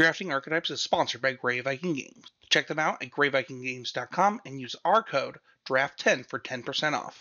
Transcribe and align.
Drafting 0.00 0.32
Archetypes 0.32 0.70
is 0.70 0.80
sponsored 0.80 1.20
by 1.20 1.34
Grey 1.34 1.60
Viking 1.60 1.92
Games. 1.92 2.24
Check 2.48 2.68
them 2.68 2.78
out 2.78 3.02
at 3.02 3.10
greyvikinggames.com 3.10 4.40
and 4.46 4.58
use 4.58 4.74
our 4.82 5.02
code 5.02 5.40
DRAFT10 5.68 6.24
for 6.24 6.38
10% 6.38 6.94
off. 6.94 7.18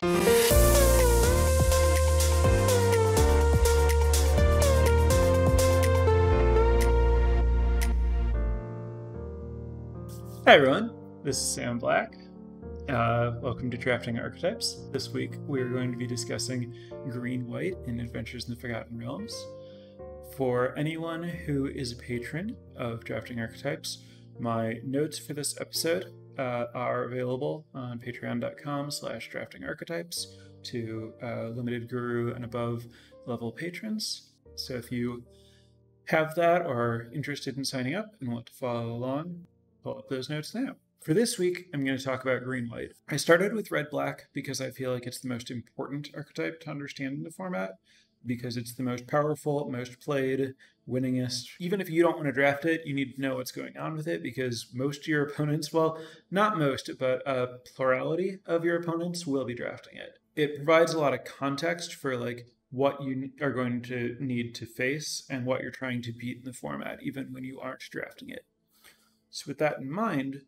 Hi 10.46 10.54
everyone, 10.56 10.96
this 11.26 11.36
is 11.36 11.54
Sam 11.54 11.80
Black. 11.80 12.16
Uh, 12.88 13.34
welcome 13.42 13.70
to 13.70 13.78
Drafting 13.78 14.18
Archetypes. 14.20 14.88
This 14.94 15.10
week 15.10 15.34
we 15.46 15.60
are 15.60 15.68
going 15.68 15.92
to 15.92 15.98
be 15.98 16.08
discussing 16.08 16.74
Green 17.10 17.46
White 17.46 17.76
in 17.88 18.00
Adventures 18.00 18.48
in 18.48 18.56
the 18.56 18.60
Forgotten 18.62 18.98
Realms. 18.98 19.34
For 20.36 20.78
anyone 20.78 21.24
who 21.24 21.68
is 21.68 21.92
a 21.92 21.96
patron 21.96 22.56
of 22.78 23.04
Drafting 23.04 23.40
Archetypes, 23.40 24.04
my 24.40 24.80
notes 24.86 25.20
for 25.20 25.34
this 25.34 25.60
episode 25.60 26.14
uh, 26.38 26.66
are 26.74 27.04
available 27.04 27.66
on 27.74 28.00
patreon.com 28.00 28.92
slash 28.92 29.30
drafting 29.30 29.66
archetypes 29.66 30.38
to 30.64 31.14
uh, 31.22 31.48
limited 31.50 31.90
guru 31.90 32.34
and 32.34 32.46
above 32.46 32.86
level 33.26 33.52
patrons. 33.52 34.32
So 34.56 34.76
if 34.76 34.92
you 34.92 35.24
have 36.06 36.36
that 36.36 36.66
or 36.66 36.80
are 36.80 37.12
interested 37.14 37.58
in 37.58 37.66
signing 37.66 37.96
up 37.96 38.16
and 38.22 38.32
want 38.32 38.46
to 38.46 38.54
follow 38.54 38.92
along, 38.92 39.46
pull 39.84 39.98
up 39.98 40.10
those 40.10 40.30
notes 40.30 40.56
now. 40.56 40.76
For 41.02 41.14
this 41.14 41.38
week, 41.38 41.68
I'm 41.74 41.86
going 41.86 41.98
to 41.98 42.04
talk 42.04 42.24
about 42.24 42.44
green 42.44 42.70
white. 42.70 42.92
I 43.10 43.18
started 43.18 43.54
with 43.54 43.72
red 43.72 43.90
black 43.90 44.28
because 44.34 44.60
I 44.60 44.72
feel 44.72 44.94
like 44.94 45.06
it's 45.06 45.20
the 45.20 45.30
most 45.30 45.50
important 45.50 46.10
archetype 46.14 46.60
to 46.62 46.70
understand 46.70 47.18
in 47.18 47.24
the 47.24 47.32
format 47.32 47.76
because 48.26 48.58
it's 48.58 48.74
the 48.74 48.84
most 48.84 49.08
powerful, 49.08 49.70
most 49.70 50.00
played, 50.00 50.54
winningest. 50.90 51.50
Even 51.60 51.80
if 51.80 51.90
you 51.90 52.02
don't 52.02 52.16
want 52.16 52.26
to 52.26 52.32
draft 52.32 52.66
it, 52.66 52.86
you 52.86 52.94
need 52.94 53.16
to 53.16 53.22
know 53.22 53.36
what's 53.36 53.52
going 53.52 53.78
on 53.78 53.96
with 53.96 54.08
it 54.08 54.24
because 54.24 54.68
most 54.74 55.02
of 55.02 55.08
your 55.08 55.24
opponents, 55.24 55.72
well, 55.72 56.00
not 56.32 56.58
most, 56.58 56.90
but 57.00 57.22
a 57.28 57.60
plurality 57.76 58.40
of 58.46 58.66
your 58.66 58.78
opponents 58.78 59.26
will 59.26 59.46
be 59.46 59.54
drafting 59.54 59.98
it. 59.98 60.20
It 60.36 60.58
provides 60.58 60.94
a 60.94 61.00
lot 61.00 61.14
of 61.14 61.26
context 61.26 61.94
for 61.94 62.18
like 62.18 62.48
what 62.72 63.02
you 63.02 63.32
are 63.42 63.52
going 63.52 63.82
to 63.82 64.16
need 64.20 64.54
to 64.56 64.66
face 64.66 65.24
and 65.30 65.46
what 65.46 65.62
you're 65.62 65.72
trying 65.72 66.02
to 66.04 66.12
beat 66.12 66.38
in 66.38 66.44
the 66.44 66.54
format, 66.54 67.00
even 67.02 67.34
when 67.34 67.44
you 67.44 67.60
aren't 67.60 67.80
drafting 67.80 68.30
it. 68.30 68.46
So, 69.32 69.46
with 69.48 69.58
that 69.60 69.80
in 69.80 69.92
mind, 69.92 70.42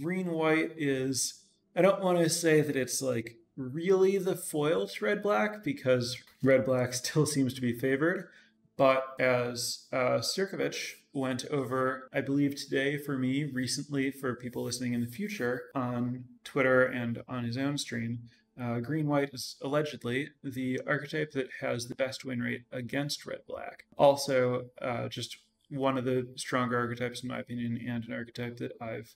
green 0.00 0.30
white 0.30 0.72
is, 0.76 1.42
I 1.76 1.82
don't 1.82 2.02
want 2.02 2.18
to 2.18 2.30
say 2.30 2.60
that 2.60 2.76
it's 2.76 3.02
like 3.02 3.36
really 3.56 4.18
the 4.18 4.36
foil 4.36 4.86
to 4.86 5.04
red 5.04 5.22
black 5.22 5.62
because 5.62 6.16
red 6.42 6.64
black 6.64 6.92
still 6.94 7.26
seems 7.26 7.54
to 7.54 7.60
be 7.60 7.72
favored. 7.72 8.28
But 8.76 9.04
as 9.20 9.86
uh, 9.92 10.18
Sierkovitz 10.18 10.94
went 11.12 11.44
over, 11.46 12.08
I 12.12 12.20
believe 12.20 12.56
today 12.56 12.98
for 12.98 13.16
me, 13.16 13.44
recently 13.44 14.10
for 14.10 14.34
people 14.34 14.64
listening 14.64 14.94
in 14.94 15.00
the 15.00 15.06
future 15.06 15.64
on 15.74 16.24
Twitter 16.42 16.84
and 16.84 17.22
on 17.28 17.44
his 17.44 17.56
own 17.56 17.78
stream, 17.78 18.30
uh, 18.60 18.80
green 18.80 19.06
white 19.06 19.30
is 19.32 19.56
allegedly 19.62 20.30
the 20.42 20.80
archetype 20.86 21.32
that 21.32 21.48
has 21.60 21.86
the 21.86 21.94
best 21.94 22.24
win 22.24 22.40
rate 22.40 22.62
against 22.72 23.26
red 23.26 23.40
black. 23.46 23.84
Also, 23.96 24.66
uh, 24.82 25.08
just 25.08 25.38
one 25.70 25.98
of 25.98 26.04
the 26.04 26.28
stronger 26.36 26.78
archetypes, 26.78 27.22
in 27.22 27.28
my 27.28 27.38
opinion, 27.38 27.80
and 27.88 28.04
an 28.04 28.12
archetype 28.12 28.56
that 28.58 28.72
I've 28.80 29.14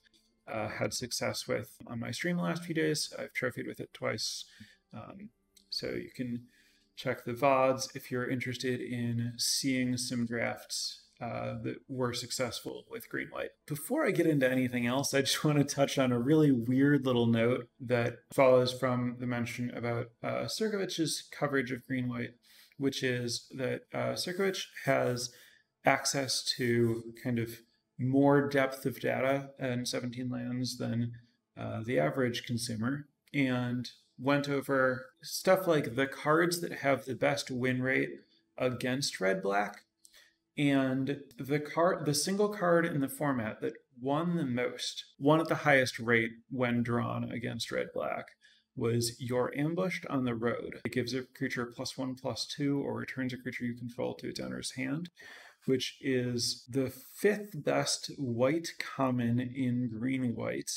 uh, 0.53 0.69
had 0.69 0.93
success 0.95 1.47
with 1.47 1.77
on 1.87 2.01
my 2.01 2.11
stream 2.11 2.37
the 2.37 2.43
last 2.43 2.65
few 2.65 2.75
days. 2.75 3.13
I've 3.19 3.33
trophied 3.33 3.67
with 3.67 3.81
it 3.81 3.93
twice. 3.93 4.45
Um, 4.93 5.31
so 5.71 5.89
you 5.89 6.11
can 6.15 6.45
check 6.97 7.25
the 7.25 7.33
VODs 7.33 7.95
if 7.95 8.11
you're 8.11 8.29
interested 8.29 8.81
in 8.81 9.35
seeing 9.37 9.97
some 9.97 10.27
drafts 10.27 11.03
uh, 11.21 11.55
that 11.63 11.77
were 11.89 12.13
successful 12.13 12.85
with 12.91 13.09
green 13.09 13.29
white. 13.29 13.51
Before 13.67 14.07
I 14.07 14.11
get 14.11 14.27
into 14.27 14.49
anything 14.49 14.87
else, 14.87 15.15
I 15.15 15.21
just 15.23 15.45
want 15.45 15.59
to 15.59 15.65
touch 15.65 15.99
on 15.99 16.13
a 16.13 16.19
really 16.19 16.53
weird 16.53 17.07
little 17.07 17.27
note 17.27 17.69
that 17.81 18.19
follows 18.33 18.73
from 18.73 19.17
the 19.19 19.27
mention 19.27 19.71
about 19.71 20.11
uh, 20.23 20.47
coverage 21.33 21.73
of 21.73 21.87
green 21.87 22.09
white, 22.09 22.35
which 22.77 23.03
is 23.03 23.47
that 23.53 23.83
uh, 23.93 24.15
has 24.85 25.31
access 25.85 26.43
to 26.57 27.03
kind 27.23 27.39
of 27.39 27.61
more 27.99 28.49
depth 28.49 28.87
of 28.87 29.01
data 29.01 29.51
in 29.59 29.85
17 29.85 30.29
lands 30.29 30.79
than 30.79 31.13
uh, 31.57 31.83
the 31.85 31.99
average 31.99 32.45
consumer 32.45 33.07
and 33.35 33.91
went 34.19 34.49
over 34.49 35.07
stuff 35.23 35.67
like 35.67 35.95
the 35.95 36.07
cards 36.07 36.61
that 36.61 36.73
have 36.73 37.05
the 37.05 37.15
best 37.15 37.51
win 37.51 37.83
rate 37.83 38.11
against 38.57 39.21
red 39.21 39.43
black 39.43 39.83
and 40.57 41.21
the 41.39 41.61
card 41.61 42.05
the 42.05 42.15
single 42.15 42.49
card 42.49 42.85
in 42.85 43.01
the 43.01 43.09
format 43.09 43.61
that 43.61 43.75
won 44.01 44.37
the 44.37 44.45
most 44.45 45.05
won 45.19 45.41
at 45.41 45.49
the 45.49 45.55
highest 45.55 45.99
rate 45.99 46.31
when 46.51 46.83
drawn 46.83 47.31
against 47.31 47.71
red 47.71 47.89
black 47.95 48.27
was 48.79 49.21
you're 49.21 49.53
ambushed 49.57 50.07
on 50.07 50.25
the 50.25 50.35
road. 50.35 50.81
It 50.85 50.93
gives 50.93 51.13
a 51.13 51.25
creature 51.37 51.67
plus 51.67 51.99
one 51.99 52.15
plus 52.15 52.47
two 52.47 52.81
or 52.81 52.95
returns 52.95 53.33
a 53.33 53.37
creature 53.37 53.65
you 53.65 53.75
control 53.75 54.15
to 54.15 54.29
its 54.29 54.39
owner's 54.39 54.71
hand 54.73 55.11
which 55.69 55.99
is 56.01 56.65
the 56.67 56.91
fifth 57.21 57.63
best 57.63 58.11
white 58.17 58.69
common 58.79 59.39
in 59.39 59.91
green 59.93 60.35
white, 60.35 60.71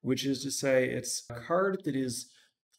which 0.00 0.24
is 0.24 0.44
to 0.44 0.50
say 0.52 0.88
it's 0.88 1.24
a 1.28 1.40
card 1.40 1.80
that 1.84 1.96
is 1.96 2.30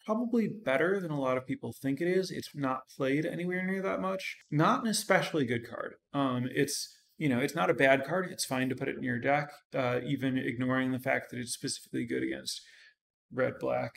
probably 0.06 0.48
better 0.48 1.02
than 1.02 1.12
a 1.12 1.20
lot 1.20 1.36
of 1.36 1.46
people 1.46 1.74
think 1.74 2.00
it 2.00 2.08
is. 2.08 2.32
It's 2.32 2.52
not 2.56 2.88
played 2.96 3.26
anywhere 3.26 3.66
near 3.66 3.82
that 3.82 4.00
much. 4.00 4.38
Not 4.50 4.84
an 4.84 4.88
especially 4.88 5.46
good 5.46 5.70
card. 5.70 5.96
Um, 6.14 6.48
it's 6.50 6.96
you 7.18 7.28
know, 7.28 7.40
it's 7.40 7.56
not 7.56 7.70
a 7.70 7.74
bad 7.74 8.06
card. 8.06 8.30
It's 8.32 8.46
fine 8.46 8.70
to 8.70 8.76
put 8.76 8.88
it 8.88 8.96
in 8.96 9.04
your 9.04 9.20
deck, 9.20 9.52
uh, 9.76 10.00
even 10.06 10.38
ignoring 10.38 10.94
the 10.94 11.00
fact 11.00 11.30
that 11.30 11.40
it's 11.40 11.52
specifically 11.52 12.06
good 12.06 12.24
against 12.24 12.62
red 13.34 13.56
black. 13.60 13.92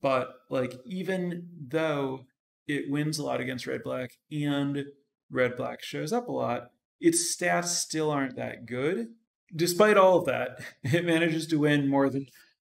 But 0.00 0.28
like, 0.48 0.78
even 0.86 1.48
though 1.60 2.26
it 2.68 2.88
wins 2.88 3.18
a 3.18 3.24
lot 3.24 3.40
against 3.40 3.66
red 3.66 3.82
black 3.82 4.12
and 4.30 4.84
red 5.28 5.56
black 5.56 5.82
shows 5.82 6.12
up 6.12 6.28
a 6.28 6.32
lot, 6.32 6.68
its 7.00 7.34
stats 7.34 7.66
still 7.66 8.10
aren't 8.10 8.36
that 8.36 8.66
good. 8.66 9.08
Despite 9.54 9.96
all 9.96 10.18
of 10.18 10.26
that, 10.26 10.60
it 10.82 11.04
manages 11.04 11.46
to 11.48 11.58
win 11.58 11.88
more 11.88 12.08
than 12.08 12.26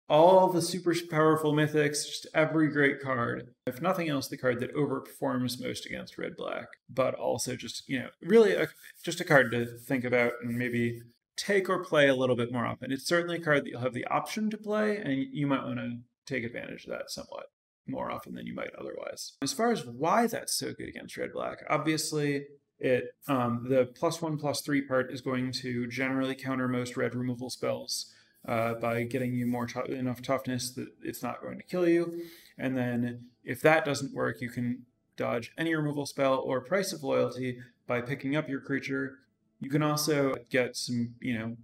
all 0.09 0.49
the 0.49 0.61
super 0.61 0.95
powerful 1.11 1.55
mythics, 1.55 2.05
just 2.07 2.27
every 2.35 2.69
great 2.69 3.01
card. 3.01 3.49
If 3.67 3.81
nothing 3.81 4.09
else, 4.09 4.29
the 4.29 4.37
card 4.37 4.61
that 4.61 4.75
overperforms 4.75 5.61
most 5.61 5.87
against 5.87 6.19
red 6.19 6.37
black, 6.37 6.67
but 6.91 7.15
also 7.15 7.57
just, 7.57 7.89
you 7.89 7.99
know, 7.99 8.09
really 8.21 8.53
a, 8.55 8.69
just 9.03 9.21
a 9.21 9.25
card 9.25 9.51
to 9.53 9.65
think 9.65 10.05
about 10.05 10.33
and 10.43 10.59
maybe 10.59 11.01
take 11.37 11.71
or 11.71 11.83
play 11.83 12.09
a 12.09 12.15
little 12.15 12.37
bit 12.37 12.53
more 12.53 12.67
often. 12.67 12.93
It's 12.93 13.07
certainly 13.07 13.37
a 13.37 13.41
card 13.41 13.65
that 13.65 13.71
you'll 13.71 13.81
have 13.81 13.95
the 13.95 14.07
option 14.07 14.51
to 14.51 14.59
play, 14.59 14.99
and 14.99 15.13
you 15.33 15.47
might 15.47 15.65
want 15.65 15.79
to 15.79 15.99
take 16.27 16.45
advantage 16.45 16.85
of 16.85 16.91
that 16.91 17.11
somewhat 17.11 17.47
more 17.87 18.11
often 18.11 18.35
than 18.35 18.47
you 18.47 18.55
might 18.55 18.75
otherwise. 18.79 19.33
As 19.43 19.53
far 19.53 19.73
as 19.73 19.87
why 19.87 20.27
that's 20.27 20.55
so 20.55 20.73
good 20.73 20.89
against 20.89 21.17
red 21.17 21.33
black, 21.33 21.59
obviously 21.69 22.45
it 22.83 23.15
um, 23.29 23.65
the 23.69 23.87
plus 23.95 24.21
one 24.21 24.37
plus 24.37 24.61
three 24.61 24.83
part 24.83 25.13
is 25.13 25.21
going 25.21 25.53
to 25.53 25.87
generally 25.87 26.35
counter 26.35 26.67
most 26.67 26.97
red 26.97 27.15
removal 27.15 27.49
spells 27.49 28.13
uh, 28.49 28.75
by 28.75 29.05
getting 29.05 29.33
you 29.33 29.47
more 29.47 29.67
t- 29.67 29.93
enough 29.93 30.21
toughness 30.21 30.73
that 30.73 30.89
it's 31.01 31.23
not 31.23 31.41
going 31.41 31.59
to 31.59 31.65
kill 31.65 31.89
you. 31.89 32.23
And 32.59 32.77
then 32.77 33.27
if 33.45 33.61
that 33.63 33.85
doesn't 33.85 34.13
work, 34.13 34.41
you 34.41 34.51
can 34.51 34.85
dodge 35.17 35.53
any 35.57 35.73
removal 35.77 36.07
spell 36.07 36.41
or 36.41 36.61
price 36.61 36.93
of 36.93 37.05
loyalty 37.05 37.61
by 37.87 38.01
picking 38.01 38.35
up 38.35 38.49
your 38.49 38.61
creature. 38.61 39.19
You 39.61 39.71
can 39.71 39.85
also 39.85 40.35
get 40.51 40.77
some, 40.77 41.15
you 41.21 41.39
know, 41.39 41.57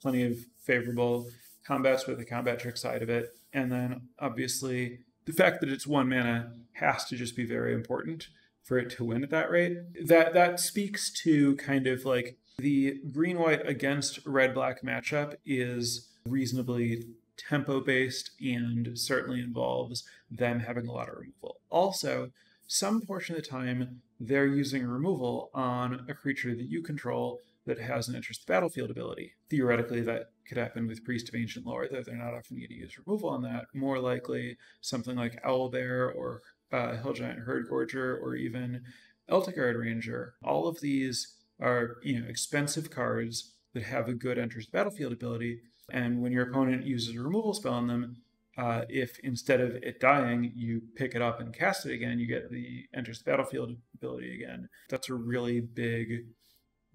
plenty 0.00 0.22
of 0.22 0.36
favorable 0.58 1.26
combats 1.64 2.06
with 2.06 2.18
the 2.18 2.24
combat 2.24 2.60
trick 2.60 2.76
side 2.76 3.02
of 3.02 3.10
it. 3.10 3.34
And 3.52 3.72
then 3.72 4.02
obviously 4.20 5.00
the 5.24 5.32
fact 5.32 5.60
that 5.60 5.70
it's 5.70 5.88
one 5.88 6.08
mana 6.08 6.52
has 6.74 7.04
to 7.06 7.16
just 7.16 7.34
be 7.34 7.44
very 7.44 7.74
important 7.74 8.28
for 8.62 8.78
it 8.78 8.90
to 8.90 9.04
win 9.04 9.22
at 9.22 9.30
that 9.30 9.50
rate. 9.50 9.78
That 10.06 10.34
that 10.34 10.60
speaks 10.60 11.12
to 11.22 11.56
kind 11.56 11.86
of 11.86 12.04
like 12.04 12.36
the 12.58 13.00
green 13.12 13.38
white 13.38 13.66
against 13.66 14.24
red 14.24 14.54
black 14.54 14.82
matchup 14.82 15.34
is 15.44 16.08
reasonably 16.26 17.04
tempo 17.36 17.80
based 17.80 18.30
and 18.40 18.96
certainly 18.98 19.40
involves 19.40 20.04
them 20.30 20.60
having 20.60 20.86
a 20.86 20.92
lot 20.92 21.08
of 21.08 21.16
removal. 21.16 21.56
Also, 21.70 22.30
some 22.66 23.00
portion 23.00 23.34
of 23.34 23.42
the 23.42 23.48
time 23.48 24.00
they're 24.20 24.46
using 24.46 24.86
removal 24.86 25.50
on 25.52 26.06
a 26.08 26.14
creature 26.14 26.54
that 26.54 26.70
you 26.70 26.82
control 26.82 27.40
that 27.66 27.78
has 27.78 28.08
an 28.08 28.14
interest 28.14 28.46
battlefield 28.46 28.90
ability. 28.90 29.32
Theoretically, 29.50 30.00
that 30.02 30.30
could 30.48 30.58
happen 30.58 30.86
with 30.86 31.04
Priest 31.04 31.28
of 31.28 31.34
Ancient 31.34 31.66
Lore, 31.66 31.88
though 31.90 32.02
they're 32.02 32.16
not 32.16 32.34
often 32.34 32.56
going 32.56 32.68
to 32.68 32.74
use 32.74 32.98
removal 32.98 33.30
on 33.30 33.42
that. 33.42 33.66
More 33.74 33.98
likely, 33.98 34.56
something 34.80 35.16
like 35.16 35.42
Owlbear 35.44 36.14
or 36.14 36.42
uh, 36.72 36.96
Hill 36.96 37.12
Giant 37.12 37.46
Herdgorger, 37.46 38.20
or 38.20 38.34
even 38.34 38.82
Elturgard 39.30 39.78
Ranger. 39.78 40.34
All 40.42 40.66
of 40.66 40.80
these 40.80 41.36
are 41.60 41.96
you 42.02 42.20
know 42.20 42.26
expensive 42.28 42.90
cards 42.90 43.52
that 43.74 43.84
have 43.84 44.08
a 44.08 44.14
good 44.14 44.38
enters 44.38 44.66
the 44.66 44.72
battlefield 44.72 45.12
ability. 45.12 45.60
And 45.90 46.22
when 46.22 46.32
your 46.32 46.48
opponent 46.48 46.86
uses 46.86 47.14
a 47.14 47.20
removal 47.20 47.54
spell 47.54 47.74
on 47.74 47.86
them, 47.86 48.16
uh, 48.56 48.82
if 48.88 49.18
instead 49.20 49.60
of 49.60 49.74
it 49.76 50.00
dying, 50.00 50.52
you 50.54 50.82
pick 50.94 51.14
it 51.14 51.22
up 51.22 51.40
and 51.40 51.54
cast 51.54 51.86
it 51.86 51.92
again, 51.92 52.18
you 52.18 52.26
get 52.26 52.50
the 52.50 52.84
enters 52.94 53.18
the 53.18 53.30
battlefield 53.30 53.76
ability 53.94 54.34
again. 54.34 54.68
That's 54.90 55.08
a 55.08 55.14
really 55.14 55.60
big 55.60 56.26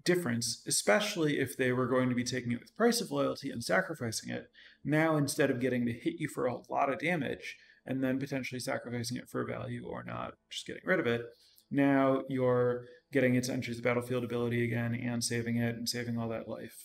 difference, 0.04 0.62
especially 0.66 1.38
if 1.38 1.56
they 1.56 1.72
were 1.72 1.86
going 1.86 2.08
to 2.08 2.14
be 2.14 2.24
taking 2.24 2.52
it 2.52 2.60
with 2.60 2.76
price 2.76 3.00
of 3.00 3.10
loyalty 3.10 3.50
and 3.50 3.62
sacrificing 3.62 4.30
it. 4.30 4.50
Now, 4.84 5.16
instead 5.16 5.50
of 5.50 5.60
getting 5.60 5.84
to 5.86 5.92
hit 5.92 6.14
you 6.18 6.28
for 6.28 6.46
a 6.46 6.58
lot 6.70 6.92
of 6.92 7.00
damage 7.00 7.56
and 7.88 8.04
then 8.04 8.20
potentially 8.20 8.60
sacrificing 8.60 9.16
it 9.16 9.28
for 9.28 9.44
value 9.44 9.84
or 9.86 10.04
not, 10.04 10.34
just 10.50 10.66
getting 10.66 10.82
rid 10.84 11.00
of 11.00 11.06
it, 11.06 11.22
now 11.70 12.22
you're 12.28 12.84
getting 13.12 13.34
its 13.34 13.48
enters 13.48 13.76
the 13.76 13.82
battlefield 13.82 14.22
ability 14.22 14.62
again 14.62 14.94
and 14.94 15.24
saving 15.24 15.56
it 15.56 15.74
and 15.74 15.88
saving 15.88 16.18
all 16.18 16.28
that 16.28 16.48
life. 16.48 16.76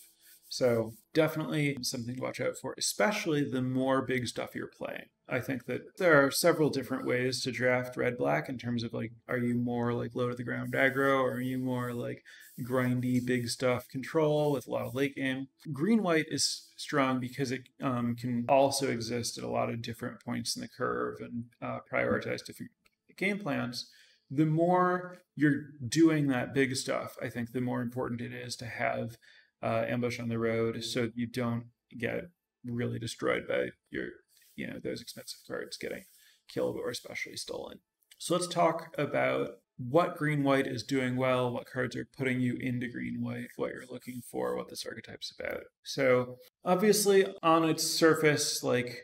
So 0.48 0.94
definitely 1.12 1.76
something 1.82 2.16
to 2.16 2.22
watch 2.22 2.40
out 2.40 2.56
for, 2.60 2.74
especially 2.78 3.48
the 3.48 3.62
more 3.62 4.02
big 4.02 4.26
stuff 4.26 4.54
you're 4.54 4.70
playing. 4.76 5.06
I 5.28 5.40
think 5.40 5.64
that 5.66 5.96
there 5.98 6.22
are 6.22 6.30
several 6.30 6.68
different 6.68 7.06
ways 7.06 7.42
to 7.42 7.52
draft 7.52 7.96
red 7.96 8.18
black 8.18 8.48
in 8.48 8.58
terms 8.58 8.84
of 8.84 8.92
like, 8.92 9.12
are 9.28 9.38
you 9.38 9.54
more 9.54 9.94
like 9.94 10.14
low 10.14 10.28
to 10.28 10.34
the 10.34 10.44
ground 10.44 10.74
aggro, 10.74 11.22
or 11.22 11.34
are 11.34 11.40
you 11.40 11.58
more 11.58 11.92
like 11.92 12.22
grindy 12.62 13.24
big 13.24 13.48
stuff 13.48 13.88
control 13.88 14.52
with 14.52 14.66
a 14.66 14.70
lot 14.70 14.86
of 14.86 14.94
late 14.94 15.14
game? 15.14 15.48
Green 15.72 16.02
white 16.02 16.26
is 16.28 16.70
strong 16.76 17.20
because 17.20 17.52
it 17.52 17.62
um, 17.82 18.16
can 18.16 18.44
also 18.48 18.90
exist 18.90 19.38
at 19.38 19.44
a 19.44 19.50
lot 19.50 19.70
of 19.70 19.80
different 19.80 20.22
points 20.22 20.56
in 20.56 20.62
the 20.62 20.68
curve 20.68 21.16
and 21.20 21.44
uh, 21.62 21.78
prioritize 21.90 22.44
different 22.44 22.72
game 23.16 23.38
plans 23.38 23.90
the 24.30 24.46
more 24.46 25.18
you're 25.36 25.62
doing 25.86 26.28
that 26.28 26.54
big 26.54 26.76
stuff, 26.76 27.16
I 27.22 27.28
think 27.28 27.52
the 27.52 27.60
more 27.60 27.82
important 27.82 28.20
it 28.20 28.32
is 28.32 28.56
to 28.56 28.66
have 28.66 29.16
uh, 29.62 29.84
ambush 29.86 30.20
on 30.20 30.28
the 30.28 30.38
road 30.38 30.82
so 30.84 31.10
you 31.14 31.26
don't 31.26 31.66
get 31.96 32.24
really 32.64 32.98
destroyed 32.98 33.46
by 33.48 33.68
your, 33.90 34.08
you 34.56 34.66
know, 34.66 34.78
those 34.82 35.00
expensive 35.00 35.40
cards 35.46 35.76
getting 35.76 36.04
killed 36.48 36.76
or 36.76 36.90
especially 36.90 37.36
stolen. 37.36 37.78
So 38.18 38.34
let's 38.34 38.46
talk 38.46 38.94
about 38.96 39.48
what 39.76 40.16
green 40.16 40.44
white 40.44 40.66
is 40.66 40.84
doing 40.84 41.16
well, 41.16 41.52
what 41.52 41.66
cards 41.66 41.96
are 41.96 42.06
putting 42.16 42.40
you 42.40 42.56
into 42.60 42.88
green 42.88 43.22
white, 43.22 43.48
what 43.56 43.72
you're 43.72 43.86
looking 43.90 44.22
for, 44.30 44.56
what 44.56 44.68
this 44.68 44.86
archetype's 44.86 45.34
about. 45.38 45.64
So 45.82 46.36
obviously 46.64 47.26
on 47.42 47.68
its 47.68 47.84
surface, 47.84 48.62
like 48.62 49.02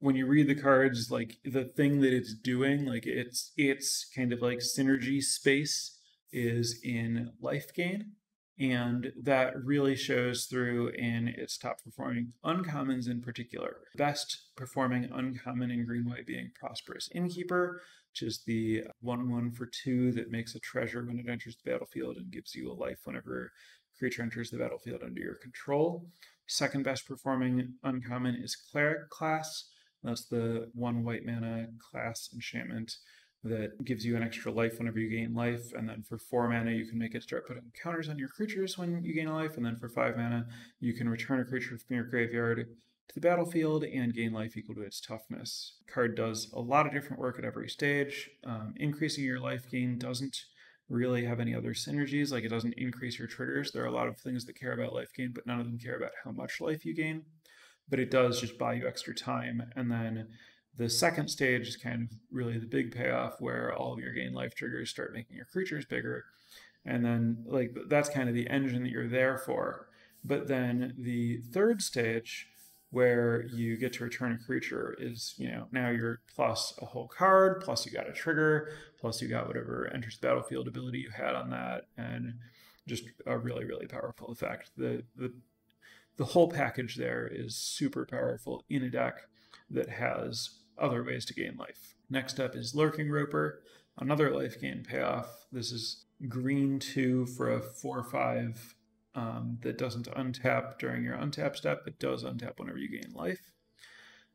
when 0.00 0.16
you 0.16 0.26
read 0.26 0.48
the 0.48 0.54
cards, 0.54 1.10
like 1.10 1.38
the 1.44 1.64
thing 1.64 2.00
that 2.00 2.12
it's 2.12 2.34
doing, 2.34 2.84
like 2.84 3.06
it's 3.06 3.52
it's 3.56 4.06
kind 4.14 4.32
of 4.32 4.42
like 4.42 4.58
synergy 4.58 5.22
space 5.22 5.98
is 6.30 6.80
in 6.82 7.30
life 7.40 7.72
gain 7.74 8.12
and 8.62 9.12
that 9.20 9.54
really 9.64 9.96
shows 9.96 10.44
through 10.44 10.88
in 10.90 11.26
its 11.26 11.58
top 11.58 11.82
performing 11.82 12.32
uncommons 12.44 13.10
in 13.10 13.20
particular. 13.20 13.78
Best 13.96 14.42
performing 14.56 15.10
uncommon 15.12 15.72
in 15.72 15.84
green 15.84 16.04
white 16.04 16.26
being 16.26 16.52
Prosperous 16.54 17.08
Innkeeper, 17.12 17.82
which 18.12 18.22
is 18.22 18.44
the 18.46 18.84
1 19.00 19.28
1 19.28 19.50
for 19.50 19.66
2 19.66 20.12
that 20.12 20.30
makes 20.30 20.54
a 20.54 20.60
treasure 20.60 21.04
when 21.04 21.18
it 21.18 21.28
enters 21.28 21.56
the 21.56 21.68
battlefield 21.68 22.16
and 22.16 22.30
gives 22.30 22.54
you 22.54 22.70
a 22.70 22.72
life 22.72 23.00
whenever 23.02 23.50
creature 23.98 24.22
enters 24.22 24.50
the 24.50 24.58
battlefield 24.58 25.02
under 25.02 25.20
your 25.20 25.34
control. 25.34 26.06
Second 26.46 26.84
best 26.84 27.08
performing 27.08 27.74
uncommon 27.82 28.36
is 28.36 28.54
Cleric 28.54 29.10
class. 29.10 29.70
That's 30.04 30.26
the 30.26 30.70
one 30.72 31.02
white 31.02 31.26
mana 31.26 31.66
class 31.90 32.28
enchantment 32.32 32.94
that 33.44 33.84
gives 33.84 34.04
you 34.04 34.16
an 34.16 34.22
extra 34.22 34.52
life 34.52 34.78
whenever 34.78 34.98
you 34.98 35.10
gain 35.10 35.34
life. 35.34 35.72
And 35.74 35.88
then 35.88 36.02
for 36.02 36.18
four 36.18 36.48
mana, 36.48 36.70
you 36.70 36.86
can 36.86 36.98
make 36.98 37.14
it 37.14 37.22
start 37.22 37.46
putting 37.46 37.72
counters 37.82 38.08
on 38.08 38.18
your 38.18 38.28
creatures 38.28 38.78
when 38.78 39.02
you 39.02 39.14
gain 39.14 39.28
a 39.28 39.34
life. 39.34 39.56
And 39.56 39.66
then 39.66 39.76
for 39.76 39.88
five 39.88 40.16
mana, 40.16 40.46
you 40.80 40.94
can 40.94 41.08
return 41.08 41.40
a 41.40 41.44
creature 41.44 41.76
from 41.76 41.96
your 41.96 42.04
graveyard 42.04 42.68
to 43.08 43.14
the 43.14 43.20
battlefield 43.20 43.84
and 43.84 44.14
gain 44.14 44.32
life 44.32 44.56
equal 44.56 44.76
to 44.76 44.82
its 44.82 45.00
toughness. 45.00 45.76
Card 45.92 46.16
does 46.16 46.52
a 46.54 46.60
lot 46.60 46.86
of 46.86 46.92
different 46.92 47.20
work 47.20 47.38
at 47.38 47.44
every 47.44 47.68
stage. 47.68 48.30
Um, 48.44 48.74
increasing 48.76 49.24
your 49.24 49.40
life 49.40 49.68
gain 49.68 49.98
doesn't 49.98 50.36
really 50.88 51.24
have 51.24 51.40
any 51.40 51.54
other 51.54 51.74
synergies. 51.74 52.30
Like 52.30 52.44
it 52.44 52.50
doesn't 52.50 52.74
increase 52.76 53.18
your 53.18 53.28
triggers. 53.28 53.72
There 53.72 53.82
are 53.82 53.88
a 53.88 53.92
lot 53.92 54.08
of 54.08 54.18
things 54.18 54.44
that 54.44 54.58
care 54.58 54.72
about 54.72 54.94
life 54.94 55.10
gain, 55.16 55.32
but 55.34 55.46
none 55.46 55.58
of 55.58 55.66
them 55.66 55.78
care 55.78 55.96
about 55.96 56.12
how 56.24 56.30
much 56.30 56.60
life 56.60 56.84
you 56.84 56.94
gain. 56.94 57.24
But 57.88 57.98
it 57.98 58.10
does 58.10 58.40
just 58.40 58.58
buy 58.58 58.74
you 58.74 58.86
extra 58.86 59.14
time. 59.14 59.62
And 59.74 59.90
then 59.90 60.28
the 60.76 60.88
second 60.88 61.28
stage 61.28 61.68
is 61.68 61.76
kind 61.76 62.02
of 62.02 62.16
really 62.30 62.58
the 62.58 62.66
big 62.66 62.94
payoff 62.94 63.40
where 63.40 63.74
all 63.74 63.92
of 63.92 63.98
your 63.98 64.12
gain 64.12 64.32
life 64.32 64.54
triggers 64.54 64.90
start 64.90 65.12
making 65.12 65.36
your 65.36 65.44
creatures 65.44 65.84
bigger. 65.84 66.24
And 66.84 67.04
then, 67.04 67.44
like, 67.46 67.76
that's 67.88 68.08
kind 68.08 68.28
of 68.28 68.34
the 68.34 68.48
engine 68.48 68.82
that 68.82 68.90
you're 68.90 69.08
there 69.08 69.38
for. 69.38 69.88
But 70.24 70.48
then 70.48 70.94
the 70.98 71.38
third 71.52 71.82
stage, 71.82 72.48
where 72.90 73.46
you 73.46 73.76
get 73.76 73.92
to 73.94 74.04
return 74.04 74.32
a 74.32 74.44
creature, 74.44 74.96
is, 74.98 75.34
you 75.38 75.50
know, 75.50 75.66
now 75.72 75.90
you're 75.90 76.20
plus 76.34 76.74
a 76.80 76.86
whole 76.86 77.08
card, 77.08 77.60
plus 77.60 77.86
you 77.86 77.92
got 77.92 78.08
a 78.08 78.12
trigger, 78.12 78.70
plus 78.98 79.22
you 79.22 79.28
got 79.28 79.46
whatever 79.46 79.90
enters 79.94 80.18
the 80.18 80.26
battlefield 80.26 80.68
ability 80.68 80.98
you 80.98 81.10
had 81.10 81.34
on 81.34 81.50
that, 81.50 81.84
and 81.96 82.34
just 82.88 83.04
a 83.26 83.38
really, 83.38 83.64
really 83.64 83.86
powerful 83.86 84.32
effect. 84.32 84.70
The, 84.76 85.04
the, 85.16 85.32
the 86.16 86.24
whole 86.24 86.48
package 86.50 86.96
there 86.96 87.26
is 87.26 87.56
super 87.56 88.04
powerful 88.04 88.64
in 88.68 88.82
a 88.82 88.90
deck 88.90 89.22
that 89.70 89.88
has 89.88 90.50
other 90.78 91.02
ways 91.02 91.24
to 91.26 91.34
gain 91.34 91.56
life. 91.56 91.94
Next 92.10 92.38
up 92.40 92.54
is 92.54 92.74
Lurking 92.74 93.10
Roper, 93.10 93.62
another 93.98 94.30
life 94.34 94.60
gain 94.60 94.84
payoff. 94.86 95.46
This 95.50 95.72
is 95.72 96.04
green 96.28 96.78
2 96.78 97.26
for 97.26 97.50
a 97.50 97.60
4 97.60 98.04
5 98.04 98.74
um, 99.14 99.58
that 99.62 99.78
doesn't 99.78 100.08
untap 100.12 100.78
during 100.78 101.04
your 101.04 101.16
untap 101.16 101.56
step, 101.56 101.82
but 101.84 101.98
does 101.98 102.24
untap 102.24 102.58
whenever 102.58 102.78
you 102.78 102.88
gain 102.88 103.12
life. 103.12 103.52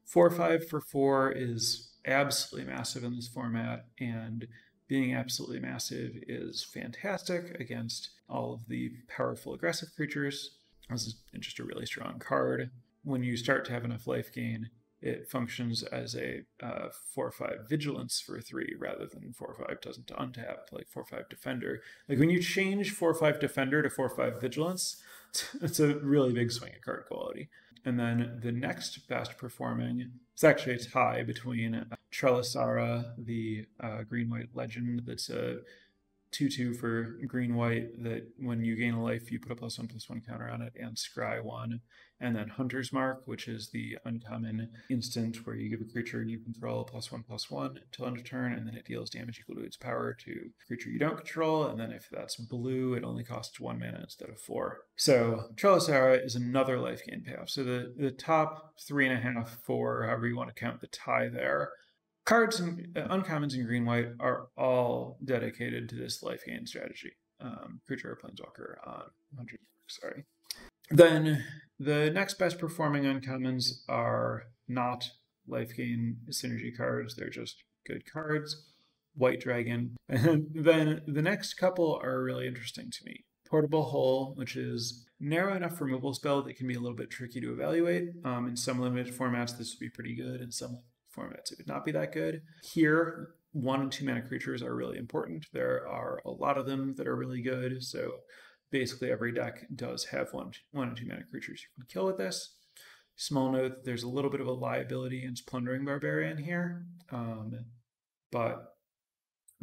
4 0.06 0.30
5 0.30 0.68
for 0.68 0.80
4 0.80 1.32
is 1.32 1.92
absolutely 2.06 2.72
massive 2.72 3.04
in 3.04 3.16
this 3.16 3.28
format, 3.28 3.86
and 4.00 4.48
being 4.88 5.14
absolutely 5.14 5.60
massive 5.60 6.12
is 6.28 6.64
fantastic 6.64 7.60
against 7.60 8.12
all 8.30 8.54
of 8.54 8.68
the 8.68 8.92
powerful 9.08 9.54
aggressive 9.54 9.90
creatures. 9.96 10.52
This 10.90 11.08
is 11.08 11.16
just 11.40 11.60
a 11.60 11.66
really 11.66 11.86
strong 11.86 12.20
card. 12.20 12.72
When 13.04 13.24
you 13.24 13.36
start 13.36 13.66
to 13.66 13.74
have 13.74 13.84
enough 13.84 14.08
life 14.08 14.34
gain, 14.34 14.70
it 15.02 15.30
functions 15.30 15.84
as 15.84 16.16
a 16.16 16.42
uh, 16.62 16.90
4 17.14 17.32
5 17.32 17.50
vigilance 17.70 18.20
for 18.20 18.42
3 18.42 18.76
rather 18.80 19.06
than 19.06 19.34
4 19.34 19.48
or 19.48 19.68
5 19.68 19.82
doesn't 19.82 20.08
untap 20.08 20.72
like 20.72 20.88
4 20.88 21.04
or 21.04 21.06
5 21.06 21.30
defender. 21.30 21.82
Like 22.10 22.20
when 22.20 22.30
you 22.30 22.42
change 22.42 22.92
4 22.92 23.12
or 23.12 23.14
5 23.14 23.40
defender 23.40 23.84
to 23.84 23.90
4 23.90 24.06
or 24.06 24.10
5 24.10 24.42
vigilance, 24.42 25.02
it's 25.62 25.80
a 25.80 25.96
really 25.96 26.34
big 26.34 26.52
swing 26.52 26.74
at 26.74 26.84
card 26.84 27.06
quality. 27.08 27.50
And 27.86 28.00
then 28.00 28.40
the 28.42 28.52
next 28.52 29.08
best 29.08 29.38
performing, 29.38 30.12
it's 30.34 30.44
actually 30.44 30.76
a 30.76 30.80
tie 30.80 31.24
between 31.24 31.74
uh, 31.76 31.96
Trelasarra, 32.12 33.14
the 33.18 33.66
uh, 33.80 34.04
green 34.04 34.30
white 34.30 34.50
legend 34.54 35.04
that's 35.06 35.30
a 35.30 35.60
2 36.38 36.50
2 36.50 36.74
for 36.76 37.18
green 37.26 37.56
white 37.56 38.04
that 38.04 38.28
when 38.38 38.64
you 38.64 38.76
gain 38.76 38.94
a 38.94 39.04
life, 39.04 39.32
you 39.32 39.40
put 39.40 39.52
a 39.52 39.56
plus 39.56 39.80
1 39.80 39.88
plus 39.88 40.08
1 40.08 40.22
counter 40.28 40.48
on 40.48 40.62
it, 40.62 40.74
and 40.80 40.96
Scry 40.96 41.44
1. 41.44 41.82
And 42.20 42.36
then 42.36 42.50
Hunter's 42.50 42.94
Mark, 42.94 43.24
which 43.26 43.48
is 43.48 43.70
the 43.70 43.98
uncommon 44.06 44.70
instant 44.90 45.46
where 45.46 45.56
you 45.56 45.70
give 45.70 45.82
a 45.82 45.92
creature 45.92 46.24
you 46.24 46.40
control 46.40 46.82
a 46.82 46.86
plus 46.86 47.12
1 47.12 47.24
plus 47.28 47.50
1 47.50 47.80
until 47.84 48.06
end 48.06 48.18
of 48.18 48.24
turn, 48.24 48.54
and 48.54 48.68
then 48.68 48.76
it 48.76 48.86
deals 48.86 49.10
damage 49.10 49.40
equal 49.40 49.56
to 49.56 49.66
its 49.66 49.78
power 49.78 50.16
to 50.26 50.50
creature 50.68 50.90
you 50.90 51.00
don't 51.00 51.18
control. 51.18 51.66
And 51.66 51.80
then 51.80 51.92
if 51.92 52.08
that's 52.12 52.36
blue, 52.36 52.94
it 52.94 53.04
only 53.04 53.24
costs 53.24 53.60
1 53.60 53.80
mana 53.80 54.02
instead 54.02 54.30
of 54.30 54.40
4. 54.40 54.78
So 54.96 55.46
Trelasarra 55.56 56.24
is 56.24 56.36
another 56.36 56.80
life 56.80 57.02
gain 57.08 57.24
payoff. 57.24 57.50
So 57.50 57.64
the, 57.64 57.94
the 57.98 58.12
top 58.12 58.74
3.5, 58.90 59.48
4, 59.48 60.04
however 60.04 60.28
you 60.28 60.38
want 60.38 60.50
to 60.50 60.60
count 60.60 60.82
the 60.82 60.88
tie 60.88 61.30
there, 61.30 61.72
cards 62.28 62.60
and 62.60 62.96
uh, 62.96 63.08
uncommons 63.08 63.56
in 63.56 63.66
green 63.66 63.86
white 63.86 64.10
are 64.20 64.50
all 64.58 65.18
dedicated 65.24 65.90
to 65.90 65.96
this 65.96 66.22
life 66.22 66.44
gain 66.46 66.68
strategy. 66.68 67.14
Um, 67.40 67.82
creature 67.88 68.12
or 68.12 68.16
planeswalker 68.16 68.76
on 68.86 69.04
100. 69.36 69.60
Sorry. 69.88 70.26
Then 70.90 71.44
the 71.80 72.12
next 72.12 72.38
best 72.38 72.60
performing 72.60 73.04
uncommons 73.04 73.84
are 73.88 74.44
not 74.68 75.10
life 75.48 75.76
gain 75.76 76.18
synergy 76.30 76.76
cards. 76.76 77.16
They're 77.16 77.30
just 77.30 77.64
good 77.86 78.12
cards. 78.12 78.66
White 79.16 79.40
Dragon. 79.40 79.96
And 80.10 80.48
then 80.54 81.02
the 81.08 81.22
next 81.22 81.56
couple 81.56 82.00
are 82.04 82.22
really 82.22 82.48
interesting 82.48 82.92
to 82.92 83.06
me. 83.06 83.26
Portable 83.50 83.84
Hole, 83.84 84.34
which 84.36 84.58
is 84.58 85.06
narrow 85.20 85.56
enough 85.56 85.80
removal 85.80 86.14
spell 86.14 86.42
that 86.42 86.58
can 86.58 86.68
be 86.68 86.76
a 86.76 86.80
little 86.80 86.98
bit 86.98 87.10
tricky 87.10 87.40
to 87.40 87.54
evaluate. 87.54 88.10
Um, 88.26 88.48
in 88.48 88.58
some 88.58 88.80
limited 88.82 89.14
formats, 89.16 89.58
this 89.58 89.74
would 89.74 89.80
be 89.80 89.90
pretty 89.90 90.16
good. 90.16 90.42
In 90.42 90.52
some 90.52 90.80
formats, 91.18 91.52
it 91.52 91.58
would 91.58 91.68
not 91.68 91.86
be 91.86 91.92
that 91.92 92.14
good. 92.14 92.42
Here, 92.64 93.30
one 93.54 93.82
and 93.82 93.92
two 93.92 94.06
mana 94.06 94.22
creatures 94.22 94.62
are 94.62 94.76
really 94.76 94.98
important. 94.98 95.46
There 95.54 95.88
are 95.88 96.22
a 96.26 96.32
lot 96.32 96.58
of 96.58 96.66
them 96.66 96.94
that 96.98 97.08
are 97.08 97.16
really 97.16 97.42
good. 97.42 97.84
So 97.84 98.12
basically, 98.72 99.12
every 99.12 99.32
deck 99.32 99.66
does 99.76 100.06
have 100.06 100.34
one, 100.34 100.52
one 100.72 100.90
and 100.90 100.98
two 100.98 101.08
mana 101.08 101.24
creatures 101.30 101.62
you 101.64 101.84
can 101.84 101.88
kill 101.88 102.06
with 102.06 102.18
this. 102.18 102.56
Small 103.16 103.52
note: 103.52 103.84
there's 103.84 104.04
a 104.04 104.10
little 104.10 104.30
bit 104.30 104.42
of 104.42 104.48
a 104.48 104.52
liability 104.52 105.24
in 105.24 105.34
Plundering 105.48 105.86
Barbarian 105.86 106.38
here, 106.38 106.86
um, 107.12 107.52
but 108.32 108.76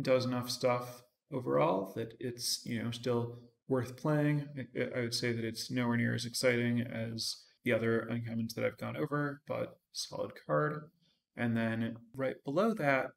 does 0.00 0.24
enough 0.24 0.50
stuff 0.50 1.02
overall 1.32 1.92
that 1.94 2.14
it's 2.18 2.64
you 2.64 2.82
know 2.82 2.90
still 2.90 3.38
worth 3.68 3.96
playing. 3.96 4.48
I 4.96 5.00
would 5.00 5.14
say 5.14 5.32
that 5.32 5.44
it's 5.44 5.70
nowhere 5.70 5.96
near 5.96 6.14
as 6.14 6.26
exciting 6.26 6.80
as 6.80 7.44
the 7.64 7.72
other 7.72 8.08
uncommons 8.10 8.54
that 8.54 8.64
I've 8.64 8.78
gone 8.78 8.96
over, 8.96 9.40
but 9.48 9.78
solid 9.92 10.32
card. 10.46 10.90
And 11.36 11.56
then 11.56 11.96
right 12.14 12.36
below 12.44 12.74
that, 12.74 13.10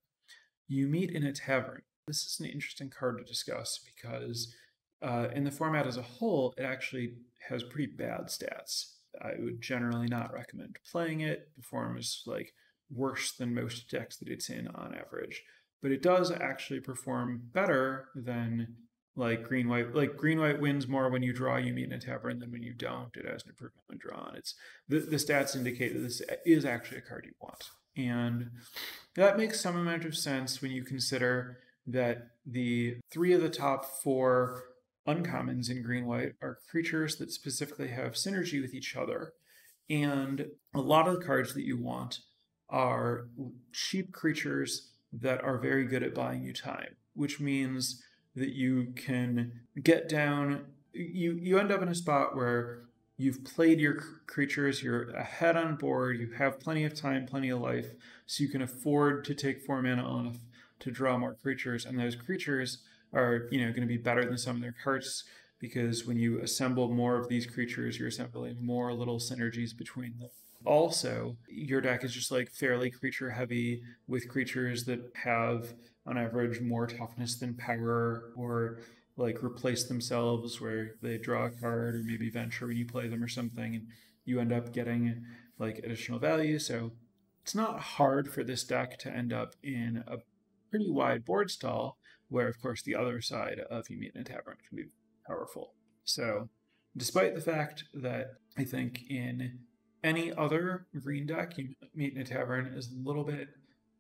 you 0.68 0.88
meet 0.88 1.12
in 1.12 1.24
a 1.24 1.32
tavern. 1.32 1.82
This 2.08 2.24
is 2.24 2.40
an 2.40 2.48
interesting 2.48 2.90
card 2.90 3.18
to 3.18 3.24
discuss 3.24 3.80
because 3.96 4.54
uh, 5.02 5.28
in 5.34 5.44
the 5.44 5.52
format 5.52 5.88
as 5.88 5.98
a 5.98 6.02
whole, 6.02 6.54
it 6.58 6.64
actually 6.64 7.14
has 7.50 7.64
pretty 7.64 7.92
bad 7.92 8.28
stats. 8.28 8.94
I 9.22 9.32
would 9.40 9.62
generally 9.62 10.08
not 10.08 10.34
recommend 10.34 10.78
playing 10.90 11.22
it. 11.22 11.50
Performs 11.56 12.24
like 12.26 12.54
worse 12.90 13.34
than 13.34 13.54
most 13.54 13.90
decks 13.90 14.18
that 14.18 14.30
it's 14.30 14.50
in 14.50 14.68
on 14.70 14.96
average, 14.96 15.44
but 15.82 15.92
it 15.92 16.02
does 16.02 16.32
actually 16.32 16.80
perform 16.80 17.42
better 17.54 18.10
than 18.16 18.76
like 19.16 19.44
green 19.44 19.68
white. 19.68 19.96
Like 19.96 20.16
green 20.16 20.40
white 20.40 20.62
wins 20.62 20.88
more 20.88 21.10
when 21.10 21.24
you 21.24 21.34
draw 21.34 21.58
you 21.58 21.74
meet 21.74 21.88
in 21.88 21.94
a 21.94 22.00
tavern 22.00 22.40
than 22.40 22.52
when 22.52 22.64
you 22.64 22.74
don't. 22.74 23.16
It 23.16 23.26
has 23.26 23.44
an 23.44 23.50
improvement 23.50 23.84
when 23.88 23.98
drawn. 23.98 24.36
It's 24.36 24.56
the, 24.88 25.00
the 25.00 25.18
stats 25.18 25.56
indicate 25.56 25.94
that 25.94 26.00
this 26.00 26.22
is 26.46 26.66
actually 26.66 27.00
a 27.00 27.02
card 27.02 27.26
you 27.26 27.34
want, 27.42 27.70
and 27.98 28.52
that 29.16 29.38
makes 29.38 29.60
some 29.60 29.76
amount 29.76 30.06
of 30.06 30.16
sense 30.16 30.62
when 30.62 30.72
you 30.72 30.84
consider 30.84 31.58
that 31.88 32.28
the 32.46 32.98
three 33.12 33.34
of 33.34 33.42
the 33.42 33.50
top 33.50 33.86
four 34.04 34.64
uncommons 35.08 35.70
in 35.70 35.82
green 35.82 36.06
white 36.06 36.34
are 36.42 36.60
creatures 36.70 37.16
that 37.16 37.32
specifically 37.32 37.88
have 37.88 38.14
synergy 38.14 38.62
with 38.62 38.74
each 38.74 38.96
other. 38.96 39.34
And 39.90 40.48
a 40.74 40.82
lot 40.82 41.08
of 41.08 41.18
the 41.18 41.26
cards 41.26 41.54
that 41.54 41.64
you 41.64 41.78
want 41.82 42.20
are 42.70 43.30
cheap 43.72 44.12
creatures 44.12 44.92
that 45.14 45.42
are 45.44 45.58
very 45.58 45.86
good 45.86 46.04
at 46.04 46.14
buying 46.14 46.44
you 46.44 46.54
time, 46.54 46.96
which 47.14 47.40
means 47.40 48.04
that 48.36 48.50
you 48.50 48.94
can 48.96 49.62
get 49.82 50.10
down 50.10 50.66
you 50.94 51.38
you 51.42 51.60
end 51.60 51.72
up 51.72 51.82
in 51.82 51.90
a 51.90 51.96
spot 51.96 52.36
where 52.36 52.84
you've 53.18 53.44
played 53.44 53.80
your 53.80 53.96
creatures, 54.28 54.84
you're 54.84 55.10
ahead 55.10 55.58
on 55.58 55.76
board, 55.76 56.20
you 56.20 56.32
have 56.38 56.60
plenty 56.60 56.84
of 56.84 56.96
time, 56.96 57.26
plenty 57.26 57.50
of 57.50 57.60
life, 57.60 57.88
so 58.26 58.44
you 58.44 58.50
can 58.50 58.62
afford 58.62 59.26
to 59.26 59.34
take 59.34 59.66
four 59.66 59.82
mana 59.82 60.04
off 60.04 60.38
to 60.80 60.92
draw 60.92 61.18
more 61.18 61.34
creatures, 61.34 61.86
and 61.86 62.00
those 62.00 62.16
creatures 62.16 62.80
are 63.14 63.48
you 63.52 63.60
know 63.60 63.70
going 63.72 63.82
to 63.82 63.88
be 63.88 63.98
better 63.98 64.26
than 64.26 64.38
some 64.38 64.56
of 64.56 64.62
their 64.62 64.76
cards 64.84 65.24
because 65.60 66.06
when 66.06 66.18
you 66.18 66.40
assemble 66.40 66.90
more 66.90 67.18
of 67.18 67.30
these 67.30 67.46
creatures, 67.46 67.98
you're 67.98 68.10
assembling 68.10 68.64
more 68.64 68.94
little 68.94 69.18
synergies 69.18 69.76
between 69.76 70.20
them. 70.20 70.30
Also, 70.66 71.38
your 71.48 71.82
deck 71.82 72.04
is 72.04 72.14
just 72.14 72.32
like 72.32 72.52
fairly 72.52 72.92
creature 72.92 73.32
heavy 73.32 73.82
with 74.08 74.28
creatures 74.28 74.86
that 74.86 75.00
have 75.24 75.74
on 76.06 76.18
average 76.18 76.62
more 76.62 76.88
toughness 76.88 77.36
than 77.36 77.54
power 77.56 78.32
or 78.36 78.80
like 79.18 79.44
replace 79.44 79.84
themselves 79.84 80.62
where 80.62 80.92
they 81.02 81.18
draw 81.18 81.46
a 81.46 81.50
card 81.50 81.96
or 81.96 82.04
maybe 82.04 82.30
venture 82.30 82.68
when 82.68 82.78
you 82.78 82.86
play 82.86 83.08
them 83.08 83.24
or 83.24 83.28
something 83.28 83.76
and 83.76 83.88
you 84.26 84.40
end 84.40 84.54
up 84.54 84.72
getting 84.72 85.26
like 85.58 85.80
additional 85.80 86.20
value. 86.20 86.60
So 86.60 86.92
it's 87.42 87.56
not 87.56 87.80
hard 87.80 88.32
for 88.32 88.44
this 88.44 88.64
deck 88.64 89.00
to 89.00 89.12
end 89.12 89.34
up 89.34 89.56
in 89.64 90.04
a 90.08 90.18
pretty 90.70 90.92
wide 90.92 91.26
board 91.26 91.50
stall 91.50 91.98
where 92.30 92.48
of 92.48 92.62
course 92.62 92.84
the 92.84 92.96
other 92.96 93.22
side 93.22 93.60
of 93.72 93.90
you 93.90 93.98
meet 93.98 94.12
in 94.14 94.22
a 94.22 94.24
tavern 94.24 94.58
can 94.68 94.76
be 94.76 94.86
powerful. 95.26 95.74
So 96.04 96.50
despite 96.96 97.34
the 97.34 97.42
fact 97.42 97.86
that 97.96 98.34
I 98.58 98.66
think 98.66 99.04
in 99.10 99.60
any 100.04 100.32
other 100.32 100.86
green 101.02 101.26
deck 101.26 101.58
you 101.58 101.74
meet 101.96 102.14
in 102.14 102.22
a 102.22 102.26
tavern 102.26 102.74
is 102.76 102.92
a 102.92 103.08
little 103.08 103.24
bit 103.24 103.48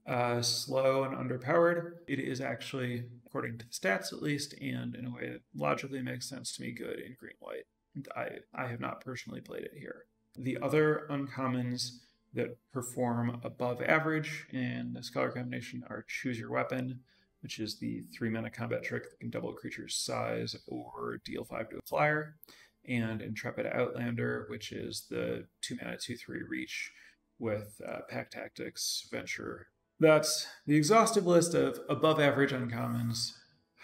uh, 0.07 0.41
slow 0.41 1.03
and 1.03 1.15
underpowered. 1.15 1.93
It 2.07 2.19
is 2.19 2.39
actually, 2.39 3.03
according 3.25 3.57
to 3.57 3.65
the 3.65 3.71
stats 3.71 4.13
at 4.13 4.21
least, 4.21 4.53
and 4.61 4.95
in 4.95 5.05
a 5.05 5.11
way 5.11 5.29
that 5.29 5.41
logically 5.55 6.01
makes 6.01 6.29
sense 6.29 6.55
to 6.55 6.61
me, 6.61 6.71
good 6.71 6.99
in 6.99 7.15
green 7.19 7.35
white. 7.39 7.65
I, 8.15 8.29
I 8.53 8.67
have 8.67 8.79
not 8.79 9.03
personally 9.03 9.41
played 9.41 9.63
it 9.63 9.73
here. 9.77 10.05
The 10.37 10.57
other 10.61 11.07
uncommons 11.09 11.99
that 12.33 12.57
perform 12.71 13.41
above 13.43 13.81
average 13.81 14.45
in 14.51 14.93
the 14.93 15.03
Scholar 15.03 15.31
combination 15.31 15.83
are 15.89 16.05
Choose 16.07 16.39
Your 16.39 16.51
Weapon, 16.51 16.99
which 17.41 17.59
is 17.59 17.79
the 17.79 18.03
three 18.15 18.29
mana 18.29 18.49
combat 18.49 18.83
trick 18.83 19.09
that 19.09 19.19
can 19.19 19.29
double 19.29 19.49
a 19.49 19.53
creature's 19.53 19.95
size 19.95 20.55
or 20.67 21.19
deal 21.25 21.43
five 21.43 21.69
to 21.69 21.77
a 21.77 21.81
flyer, 21.87 22.35
and 22.87 23.21
Intrepid 23.21 23.65
Outlander, 23.65 24.45
which 24.49 24.71
is 24.71 25.05
the 25.09 25.45
two 25.61 25.77
mana, 25.81 25.97
two, 25.97 26.15
three 26.15 26.43
reach 26.47 26.91
with 27.39 27.81
uh, 27.87 27.99
Pack 28.09 28.31
Tactics, 28.31 29.07
Venture, 29.11 29.67
that's 29.99 30.47
the 30.65 30.75
exhaustive 30.75 31.25
list 31.25 31.53
of 31.53 31.79
above 31.89 32.19
average 32.19 32.51
uncommons, 32.51 33.33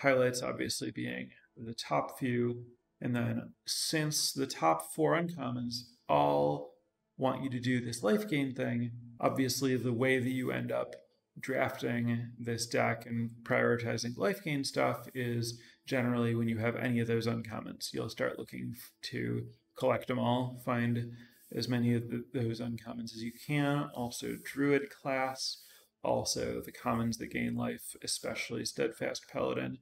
highlights 0.02 0.42
obviously 0.42 0.92
being 0.92 1.30
the 1.58 1.74
top 1.74 2.20
few. 2.20 2.66
And 3.02 3.16
then 3.16 3.54
since 3.66 4.32
the 4.32 4.48
top 4.48 4.94
four 4.94 5.16
uncommons 5.16 5.84
all 6.08 6.76
want 7.18 7.44
you 7.44 7.50
to 7.50 7.60
do 7.60 7.80
this 7.80 8.04
life 8.04 8.28
gain 8.28 8.54
thing, 8.54 8.92
obviously 9.20 9.76
the 9.76 9.94
way 9.94 10.20
that 10.20 10.30
you 10.30 10.52
end 10.52 10.72
up 10.72 10.96
drafting 11.40 12.30
this 12.40 12.68
deck 12.68 13.06
and 13.06 13.32
prioritizing 13.44 14.18
life 14.18 14.44
gain 14.44 14.64
stuff 14.64 15.08
is 15.16 15.60
generally 15.86 16.36
when 16.36 16.48
you 16.48 16.58
have 16.60 16.76
any 16.76 17.00
of 17.00 17.08
those 17.08 17.28
uncommons. 17.28 17.92
You'll 17.92 18.10
start 18.10 18.38
looking 18.38 18.76
to 19.04 19.48
collect 19.78 20.08
them 20.08 20.20
all, 20.20 20.62
find 20.64 21.12
as 21.56 21.68
many 21.68 21.94
of 21.94 22.10
the, 22.10 22.24
those 22.34 22.60
uncommons 22.60 23.14
as 23.16 23.24
you 23.24 23.32
can. 23.46 23.90
Also, 23.96 24.36
Druid 24.44 24.90
class 24.90 25.64
also 26.04 26.62
the 26.64 26.72
commons 26.72 27.18
that 27.18 27.32
gain 27.32 27.56
life, 27.56 27.96
especially 28.04 28.66
Steadfast 28.66 29.26
Paladin, 29.32 29.78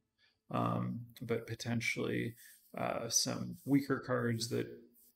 um, 0.52 1.02
but 1.22 1.48
potentially 1.48 2.36
uh, 2.78 3.10
some 3.10 3.58
weaker 3.66 4.02
cards 4.06 4.50
that 4.50 4.68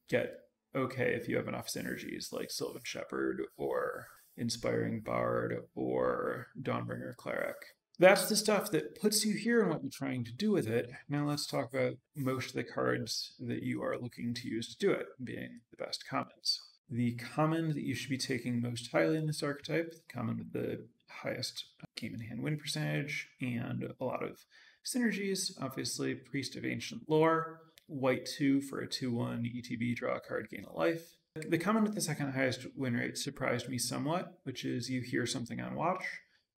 get 0.09 0.33
okay 0.75 1.13
if 1.13 1.27
you 1.27 1.38
have 1.38 1.47
enough 1.47 1.67
synergies, 1.67 2.33
like 2.33 2.51
Sylvan 2.51 2.81
Shepherd 2.83 3.41
or 3.57 4.07
Inspiring 4.38 5.01
Bard 5.01 5.55
or 5.75 6.47
Dawnbringer 6.62 7.15
Cleric. 7.15 7.55
That's 7.97 8.27
the 8.27 8.35
stuff 8.35 8.71
that 8.71 9.00
puts 9.00 9.24
you 9.24 9.38
here 9.38 9.62
and 9.62 9.69
what 9.69 9.81
you're 9.81 9.89
trying 9.89 10.25
to 10.25 10.33
do 10.33 10.51
with 10.51 10.67
it. 10.67 10.91
Now 11.07 11.25
let's 11.25 11.47
talk 11.47 11.74
about 11.74 11.93
most 12.13 12.50
of 12.50 12.55
the 12.55 12.65
cards 12.65 13.33
that 13.39 13.63
you 13.63 13.81
are 13.81 13.97
looking 13.97 14.33
to 14.33 14.47
use 14.50 14.75
to 14.75 14.85
do 14.85 14.91
it, 14.91 15.05
being 15.24 15.62
the 15.71 15.83
best 15.83 16.03
commons. 16.09 16.59
The 16.89 17.15
common 17.15 17.69
that 17.69 17.83
you 17.83 17.95
should 17.95 18.09
be 18.09 18.17
taking 18.17 18.62
most 18.62 18.91
highly 18.91 19.17
in 19.17 19.27
this 19.27 19.41
archetype, 19.41 19.91
the 19.91 20.13
common 20.13 20.38
with 20.38 20.51
the 20.51 20.85
highest 21.24 21.65
game 21.95 22.13
in 22.13 22.22
hand 22.22 22.41
win 22.41 22.57
percentage 22.57 23.29
and 23.41 23.93
a 24.00 24.03
lot 24.03 24.24
of 24.24 24.45
synergies. 24.86 25.51
Obviously, 25.62 26.13
Priest 26.15 26.55
of 26.55 26.65
Ancient 26.65 27.03
Lore, 27.07 27.62
white 27.88 28.25
2 28.38 28.62
for 28.62 28.79
a 28.79 28.88
2 28.88 29.12
1 29.12 29.43
ETB 29.43 29.95
draw 29.95 30.15
a 30.15 30.19
card, 30.19 30.48
gain 30.50 30.65
a 30.65 30.74
life. 30.74 31.15
The 31.36 31.57
comment 31.57 31.86
with 31.86 31.95
the 31.95 32.01
second 32.01 32.34
highest 32.34 32.65
win 32.77 32.93
rate 32.93 33.17
surprised 33.17 33.67
me 33.67 33.77
somewhat, 33.77 34.39
which 34.43 34.63
is 34.63 34.89
you 34.89 35.01
hear 35.01 35.25
something 35.25 35.60
on 35.60 35.75
watch. 35.75 36.05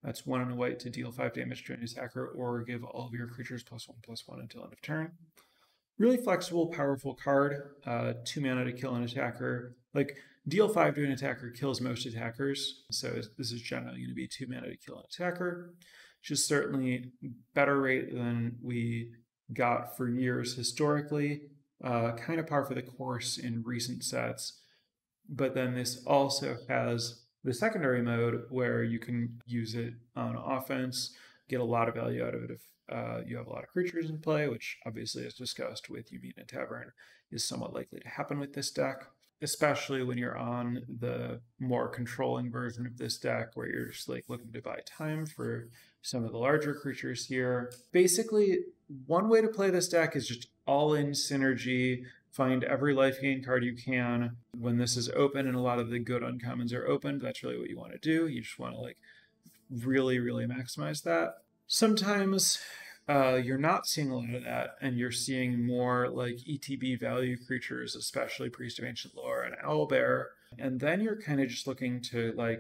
That's 0.04 0.26
one 0.26 0.42
and 0.42 0.52
a 0.52 0.56
white 0.56 0.80
to 0.82 0.90
deal 0.90 1.12
5 1.12 1.34
damage 1.34 1.66
to 1.66 1.74
an 1.74 1.84
attacker 1.84 2.28
or 2.28 2.64
give 2.64 2.84
all 2.84 3.08
of 3.08 3.14
your 3.14 3.28
creatures 3.28 3.64
plus 3.64 3.88
1 3.88 3.98
plus 4.04 4.24
1 4.28 4.40
until 4.40 4.64
end 4.64 4.74
of 4.74 4.82
turn. 4.82 5.14
Really 6.00 6.18
flexible, 6.18 6.68
powerful 6.68 7.16
card. 7.16 7.76
Uh, 7.86 8.14
2 8.26 8.42
mana 8.42 8.66
to 8.66 8.72
kill 8.72 8.96
an 8.96 9.04
attacker. 9.04 9.76
Like, 9.94 10.18
Deal 10.48 10.70
5 10.70 10.96
to 10.96 11.04
an 11.04 11.12
attacker 11.12 11.50
kills 11.50 11.82
most 11.82 12.06
attackers, 12.06 12.86
so 12.90 13.22
this 13.38 13.52
is 13.52 13.62
generally 13.62 13.98
going 13.98 14.10
to 14.10 14.16
be 14.16 14.28
2 14.28 14.48
mana 14.48 14.70
to 14.70 14.78
kill 14.78 14.98
an 14.98 15.04
attacker, 15.12 15.74
which 16.22 16.32
is 16.32 16.48
certainly 16.48 17.12
better 17.54 17.82
rate 17.82 18.14
than 18.14 18.56
we 18.62 19.12
got 19.54 19.98
for 19.98 20.08
years 20.08 20.56
historically. 20.56 21.42
Uh, 21.84 22.14
kind 22.14 22.40
of 22.40 22.48
par 22.48 22.64
for 22.64 22.74
the 22.76 22.82
course 22.82 23.38
in 23.38 23.62
recent 23.66 24.04
sets. 24.04 24.62
But 25.30 25.54
then 25.54 25.76
this 25.76 26.02
also 26.08 26.58
has 26.70 27.24
the 27.44 27.54
secondary 27.54 28.02
mode 28.02 28.46
where 28.50 28.84
you 28.84 29.00
can 29.00 29.42
use 29.46 29.76
it 29.76 29.94
on 30.16 30.38
offense, 30.38 31.14
get 31.50 31.60
a 31.60 31.66
lot 31.66 31.90
of 31.90 31.96
value 31.96 32.26
out 32.26 32.34
of 32.34 32.44
it 32.44 32.52
if 32.52 32.62
uh, 32.90 33.22
you 33.26 33.38
have 33.38 33.48
a 33.48 33.52
lot 33.52 33.64
of 33.64 33.70
creatures 33.70 34.10
in 34.10 34.20
play, 34.20 34.48
which 34.48 34.78
obviously, 34.86 35.26
as 35.26 35.34
discussed 35.34 35.90
with 35.90 36.12
You 36.12 36.20
Meet 36.22 36.38
in 36.38 36.44
a 36.44 36.46
Tavern, 36.46 36.92
is 37.32 37.48
somewhat 37.48 37.74
likely 37.74 38.00
to 38.00 38.08
happen 38.08 38.40
with 38.40 38.54
this 38.54 38.72
deck 38.72 39.08
especially 39.42 40.04
when 40.04 40.18
you're 40.18 40.38
on 40.38 40.82
the 41.00 41.40
more 41.60 41.88
controlling 41.88 42.52
version 42.52 42.86
of 42.86 42.98
this 42.98 43.18
deck 43.18 43.50
where 43.54 43.68
you're 43.68 43.90
just 43.90 44.10
like 44.10 44.26
looking 44.28 44.52
to 44.52 44.62
buy 44.62 44.80
time 44.86 45.26
for 45.26 45.68
some 46.02 46.24
of 46.24 46.32
the 46.32 46.38
larger 46.38 46.74
creatures 46.74 47.28
here. 47.28 47.72
Basically, 47.92 48.60
one 49.06 49.30
way 49.30 49.42
to 49.42 49.48
play 49.48 49.70
this 49.70 49.90
deck 49.90 50.16
is 50.16 50.28
just 50.28 50.48
all 50.66 50.94
in 50.94 51.12
synergy. 51.12 52.04
Find 52.32 52.64
every 52.64 52.94
life 52.94 53.22
gain 53.22 53.44
card 53.44 53.64
you 53.64 53.76
can. 53.76 54.38
When 54.58 54.78
this 54.78 54.98
is 54.98 55.10
open 55.10 55.48
and 55.48 55.56
a 55.56 55.62
lot 55.62 55.80
of 55.80 55.90
the 55.90 56.00
good 56.00 56.24
uncommons 56.24 56.74
are 56.74 56.88
open, 56.88 57.20
that's 57.20 57.44
really 57.44 57.60
what 57.60 57.70
you 57.70 57.78
want 57.78 57.94
to 57.94 58.00
do. 58.00 58.28
You 58.28 58.42
just 58.42 58.60
want 58.60 58.74
to 58.74 58.80
like 58.80 58.98
really, 59.70 60.20
really 60.20 60.46
maximize 60.46 61.04
that. 61.04 61.36
Sometimes 61.68 62.60
uh, 63.10 63.36
you're 63.36 63.58
not 63.58 63.88
seeing 63.88 64.10
a 64.10 64.18
lot 64.18 64.34
of 64.34 64.44
that, 64.44 64.76
and 64.82 64.98
you're 64.98 65.12
seeing 65.12 65.66
more 65.66 66.10
like 66.10 66.36
ETB 66.50 67.00
value 67.00 67.38
creatures, 67.46 67.96
especially 67.96 68.50
Priest 68.50 68.80
of 68.80 68.86
Ancient 68.86 69.16
Lore 69.16 69.44
and 69.44 69.56
Owlbear. 69.66 70.26
And 70.58 70.80
then 70.80 71.02
you're 71.02 71.22
kind 71.22 71.42
of 71.42 71.50
just 71.50 71.68
looking 71.68 72.02
to 72.12 72.34
like 72.38 72.60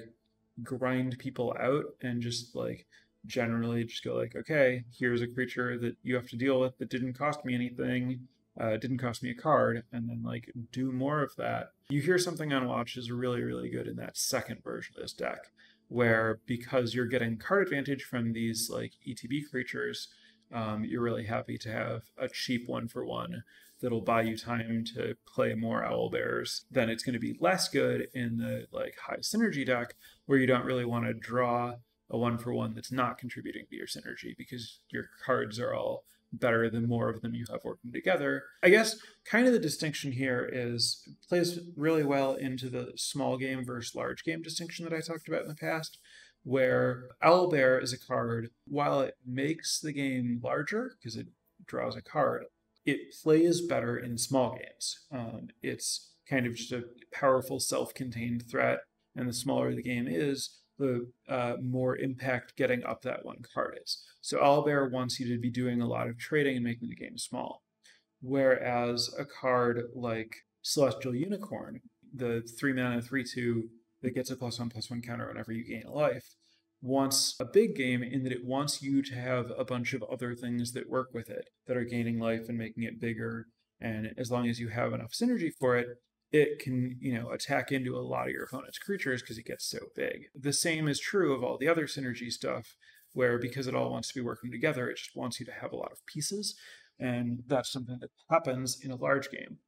grind 0.64 1.18
people 1.20 1.56
out 1.60 1.86
and 2.02 2.22
just 2.22 2.56
like 2.56 2.86
generally 3.26 3.84
just 3.84 4.04
go 4.04 4.16
like, 4.16 4.36
okay, 4.36 4.84
here's 4.98 5.22
a 5.22 5.28
creature 5.28 5.78
that 5.80 5.96
you 6.04 6.16
have 6.16 6.30
to 6.30 6.38
deal 6.38 6.60
with 6.60 6.78
that 6.78 6.90
didn't 6.90 7.14
cost 7.14 7.44
me 7.44 7.54
anything, 7.54 8.28
uh, 8.60 8.78
didn't 8.78 8.98
cost 8.98 9.22
me 9.22 9.30
a 9.32 9.36
card, 9.36 9.84
and 9.92 10.10
then 10.10 10.24
like 10.24 10.52
do 10.72 10.92
more 10.92 11.22
of 11.22 11.36
that. 11.36 11.72
You 11.90 12.02
hear 12.02 12.18
something 12.18 12.54
on 12.54 12.68
watch 12.68 12.98
is 12.98 13.12
really, 13.12 13.44
really 13.44 13.70
good 13.70 13.88
in 13.88 13.98
that 13.98 14.18
second 14.18 14.64
version 14.64 14.96
of 14.96 15.02
this 15.02 15.14
deck, 15.14 15.52
where 15.88 16.40
because 16.46 16.94
you're 16.94 17.06
getting 17.06 17.38
card 17.38 17.64
advantage 17.64 18.04
from 18.04 18.34
these 18.34 18.70
like 18.70 18.94
ETB 19.08 19.50
creatures, 19.50 20.10
um, 20.54 20.84
you're 20.84 21.02
really 21.02 21.26
happy 21.26 21.58
to 21.58 21.72
have 21.72 22.04
a 22.18 22.28
cheap 22.28 22.68
one 22.68 22.88
for 22.88 23.06
one 23.06 23.44
that'll 23.82 24.02
buy 24.02 24.22
you 24.22 24.38
time 24.38 24.84
to 24.96 25.16
play 25.28 25.54
more 25.54 25.84
owlbears, 25.84 26.62
then 26.72 26.90
it's 26.90 27.04
going 27.04 27.14
to 27.14 27.20
be 27.20 27.38
less 27.40 27.70
good 27.70 28.08
in 28.14 28.38
the 28.38 28.66
like 28.72 28.96
high 29.06 29.18
synergy 29.18 29.66
deck 29.66 29.96
where 30.26 30.40
you 30.40 30.48
don't 30.48 30.66
really 30.66 30.86
want 30.86 31.06
to 31.06 31.14
draw 31.14 31.76
a 32.10 32.18
one 32.18 32.38
for 32.38 32.54
one 32.54 32.74
that's 32.74 32.92
not 32.92 33.18
contributing 33.18 33.66
to 33.70 33.76
your 33.76 33.88
synergy 33.88 34.36
because 34.38 34.80
your 34.90 35.10
cards 35.24 35.60
are 35.60 35.74
all 35.74 36.06
better 36.34 36.70
the 36.70 36.82
more 36.82 37.10
of 37.10 37.22
them 37.22 37.34
you 37.34 37.46
have 37.50 37.62
working 37.64 37.92
together. 37.92 38.44
I 38.64 38.70
guess 38.70 38.98
kind 39.26 39.48
of 39.48 39.54
the 39.54 39.60
distinction 39.60 40.12
here 40.12 40.50
is 40.52 41.08
plays 41.28 41.60
really 41.76 42.04
well 42.04 42.34
into 42.34 42.70
the 42.70 42.92
small 42.96 43.38
game 43.38 43.66
versus 43.66 43.96
large 43.96 44.24
game 44.24 44.42
distinction 44.42 44.86
that 44.86 44.94
I 44.94 45.00
talked 45.00 45.28
about 45.28 45.44
in 45.44 45.48
the 45.48 45.56
past, 45.56 45.98
where 46.44 47.10
Owlbear 47.24 47.82
is 47.82 47.94
a 47.94 48.00
card, 48.00 48.50
while 48.66 49.02
it 49.02 49.16
makes 49.26 49.80
the 49.80 49.94
game 49.94 50.40
larger 50.44 50.94
because 50.98 51.16
it 51.16 51.28
draws 51.66 51.96
a 51.96 52.02
card, 52.02 52.46
it 52.86 53.14
plays 53.22 53.62
better 53.62 53.98
in 53.98 54.18
small 54.18 54.58
games. 54.58 55.06
Um, 55.12 55.50
it's 55.62 56.14
kind 56.30 56.46
of 56.46 56.56
just 56.56 56.72
a 56.72 56.84
powerful 57.14 57.60
self 57.60 57.94
contained 57.94 58.50
threat, 58.50 58.80
and 59.16 59.28
the 59.28 59.34
smaller 59.34 59.74
the 59.74 59.84
game 59.84 60.08
is, 60.08 60.62
the 60.78 61.10
uh, 61.28 61.56
more 61.62 61.98
impact 61.98 62.56
getting 62.56 62.84
up 62.86 63.02
that 63.02 63.26
one 63.26 63.42
card 63.54 63.80
is. 63.84 64.04
So 64.22 64.38
Owlbear 64.40 64.92
wants 64.92 65.20
you 65.20 65.34
to 65.34 65.40
be 65.40 65.50
doing 65.50 65.82
a 65.82 65.88
lot 65.88 66.08
of 66.08 66.18
trading 66.18 66.56
and 66.56 66.66
making 66.66 66.90
the 66.90 66.96
game 66.96 67.18
small. 67.18 67.64
Whereas 68.22 69.14
a 69.18 69.26
card 69.26 69.84
like 69.94 70.36
Celestial 70.62 71.16
Unicorn, 71.16 71.82
the 72.14 72.42
three 72.60 72.74
mana, 72.74 73.02
three 73.02 73.24
two 73.24 73.70
that 74.02 74.16
gets 74.16 74.32
a 74.32 74.36
plus 74.36 74.60
one 74.60 74.70
plus 74.70 74.90
one 74.90 75.02
counter 75.02 75.28
whenever 75.28 75.52
you 75.52 75.64
gain 75.64 75.84
a 75.86 75.92
life, 75.92 76.36
wants 76.82 77.36
a 77.40 77.46
big 77.46 77.76
game 77.76 78.04
in 78.04 78.24
that 78.24 78.32
it 78.32 78.46
wants 78.46 78.82
you 78.82 79.02
to 79.02 79.16
have 79.16 79.52
a 79.58 79.66
bunch 79.66 79.94
of 79.94 80.04
other 80.04 80.36
things 80.36 80.74
that 80.74 80.90
work 80.90 81.10
with 81.14 81.30
it 81.30 81.50
that 81.68 81.78
are 81.78 81.84
gaining 81.84 82.20
life 82.20 82.46
and 82.48 82.58
making 82.58 82.84
it 82.84 83.02
bigger. 83.02 83.48
And 83.80 84.14
as 84.18 84.32
long 84.32 84.48
as 84.48 84.60
you 84.60 84.70
have 84.70 84.94
enough 84.94 85.12
synergy 85.12 85.52
for 85.60 85.78
it, 85.78 85.88
it 86.32 86.60
can, 86.60 86.98
you 87.00 87.14
know, 87.14 87.30
attack 87.32 87.72
into 87.72 87.98
a 87.98 88.02
lot 88.02 88.28
of 88.28 88.34
your 88.34 88.44
opponent's 88.44 88.80
creatures 88.80 89.22
because 89.22 89.38
it 89.38 89.46
gets 89.46 89.66
so 89.66 89.80
big. 89.96 90.28
The 90.36 90.54
same 90.54 90.88
is 90.88 91.00
true 91.00 91.34
of 91.34 91.44
all 91.44 91.58
the 91.58 91.70
other 91.70 91.88
synergy 91.88 92.32
stuff, 92.32 92.76
where 93.14 93.38
because 93.38 93.68
it 93.68 93.76
all 93.76 93.92
wants 93.92 94.10
to 94.10 94.16
be 94.16 94.26
working 94.26 94.52
together, 94.52 94.90
it 94.90 94.98
just 94.98 95.16
wants 95.16 95.40
you 95.40 95.46
to 95.46 95.52
have 95.52 95.72
a 95.72 95.78
lot 95.78 95.92
of 95.92 96.06
pieces. 96.06 96.56
And 97.00 97.44
that's 97.48 97.72
something 97.72 98.00
that 98.02 98.10
happens 98.30 98.80
in 98.84 98.92
a 98.92 98.96
large 98.96 99.30
game. 99.30 99.60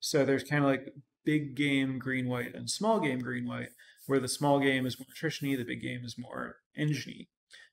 So 0.00 0.24
there's 0.24 0.44
kind 0.44 0.64
of 0.64 0.70
like 0.70 0.92
big 1.24 1.54
game 1.54 1.98
green 1.98 2.28
white 2.28 2.54
and 2.54 2.68
small 2.68 2.98
game 2.98 3.20
green 3.20 3.46
white, 3.46 3.70
where 4.06 4.20
the 4.20 4.28
small 4.28 4.58
game 4.58 4.86
is 4.86 4.98
more 4.98 5.06
attrition 5.10 5.48
the 5.48 5.64
big 5.64 5.82
game 5.82 6.04
is 6.04 6.16
more 6.18 6.56
engine 6.76 7.26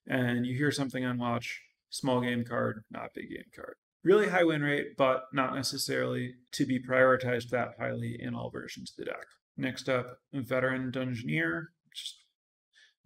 And 0.07 0.45
you 0.45 0.55
hear 0.55 0.71
something 0.71 1.05
on 1.05 1.17
watch, 1.17 1.61
small 1.89 2.21
game 2.21 2.43
card, 2.43 2.83
not 2.91 3.13
big 3.15 3.29
game 3.29 3.45
card 3.55 3.75
really 4.05 4.29
high 4.29 4.43
win 4.43 4.61
rate, 4.61 4.95
but 4.97 5.23
not 5.33 5.55
necessarily 5.55 6.35
to 6.53 6.65
be 6.65 6.79
prioritized 6.79 7.49
that 7.49 7.69
highly 7.77 8.15
in 8.17 8.35
all 8.35 8.51
versions 8.51 8.91
of 8.91 9.03
the 9.03 9.11
deck. 9.11 9.25
Next 9.57 9.89
up, 9.89 10.19
Veteran 10.31 10.91
Dungeoneer, 10.91 11.63
just 11.93 12.23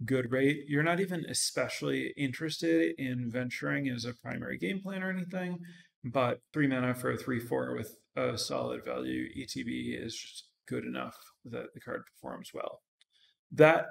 good 0.05 0.31
rate. 0.31 0.65
You're 0.67 0.83
not 0.83 0.99
even 0.99 1.25
especially 1.29 2.13
interested 2.17 2.93
in 2.97 3.31
venturing 3.31 3.87
as 3.87 4.03
a 4.03 4.13
primary 4.13 4.57
game 4.57 4.81
plan 4.81 5.01
or 5.01 5.09
anything, 5.09 5.59
but 6.03 6.39
three 6.53 6.67
mana 6.67 6.93
for 6.93 7.11
a 7.11 7.17
3 7.17 7.39
4 7.39 7.75
with 7.75 7.95
a 8.15 8.37
solid 8.37 8.83
value 8.83 9.27
ETB 9.37 10.03
is 10.03 10.15
just 10.15 10.49
good 10.67 10.83
enough 10.83 11.15
that 11.45 11.73
the 11.73 11.79
card 11.79 12.01
performs 12.13 12.51
well. 12.53 12.81
That 13.51 13.85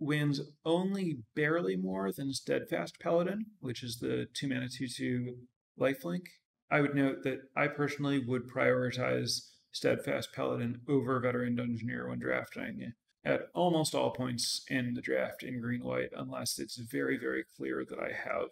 wins 0.00 0.40
only 0.64 1.18
barely 1.34 1.76
more 1.76 2.12
than 2.12 2.32
Steadfast 2.32 2.98
Paladin, 3.00 3.46
which 3.60 3.82
is 3.82 3.98
the 3.98 4.26
2 4.34 4.48
mana 4.48 4.68
2 4.68 4.86
2 4.88 5.36
lifelink. 5.78 6.26
I 6.70 6.80
would 6.80 6.94
note 6.94 7.22
that 7.24 7.40
I 7.56 7.68
personally 7.68 8.18
would 8.18 8.48
prioritize 8.48 9.48
Steadfast 9.72 10.32
Paladin 10.34 10.80
over 10.88 11.20
Veteran 11.20 11.56
Dungeoneer 11.56 12.08
when 12.08 12.18
drafting 12.18 12.92
at 13.24 13.48
almost 13.54 13.94
all 13.94 14.10
points 14.10 14.64
in 14.68 14.94
the 14.94 15.02
draft 15.02 15.42
in 15.42 15.60
green 15.60 15.84
white, 15.84 16.10
unless 16.16 16.58
it's 16.58 16.76
very, 16.76 17.18
very 17.18 17.44
clear 17.56 17.84
that 17.88 17.98
I 17.98 18.12
have 18.12 18.48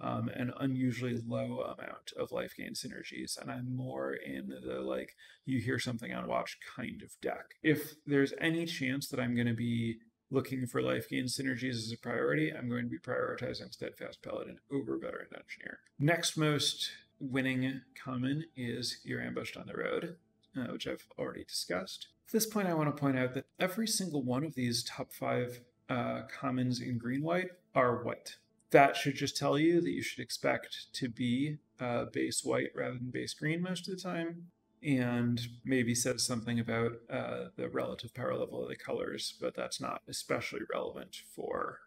um, 0.00 0.28
an 0.28 0.52
unusually 0.60 1.18
low 1.26 1.60
amount 1.60 2.12
of 2.18 2.32
life 2.32 2.54
gain 2.56 2.74
synergies, 2.74 3.40
and 3.40 3.50
I'm 3.50 3.74
more 3.74 4.14
in 4.14 4.48
the 4.48 4.80
like 4.80 5.14
you 5.44 5.60
hear 5.60 5.78
something 5.78 6.12
on 6.12 6.28
watch 6.28 6.58
kind 6.76 7.02
of 7.02 7.10
deck. 7.22 7.44
If 7.62 7.94
there's 8.06 8.34
any 8.40 8.66
chance 8.66 9.08
that 9.08 9.20
I'm 9.20 9.34
going 9.34 9.46
to 9.46 9.54
be 9.54 9.98
looking 10.30 10.66
for 10.66 10.82
life 10.82 11.08
gain 11.08 11.24
synergies 11.24 11.76
as 11.76 11.92
a 11.92 11.98
priority, 11.98 12.52
I'm 12.52 12.68
going 12.68 12.84
to 12.84 12.90
be 12.90 12.98
prioritizing 12.98 13.72
Steadfast 13.72 14.22
Paladin 14.22 14.58
over 14.70 14.98
Veteran 14.98 15.28
Dungeoneer. 15.32 15.76
Next 15.98 16.36
most 16.36 16.90
winning 17.20 17.80
common 18.02 18.44
is 18.56 18.98
You're 19.04 19.22
Ambushed 19.22 19.56
on 19.56 19.66
the 19.66 19.74
Road, 19.74 20.16
uh, 20.56 20.72
which 20.72 20.86
I've 20.86 21.06
already 21.18 21.44
discussed. 21.44 22.08
At 22.28 22.32
this 22.32 22.46
point, 22.46 22.68
I 22.68 22.74
want 22.74 22.94
to 22.94 23.00
point 23.00 23.18
out 23.18 23.34
that 23.34 23.46
every 23.58 23.86
single 23.86 24.22
one 24.22 24.44
of 24.44 24.54
these 24.54 24.82
top 24.82 25.12
five 25.12 25.60
uh, 25.88 26.22
commons 26.22 26.80
in 26.80 26.98
green 26.98 27.22
white 27.22 27.50
are 27.74 28.02
white. 28.02 28.36
That 28.72 28.96
should 28.96 29.14
just 29.14 29.36
tell 29.36 29.56
you 29.58 29.80
that 29.80 29.90
you 29.90 30.02
should 30.02 30.22
expect 30.22 30.92
to 30.94 31.08
be 31.08 31.58
uh, 31.80 32.06
base 32.12 32.42
white 32.42 32.70
rather 32.74 32.94
than 32.94 33.10
base 33.10 33.32
green 33.32 33.62
most 33.62 33.88
of 33.88 33.96
the 33.96 34.02
time 34.02 34.48
and 34.82 35.40
maybe 35.64 35.94
says 35.94 36.24
something 36.24 36.60
about 36.60 36.92
uh, 37.10 37.46
the 37.56 37.68
relative 37.68 38.14
power 38.14 38.36
level 38.36 38.62
of 38.62 38.68
the 38.68 38.76
colors, 38.76 39.34
but 39.40 39.54
that's 39.54 39.80
not 39.80 40.02
especially 40.08 40.60
relevant 40.72 41.22
for, 41.34 41.80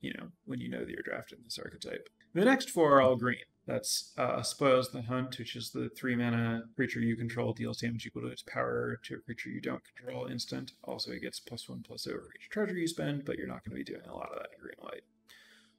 you 0.00 0.12
know, 0.14 0.28
when 0.44 0.60
you 0.60 0.68
know 0.68 0.80
that 0.80 0.90
you're 0.90 1.02
drafting 1.02 1.38
this 1.44 1.58
archetype. 1.58 2.08
The 2.34 2.44
next 2.44 2.70
four 2.70 2.96
are 2.96 3.02
all 3.02 3.16
green. 3.16 3.44
That's 3.66 4.12
uh, 4.18 4.42
Spoils 4.42 4.90
the 4.90 5.02
Hunt, 5.02 5.38
which 5.38 5.54
is 5.54 5.70
the 5.70 5.88
three 5.90 6.16
mana 6.16 6.64
creature 6.74 7.00
you 7.00 7.14
control 7.14 7.52
deals 7.52 7.78
damage 7.78 8.06
equal 8.06 8.22
to 8.22 8.28
its 8.28 8.42
power 8.42 8.98
to 9.04 9.14
a 9.14 9.18
creature 9.18 9.50
you 9.50 9.60
don't 9.60 9.82
control 9.94 10.26
instant. 10.26 10.72
Also, 10.82 11.12
it 11.12 11.22
gets 11.22 11.38
plus 11.38 11.68
one 11.68 11.82
plus 11.86 12.06
over 12.06 12.30
each 12.34 12.50
treasure 12.50 12.76
you 12.76 12.88
spend, 12.88 13.24
but 13.24 13.38
you're 13.38 13.46
not 13.46 13.64
going 13.64 13.76
to 13.76 13.84
be 13.84 13.92
doing 13.92 14.06
a 14.08 14.14
lot 14.14 14.30
of 14.32 14.38
that 14.38 14.50
in 14.56 14.60
green 14.60 14.78
white 14.78 15.04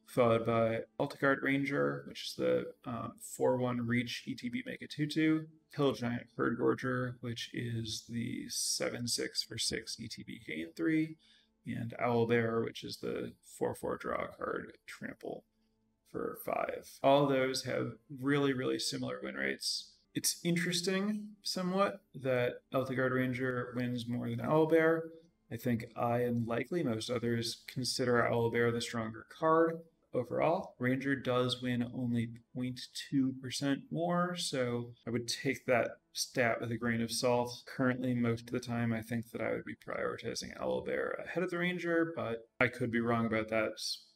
followed 0.06 0.46
by 0.46 0.82
Elturgard 1.00 1.42
Ranger, 1.42 2.04
which 2.08 2.28
is 2.28 2.34
the 2.36 2.74
um, 2.86 3.14
4 3.20 3.58
1 3.58 3.86
reach 3.86 4.24
ETB 4.28 4.66
Mega 4.66 4.86
a 4.86 4.88
2 4.88 5.08
2. 5.08 5.48
Hill 5.76 5.94
Giant 5.94 6.28
Herdgorger, 6.38 7.16
which 7.22 7.50
is 7.54 8.04
the 8.08 8.46
7 8.48 9.08
6 9.08 9.44
for 9.44 9.58
6 9.58 9.98
ETB 9.98 10.46
gain 10.46 10.68
3. 10.76 11.18
And 11.66 11.94
Owlbear, 12.00 12.64
which 12.64 12.84
is 12.84 12.98
the 12.98 13.34
4 13.44 13.74
4 13.74 13.98
draw 13.98 14.28
card 14.38 14.74
Trample 14.86 15.46
for 16.12 16.38
5. 16.46 17.00
All 17.02 17.26
those 17.26 17.64
have 17.64 17.94
really, 18.22 18.54
really 18.54 18.80
similar 18.80 19.20
win 19.24 19.36
rates. 19.36 19.94
It's 20.14 20.40
interesting 20.44 21.30
somewhat 21.42 22.02
that 22.14 22.62
Elturgard 22.72 23.12
Ranger 23.12 23.74
wins 23.76 24.08
more 24.08 24.30
than 24.30 24.40
Owlbear. 24.40 25.02
I 25.52 25.58
think 25.58 25.86
I 25.96 26.20
and 26.20 26.48
likely 26.48 26.84
most 26.84 27.10
others 27.10 27.64
consider 27.68 28.28
Owlbear 28.32 28.72
the 28.72 28.82
stronger 28.82 29.26
card 29.30 29.80
overall. 30.14 30.76
Ranger 30.80 31.16
does 31.16 31.62
win 31.62 31.90
only 31.94 32.30
0.2% 32.56 33.78
more, 33.92 34.36
so 34.36 34.92
I 35.08 35.10
would 35.10 35.28
take 35.28 35.66
that 35.66 35.98
stat 36.14 36.62
with 36.62 36.72
a 36.72 36.78
grain 36.78 37.02
of 37.02 37.12
salt. 37.12 37.64
Currently, 37.66 38.14
most 38.14 38.48
of 38.48 38.54
the 38.54 38.60
time, 38.60 38.94
I 38.94 39.02
think 39.02 39.32
that 39.32 39.42
I 39.42 39.52
would 39.52 39.66
be 39.66 39.76
prioritizing 39.76 40.58
Owlbear 40.60 41.26
ahead 41.26 41.44
of 41.44 41.50
the 41.50 41.58
Ranger, 41.58 42.14
but 42.16 42.48
I 42.60 42.68
could 42.68 42.92
be 42.92 43.02
wrong 43.02 43.26
about 43.26 43.50
that. 43.50 43.72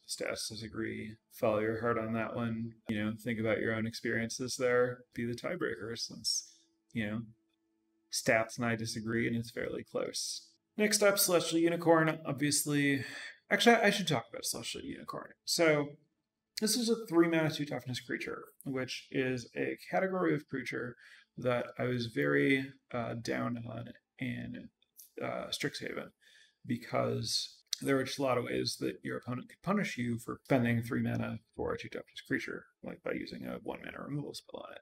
Stats 0.08 0.48
disagree. 0.48 1.16
Follow 1.32 1.58
your 1.58 1.80
heart 1.80 1.98
on 1.98 2.14
that 2.14 2.34
one. 2.34 2.72
You 2.88 3.04
know, 3.04 3.12
think 3.18 3.38
about 3.38 3.58
your 3.58 3.74
own 3.74 3.86
experiences 3.86 4.56
there. 4.56 5.00
Be 5.14 5.26
the 5.26 5.34
tiebreaker 5.34 5.96
since, 5.98 6.54
you 6.92 7.06
know, 7.06 7.20
stats 8.10 8.56
and 8.56 8.64
I 8.64 8.74
disagree 8.74 9.26
and 9.26 9.36
it's 9.36 9.50
fairly 9.50 9.84
close. 9.84 10.46
Next 10.78 11.02
up, 11.02 11.18
Celestial 11.18 11.58
Unicorn. 11.58 12.18
Obviously, 12.24 13.04
Actually, 13.50 13.76
I 13.76 13.90
should 13.90 14.08
talk 14.08 14.26
about 14.30 14.44
Celestial 14.44 14.82
Unicorn. 14.82 15.30
So, 15.44 15.90
this 16.60 16.76
is 16.76 16.88
a 16.88 17.06
three 17.06 17.28
mana 17.28 17.50
two 17.50 17.64
toughness 17.64 18.00
creature, 18.00 18.44
which 18.64 19.06
is 19.10 19.48
a 19.56 19.78
category 19.90 20.34
of 20.34 20.48
creature 20.48 20.96
that 21.38 21.66
I 21.78 21.84
was 21.84 22.06
very 22.06 22.72
uh, 22.92 23.14
down 23.14 23.62
on 23.68 23.92
in 24.18 24.68
uh, 25.22 25.46
Strixhaven 25.50 26.10
because 26.66 27.58
there 27.80 27.96
were 27.96 28.04
just 28.04 28.18
a 28.18 28.22
lot 28.22 28.38
of 28.38 28.44
ways 28.44 28.76
that 28.80 28.96
your 29.02 29.18
opponent 29.18 29.48
could 29.48 29.62
punish 29.62 29.96
you 29.96 30.18
for 30.18 30.40
spending 30.44 30.82
three 30.82 31.00
mana 31.00 31.38
for 31.56 31.72
a 31.72 31.78
two 31.78 31.88
toughness 31.88 32.20
creature, 32.26 32.64
like 32.82 33.02
by 33.04 33.12
using 33.12 33.46
a 33.46 33.58
one 33.62 33.78
mana 33.84 34.04
removal 34.04 34.34
spell 34.34 34.64
on 34.66 34.74
it. 34.74 34.80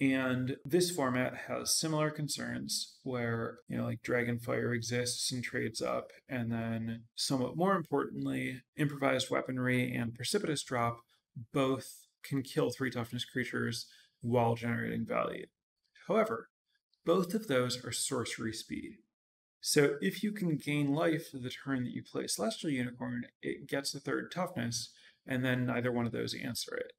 And 0.00 0.56
this 0.64 0.90
format 0.90 1.34
has 1.48 1.78
similar 1.78 2.10
concerns 2.10 2.96
where, 3.04 3.58
you 3.68 3.76
know, 3.76 3.84
like 3.84 4.02
Dragonfire 4.02 4.74
exists 4.74 5.30
and 5.30 5.42
trades 5.42 5.80
up, 5.80 6.10
and 6.28 6.50
then 6.50 7.04
somewhat 7.14 7.56
more 7.56 7.76
importantly, 7.76 8.62
improvised 8.76 9.30
weaponry 9.30 9.94
and 9.94 10.14
precipitous 10.14 10.64
drop 10.64 11.00
both 11.52 12.06
can 12.24 12.42
kill 12.42 12.70
three 12.70 12.90
toughness 12.90 13.24
creatures 13.24 13.86
while 14.20 14.56
generating 14.56 15.06
value. 15.06 15.46
However, 16.08 16.48
both 17.06 17.34
of 17.34 17.46
those 17.46 17.84
are 17.84 17.92
sorcery 17.92 18.52
speed. 18.52 18.98
So 19.60 19.96
if 20.00 20.22
you 20.22 20.32
can 20.32 20.56
gain 20.56 20.92
life 20.92 21.28
the 21.32 21.50
turn 21.50 21.84
that 21.84 21.92
you 21.92 22.02
play 22.02 22.26
Celestial 22.26 22.70
Unicorn, 22.70 23.22
it 23.42 23.68
gets 23.68 23.94
a 23.94 24.00
third 24.00 24.32
toughness, 24.32 24.90
and 25.26 25.44
then 25.44 25.66
neither 25.66 25.92
one 25.92 26.04
of 26.04 26.12
those 26.12 26.34
answer 26.34 26.74
it. 26.74 26.92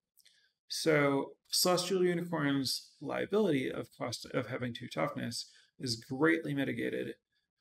So 0.68 1.32
Celestial 1.50 2.04
Unicorn's 2.04 2.92
liability 3.02 3.72
of 3.72 3.88
cost 3.98 4.26
of 4.34 4.48
having 4.48 4.74
two 4.74 4.88
toughness 4.88 5.52
is 5.80 5.96
greatly 5.96 6.54
mitigated 6.54 7.16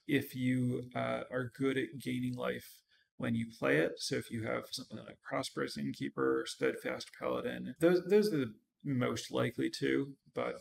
if 0.07 0.35
you 0.35 0.85
uh, 0.95 1.23
are 1.31 1.53
good 1.57 1.77
at 1.79 1.99
gaining 1.99 2.35
life 2.35 2.79
when 3.17 3.35
you 3.35 3.47
play 3.59 3.79
it. 3.79 3.93
So 3.99 4.17
if 4.17 4.31
you 4.31 4.45
have 4.45 4.65
something 4.71 4.99
like 4.99 5.19
Prosperous 5.23 5.79
Innkeeper, 5.79 6.45
Steadfast 6.47 7.11
Paladin, 7.19 7.75
those 7.81 8.05
those 8.05 8.33
are 8.33 8.39
the 8.39 8.55
most 8.85 9.31
likely 9.31 9.71
to. 9.79 10.15
But 10.35 10.57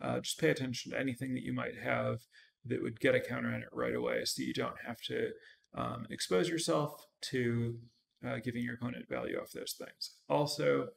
uh, 0.00 0.20
just 0.20 0.38
pay 0.38 0.50
attention 0.50 0.92
to 0.92 0.98
anything 0.98 1.34
that 1.34 1.42
you 1.42 1.52
might 1.52 1.78
have 1.82 2.20
that 2.64 2.82
would 2.82 3.00
get 3.00 3.14
a 3.14 3.20
counter 3.20 3.48
on 3.48 3.62
it 3.62 3.68
right 3.72 3.94
away, 3.94 4.24
so 4.24 4.42
you 4.42 4.52
don't 4.52 4.78
have 4.84 5.00
to 5.00 5.30
um, 5.74 6.06
expose 6.10 6.48
yourself 6.48 7.06
to 7.20 7.78
uh, 8.26 8.38
giving 8.42 8.62
your 8.62 8.74
opponent 8.74 9.08
value 9.08 9.38
off 9.38 9.52
those 9.52 9.74
things. 9.78 10.12
Also, 10.28 10.88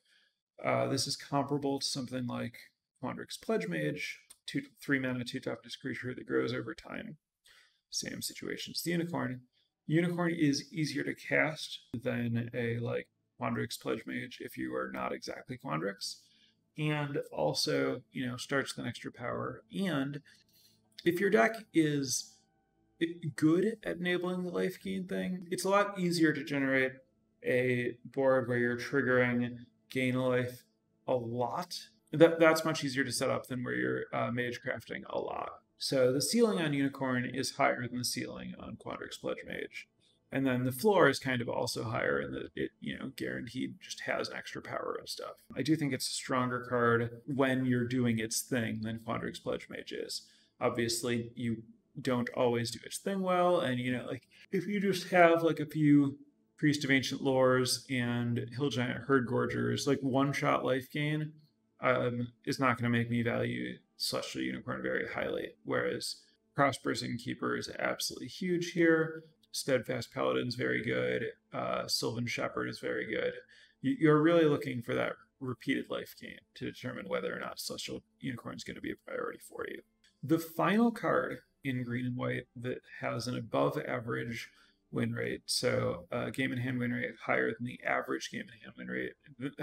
uh, 0.64 0.88
this 0.88 1.08
is 1.08 1.16
comparable 1.16 1.80
to 1.80 1.86
something 1.86 2.28
like 2.28 2.58
Quandrix 3.04 3.40
Pledge 3.42 3.68
Mage, 3.68 4.20
two 4.46 4.62
three 4.82 5.00
mana, 5.00 5.24
two 5.24 5.40
toughness 5.40 5.76
creature 5.76 6.14
that 6.14 6.28
grows 6.28 6.54
over 6.54 6.74
time. 6.74 7.18
Same 7.90 8.22
situation 8.22 8.74
as 8.76 8.82
the 8.82 8.92
Unicorn. 8.92 9.42
Unicorn 9.88 10.34
is 10.34 10.72
easier 10.72 11.04
to 11.04 11.16
cast 11.16 11.80
than 11.94 12.50
a 12.54 12.78
like 12.80 13.08
Quandrix 13.40 13.80
Pledge 13.80 14.04
Mage 14.06 14.40
if 14.42 14.58
you 14.58 14.76
are 14.76 14.92
not 14.92 15.14
exactly 15.14 15.58
Quandrix. 15.58 16.18
And 16.78 17.20
also, 17.32 18.02
you 18.12 18.26
know, 18.26 18.38
starts 18.38 18.76
with 18.76 18.86
an 18.86 18.90
extra 18.90 19.12
power. 19.12 19.64
And 19.78 20.22
if 21.04 21.20
your 21.20 21.30
deck 21.30 21.66
is 21.74 22.36
good 23.36 23.78
at 23.84 23.98
enabling 23.98 24.44
the 24.44 24.50
life 24.52 24.82
gain 24.82 25.06
thing, 25.06 25.48
it's 25.50 25.66
a 25.66 25.70
lot 25.70 25.98
easier 26.00 26.34
to 26.34 26.44
generate 26.44 26.94
a 27.44 27.96
board 28.06 28.48
where 28.48 28.58
you're 28.58 28.78
triggering 28.78 29.60
gain 29.90 30.16
life 30.16 30.64
a 31.08 31.14
lot. 31.14 31.78
That, 32.12 32.40
that's 32.40 32.66
much 32.66 32.84
easier 32.84 33.04
to 33.04 33.12
set 33.12 33.30
up 33.30 33.48
than 33.48 33.64
where 33.64 33.76
you're 33.76 34.04
uh, 34.14 34.32
mage 34.32 34.60
crafting 34.66 35.04
a 35.10 35.20
lot. 35.20 35.52
So 35.78 36.12
the 36.12 36.22
ceiling 36.22 36.60
on 36.60 36.74
Unicorn 36.74 37.26
is 37.26 37.52
higher 37.52 37.88
than 37.88 38.00
the 38.00 38.06
ceiling 38.06 38.54
on 38.60 38.78
Quandrix 38.78 39.20
Pledge 39.20 39.44
Mage. 39.48 39.88
And 40.32 40.46
then 40.46 40.64
the 40.64 40.72
floor 40.72 41.10
is 41.10 41.18
kind 41.18 41.42
of 41.42 41.50
also 41.50 41.86
higher 41.86 42.22
in 42.22 42.32
that 42.34 42.50
it, 42.56 42.72
you 42.80 42.98
know, 42.98 43.12
guaranteed 43.16 43.76
just 43.82 44.02
has 44.02 44.30
extra 44.30 44.62
power 44.62 44.98
and 45.00 45.10
stuff. 45.10 45.36
I 45.56 45.64
do 45.64 45.76
think 45.76 45.92
it's 45.94 46.08
a 46.08 46.14
stronger 46.14 46.68
card 46.70 47.22
when 47.26 47.66
you're 47.66 47.88
doing 47.88 48.20
its 48.20 48.42
thing 48.42 48.82
than 48.82 49.00
Quandrix 49.00 49.42
Pledge 49.42 49.68
Mage 49.70 49.92
is. 49.92 50.24
Obviously, 50.62 51.32
you 51.36 51.64
don't 52.00 52.30
always 52.36 52.70
do 52.70 52.80
its 52.86 52.98
thing 52.98 53.22
well, 53.22 53.62
and 53.62 53.80
you 53.80 53.92
know, 53.92 54.06
like 54.06 54.28
if 54.52 54.68
you 54.68 54.80
just 54.80 55.10
have 55.10 55.42
like 55.42 55.60
a 55.60 55.66
few 55.66 56.18
Priest 56.60 56.84
of 56.84 56.92
Ancient 56.92 57.22
Lores 57.22 57.86
and 57.90 58.50
Hill 58.54 58.70
Giant 58.70 59.08
Herdgorgers, 59.08 59.88
like 59.88 60.00
one 60.02 60.34
shot 60.34 60.66
life 60.66 60.92
gain, 60.92 61.32
um, 61.80 62.28
is 62.46 62.60
not 62.60 62.78
going 62.78 62.92
to 62.92 62.98
make 62.98 63.10
me 63.10 63.24
value 63.24 63.78
Celestial 63.96 64.44
Unicorn 64.44 64.82
very 64.82 65.08
highly. 65.08 65.52
Whereas 65.64 66.18
Prosperous 66.56 67.02
Innkeeper 67.02 67.56
is 67.56 67.72
absolutely 67.80 68.28
huge 68.28 68.72
here. 68.74 69.24
Steadfast 69.54 70.14
Paladin 70.14 70.50
is 70.50 70.56
very 70.56 70.84
good. 70.84 71.28
Uh, 71.54 71.88
Sylvan 71.88 72.28
Shepherd 72.28 72.68
is 72.68 72.80
very 72.80 73.06
good. 73.10 73.34
You're 73.82 74.22
really 74.22 74.46
looking 74.46 74.82
for 74.82 74.94
that 74.96 75.14
repeated 75.40 75.86
life 75.90 76.14
gain 76.20 76.40
to 76.56 76.66
determine 76.66 77.08
whether 77.08 77.34
or 77.34 77.40
not 77.40 77.60
Celestial 77.60 78.04
Unicorn 78.20 78.58
is 78.58 78.66
going 78.66 78.76
to 78.76 78.82
be 78.82 78.92
a 78.92 78.96
priority 79.08 79.40
for 79.40 79.66
you. 79.70 79.82
The 80.22 80.40
final 80.40 80.92
card 80.92 81.40
in 81.64 81.84
green 81.84 82.08
and 82.08 82.18
white 82.18 82.48
that 82.58 82.82
has 83.00 83.28
an 83.28 83.38
above 83.38 83.80
average 83.88 84.50
win 84.92 85.14
rate. 85.14 85.42
So 85.46 86.06
uh, 86.12 86.30
game 86.30 86.52
in 86.52 86.58
hand 86.58 86.80
win 86.80 86.92
rate 86.92 87.12
higher 87.26 87.52
than 87.58 87.66
the 87.66 87.80
average 87.86 88.30
game 88.32 88.42
in 88.42 88.62
hand 88.62 88.74
win 88.78 88.88
rate, 88.88 89.14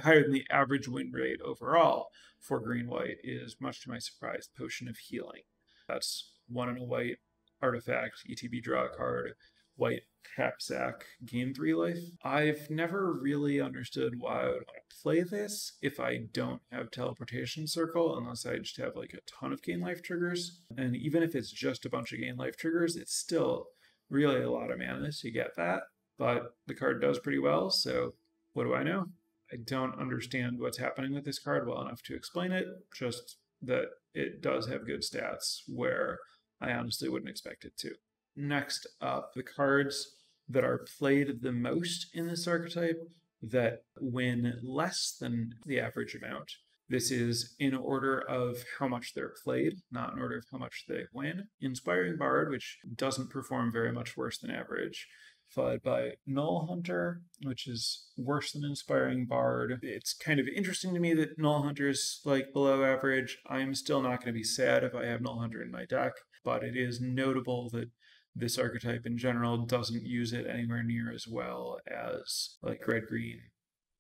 higher 0.03 0.23
than 0.23 0.33
the 0.33 0.47
average 0.51 0.89
win 0.89 1.11
rate 1.13 1.41
overall 1.45 2.09
for 2.41 2.61
green 2.61 2.89
white 2.89 3.19
is 3.25 3.57
much 3.61 3.83
to 3.83 3.91
my 3.91 3.99
surprise, 3.99 4.49
Potion 4.57 4.89
of 4.89 4.97
Healing. 4.97 5.43
That's 5.89 6.33
one 6.49 6.69
in 6.69 6.79
a 6.79 6.85
white 6.85 7.19
artifact, 7.61 8.23
ETB 8.29 8.63
draw 8.63 8.85
a 8.85 8.89
card, 8.89 9.35
white 9.77 10.03
Capsack, 10.37 11.03
gain 11.25 11.55
three 11.55 11.75
life. 11.75 11.99
I've 12.25 12.69
never 12.69 13.13
really 13.13 13.61
understood 13.61 14.15
why 14.19 14.43
I 14.43 14.47
would 14.47 14.55
want 14.55 14.79
to 14.91 14.97
play 15.03 15.23
this 15.23 15.73
if 15.81 16.01
I 16.01 16.27
don't 16.33 16.61
have 16.73 16.91
teleportation 16.91 17.67
circle, 17.67 18.19
unless 18.19 18.45
I 18.45 18.59
just 18.59 18.77
have 18.79 18.97
like 18.97 19.15
a 19.15 19.31
ton 19.41 19.53
of 19.53 19.63
gain 19.63 19.81
life 19.81 20.03
triggers. 20.03 20.61
And 20.77 20.97
even 20.97 21.23
if 21.23 21.35
it's 21.35 21.51
just 21.51 21.87
a 21.87 21.91
bunch 21.91 22.13
of 22.13 22.21
gain 22.21 22.37
life 22.37 22.57
triggers, 22.57 22.97
it's 22.97 23.15
still 23.15 23.69
really 24.11 24.43
a 24.43 24.51
lot 24.51 24.71
of 24.71 24.79
mana 24.79 25.11
to 25.11 25.31
get 25.31 25.57
that, 25.57 25.83
but 26.19 26.55
the 26.67 26.75
card 26.75 27.01
does 27.01 27.19
pretty 27.19 27.39
well, 27.39 27.71
so 27.71 28.15
what 28.53 28.65
do 28.65 28.75
I 28.75 28.83
know? 28.83 29.07
I 29.53 29.57
don't 29.65 30.01
understand 30.01 30.59
what's 30.59 30.79
happening 30.79 31.15
with 31.15 31.25
this 31.25 31.39
card 31.39 31.69
well 31.69 31.83
enough 31.83 32.03
to 32.05 32.17
explain 32.17 32.53
it, 32.53 32.67
just 32.95 33.37
that 33.63 33.87
it 34.15 34.43
does 34.43 34.69
have 34.69 34.87
good 34.87 35.03
stats 35.03 35.61
where 35.69 36.19
I 36.61 36.73
honestly 36.73 37.09
wouldn't 37.09 37.31
expect 37.31 37.65
it 37.65 37.77
to. 37.79 37.91
Next 38.35 38.87
up, 39.01 39.33
the 39.35 39.43
cards 39.43 40.15
that 40.49 40.65
are 40.65 40.85
played 40.99 41.43
the 41.43 41.53
most 41.53 42.09
in 42.13 42.27
this 42.27 42.47
archetype 42.47 43.01
that 43.43 43.83
win 44.01 44.55
less 44.63 45.17
than 45.21 45.55
the 45.65 45.81
average 45.81 46.15
amount 46.15 46.53
this 46.89 47.11
is 47.11 47.55
in 47.59 47.75
order 47.75 48.19
of 48.19 48.65
how 48.79 48.87
much 48.87 49.13
they're 49.15 49.35
played, 49.45 49.75
not 49.91 50.13
in 50.13 50.21
order 50.21 50.39
of 50.39 50.45
how 50.53 50.59
much 50.59 50.85
they 50.89 51.05
win. 51.13 51.49
Inspiring 51.61 52.17
Bard, 52.17 52.51
which 52.51 52.79
doesn't 52.95 53.31
perform 53.31 53.73
very 53.73 53.93
much 53.93 54.17
worse 54.17 54.39
than 54.39 54.51
average, 54.53 55.09
followed 55.49 55.83
by 55.83 56.13
Gnoll 56.29 56.69
Hunter, 56.69 57.23
which 57.43 57.67
is 57.67 58.11
worse 58.17 58.53
than 58.53 58.65
Inspiring 58.65 59.27
Bard. 59.27 59.81
It's 59.83 60.15
kind 60.15 60.39
of 60.39 60.47
interesting 60.55 60.95
to 60.95 61.01
me 61.01 61.13
that 61.15 61.39
Gnoll 61.39 61.65
Hunter's 61.65 62.21
like 62.25 62.53
below 62.53 62.85
average. 62.85 63.39
I'm 63.49 63.75
still 63.75 64.01
not 64.01 64.21
going 64.21 64.33
to 64.33 64.39
be 64.39 64.45
sad 64.45 64.85
if 64.85 64.95
I 64.95 65.07
have 65.07 65.21
Gnoll 65.21 65.41
Hunter 65.41 65.63
in 65.63 65.73
my 65.73 65.87
deck, 65.87 66.13
but 66.45 66.63
it 66.63 66.77
is 66.77 67.01
notable 67.01 67.69
that 67.71 67.91
this 68.35 68.59
archetype 68.59 69.07
in 69.07 69.19
general 69.19 69.65
doesn't 69.65 70.05
use 70.05 70.33
it 70.33 70.47
anywhere 70.47 70.83
near 70.83 71.11
as 71.13 71.27
well 71.27 71.79
as 71.91 72.57
like 72.63 72.87
red 72.87 73.07
green 73.09 73.41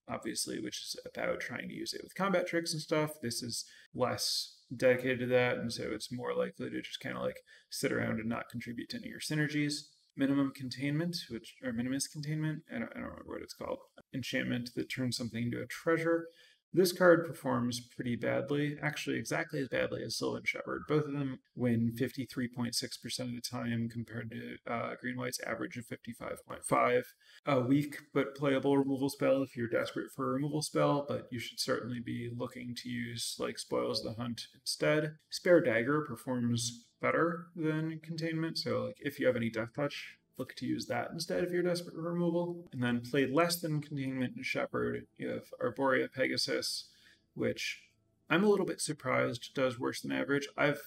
obviously, 0.08 0.60
which 0.60 0.82
is 0.82 0.96
about 1.14 1.40
trying 1.40 1.68
to 1.68 1.74
use 1.74 1.92
it 1.92 2.02
with 2.02 2.14
combat 2.14 2.46
tricks 2.46 2.72
and 2.72 2.82
stuff. 2.82 3.10
This 3.22 3.42
is 3.42 3.64
less 3.94 4.56
dedicated 4.74 5.20
to 5.20 5.26
that, 5.26 5.58
and 5.58 5.72
so 5.72 5.84
it's 5.92 6.12
more 6.12 6.34
likely 6.34 6.70
to 6.70 6.82
just 6.82 7.00
kind 7.00 7.16
of 7.16 7.22
like 7.22 7.38
sit 7.70 7.92
around 7.92 8.20
and 8.20 8.28
not 8.28 8.50
contribute 8.50 8.88
to 8.90 8.96
any 8.96 9.06
of 9.06 9.10
your 9.10 9.20
synergies. 9.20 9.88
Minimum 10.16 10.52
containment, 10.56 11.16
which 11.28 11.54
or 11.62 11.72
minimus 11.72 12.08
containment, 12.08 12.62
I 12.74 12.78
don't, 12.78 12.90
I 12.96 13.00
don't 13.00 13.10
remember 13.10 13.32
what 13.32 13.42
it's 13.42 13.54
called. 13.54 13.78
Enchantment 14.14 14.70
that 14.74 14.90
turns 14.90 15.16
something 15.16 15.44
into 15.44 15.60
a 15.60 15.66
treasure. 15.66 16.28
This 16.76 16.92
card 16.92 17.24
performs 17.26 17.80
pretty 17.80 18.16
badly, 18.16 18.76
actually 18.82 19.16
exactly 19.16 19.60
as 19.60 19.68
badly 19.68 20.02
as 20.02 20.18
Sylvan 20.18 20.44
Shepherd. 20.44 20.82
Both 20.86 21.06
of 21.06 21.14
them 21.14 21.38
win 21.54 21.94
53.6% 21.98 23.20
of 23.20 23.34
the 23.34 23.40
time 23.40 23.88
compared 23.88 24.30
to 24.30 24.58
uh, 24.70 24.90
Green 25.00 25.16
White's 25.16 25.40
average 25.40 25.78
of 25.78 25.86
55.5. 25.86 27.02
A 27.46 27.60
weak 27.60 28.00
but 28.12 28.36
playable 28.36 28.76
removal 28.76 29.08
spell 29.08 29.42
if 29.42 29.56
you're 29.56 29.68
desperate 29.68 30.10
for 30.14 30.28
a 30.28 30.32
removal 30.34 30.60
spell, 30.60 31.06
but 31.08 31.28
you 31.30 31.38
should 31.38 31.58
certainly 31.58 31.98
be 31.98 32.30
looking 32.36 32.74
to 32.82 32.90
use 32.90 33.36
like 33.38 33.58
Spoils 33.58 34.02
the 34.02 34.12
Hunt 34.12 34.42
instead. 34.54 35.14
Spare 35.30 35.62
Dagger 35.62 36.02
performs 36.02 36.84
better 37.00 37.46
than 37.56 38.00
Containment, 38.02 38.58
so 38.58 38.84
like 38.84 38.98
if 39.00 39.18
you 39.18 39.26
have 39.26 39.36
any 39.36 39.48
Death 39.48 39.70
Touch, 39.74 40.18
look 40.38 40.55
to 40.57 40.66
use 40.66 40.87
that 40.87 41.11
instead 41.12 41.44
if 41.44 41.51
you're 41.51 41.62
desperate 41.62 41.94
for 41.94 42.03
removal. 42.03 42.64
And 42.72 42.83
then 42.83 43.01
played 43.01 43.31
less 43.31 43.57
than 43.57 43.81
Containment 43.81 44.37
and 44.37 44.44
Shepherd, 44.44 45.07
you 45.18 45.29
have 45.29 45.44
Arborea 45.61 46.12
Pegasus, 46.12 46.88
which 47.35 47.83
I'm 48.29 48.44
a 48.44 48.49
little 48.49 48.66
bit 48.66 48.81
surprised 48.81 49.55
does 49.55 49.79
worse 49.79 50.01
than 50.01 50.12
average. 50.12 50.49
I've 50.57 50.81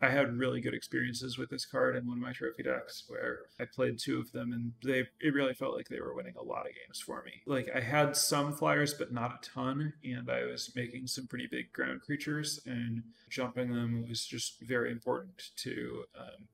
I 0.00 0.08
had 0.08 0.38
really 0.38 0.60
good 0.60 0.74
experiences 0.74 1.36
with 1.36 1.50
this 1.50 1.66
card 1.66 1.96
in 1.96 2.06
one 2.06 2.18
of 2.18 2.22
my 2.22 2.32
trophy 2.32 2.62
decks 2.62 3.04
where 3.08 3.40
I 3.58 3.64
played 3.64 3.98
two 3.98 4.20
of 4.20 4.30
them 4.30 4.52
and 4.52 4.72
they 4.84 5.08
it 5.20 5.34
really 5.34 5.54
felt 5.54 5.74
like 5.74 5.88
they 5.88 6.00
were 6.00 6.14
winning 6.14 6.34
a 6.38 6.44
lot 6.44 6.66
of 6.66 6.74
games 6.74 7.00
for 7.04 7.24
me. 7.24 7.42
Like 7.44 7.68
I 7.74 7.80
had 7.80 8.16
some 8.16 8.52
flyers 8.52 8.94
but 8.94 9.12
not 9.12 9.32
a 9.32 9.50
ton 9.50 9.94
and 10.04 10.30
I 10.30 10.44
was 10.44 10.70
making 10.76 11.08
some 11.08 11.26
pretty 11.26 11.48
big 11.50 11.72
ground 11.72 12.02
creatures 12.02 12.60
and 12.66 13.02
jumping 13.28 13.72
them 13.72 14.06
was 14.08 14.24
just 14.24 14.60
very 14.62 14.92
important 14.92 15.50
to 15.56 16.04
um, 16.16 16.46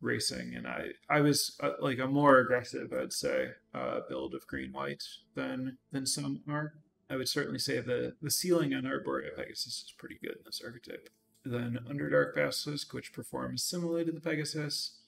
racing, 0.00 0.54
and 0.54 0.66
I 0.66 0.88
I 1.08 1.20
was 1.20 1.56
uh, 1.60 1.72
like 1.80 1.98
a 1.98 2.06
more 2.06 2.38
aggressive, 2.38 2.92
I'd 2.92 3.12
say, 3.12 3.50
uh, 3.74 4.00
build 4.08 4.34
of 4.34 4.46
green 4.46 4.72
white 4.72 5.04
than 5.34 5.78
than 5.92 6.06
some 6.06 6.42
are. 6.48 6.74
I 7.08 7.16
would 7.16 7.28
certainly 7.28 7.58
say 7.58 7.80
the 7.80 8.14
the 8.22 8.30
ceiling 8.30 8.74
on 8.74 8.84
Arborea 8.84 9.34
Pegasus 9.36 9.84
is 9.84 9.94
pretty 9.98 10.18
good 10.22 10.36
in 10.36 10.42
this 10.44 10.62
archetype. 10.64 11.08
Then 11.44 11.78
Underdark 11.88 12.34
Basilisk, 12.34 12.92
which 12.92 13.12
performs 13.12 13.62
similarly 13.62 14.04
to 14.04 14.12
the 14.12 14.20
Pegasus, 14.20 14.98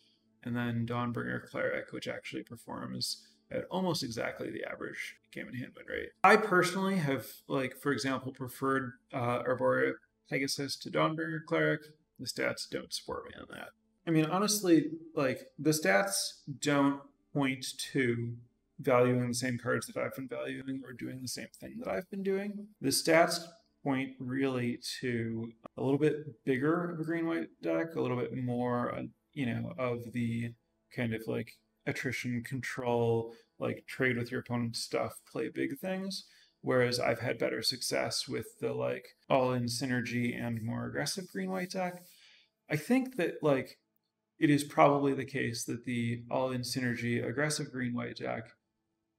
and 0.42 0.57
then 0.57 0.87
Dawnbringer 0.87 1.46
Cleric, 1.46 1.92
which 1.92 2.09
actually 2.09 2.42
performs 2.42 3.26
at 3.50 3.64
almost 3.70 4.02
exactly 4.02 4.50
the 4.50 4.64
average 4.64 5.16
game 5.31 5.48
in 5.48 5.55
hand 5.55 5.72
win 5.76 5.85
rate. 5.87 6.09
I 6.24 6.37
personally 6.37 6.96
have, 6.96 7.26
like, 7.48 7.76
for 7.76 7.92
example, 7.92 8.33
preferred 8.33 8.92
uh, 9.12 9.42
Arborea 9.42 9.92
Pegasus 10.31 10.76
to 10.76 10.90
Dawnbringer 10.90 11.44
Cleric. 11.44 11.83
The 12.18 12.26
stats 12.26 12.68
don't 12.68 12.92
support 12.92 13.26
me 13.26 13.33
on 13.38 13.46
that. 13.50 13.70
I 14.07 14.11
mean, 14.11 14.27
honestly, 14.27 14.91
like 15.15 15.47
the 15.59 15.71
stats 15.71 16.41
don't 16.61 17.01
point 17.33 17.65
to 17.93 18.35
valuing 18.81 19.29
the 19.29 19.35
same 19.35 19.59
cards 19.59 19.87
that 19.87 19.97
I've 19.97 20.15
been 20.15 20.29
valuing 20.29 20.83
or 20.85 20.93
doing 20.93 21.21
the 21.23 21.29
same 21.29 21.49
thing 21.61 21.77
that 21.79 21.88
I've 21.88 22.11
been 22.11 22.23
doing. 22.23 22.67
The 22.81 22.88
stats 22.88 23.38
point 23.85 24.12
really 24.19 24.81
to 25.01 25.53
a 25.77 25.83
little 25.83 25.99
bit 25.99 26.45
bigger 26.45 26.91
of 26.91 27.01
a 27.01 27.05
green 27.05 27.27
white 27.27 27.49
deck, 27.62 27.95
a 27.95 28.01
little 28.01 28.17
bit 28.17 28.37
more, 28.37 28.95
uh, 28.95 29.03
you 29.33 29.47
know, 29.47 29.73
of 29.79 30.12
the 30.12 30.53
kind 30.95 31.15
of 31.15 31.23
like 31.27 31.53
attrition 31.87 32.43
control, 32.45 33.33
like 33.59 33.85
trade 33.87 34.17
with 34.17 34.31
your 34.31 34.41
opponent's 34.41 34.81
stuff, 34.81 35.21
play 35.31 35.49
big 35.49 35.79
things. 35.79 36.25
Whereas 36.61 37.01
I've 37.01 37.21
had 37.21 37.38
better 37.38 37.62
success 37.62 38.29
with 38.29 38.59
the 38.61 38.73
like 38.73 39.17
all 39.29 39.53
in 39.53 39.65
synergy 39.65 40.41
and 40.41 40.62
more 40.62 40.87
aggressive 40.87 41.27
green 41.29 41.51
white 41.51 41.71
deck. 41.71 42.05
I 42.71 42.77
think 42.77 43.17
that 43.17 43.43
like 43.43 43.79
it 44.42 44.50
is 44.50 44.64
probably 44.64 45.14
the 45.14 45.24
case 45.24 45.62
that 45.64 45.85
the 45.85 46.24
all 46.28 46.50
in 46.50 46.62
synergy 46.62 47.24
aggressive 47.24 47.70
green 47.70 47.94
white 47.94 48.16
deck 48.16 48.50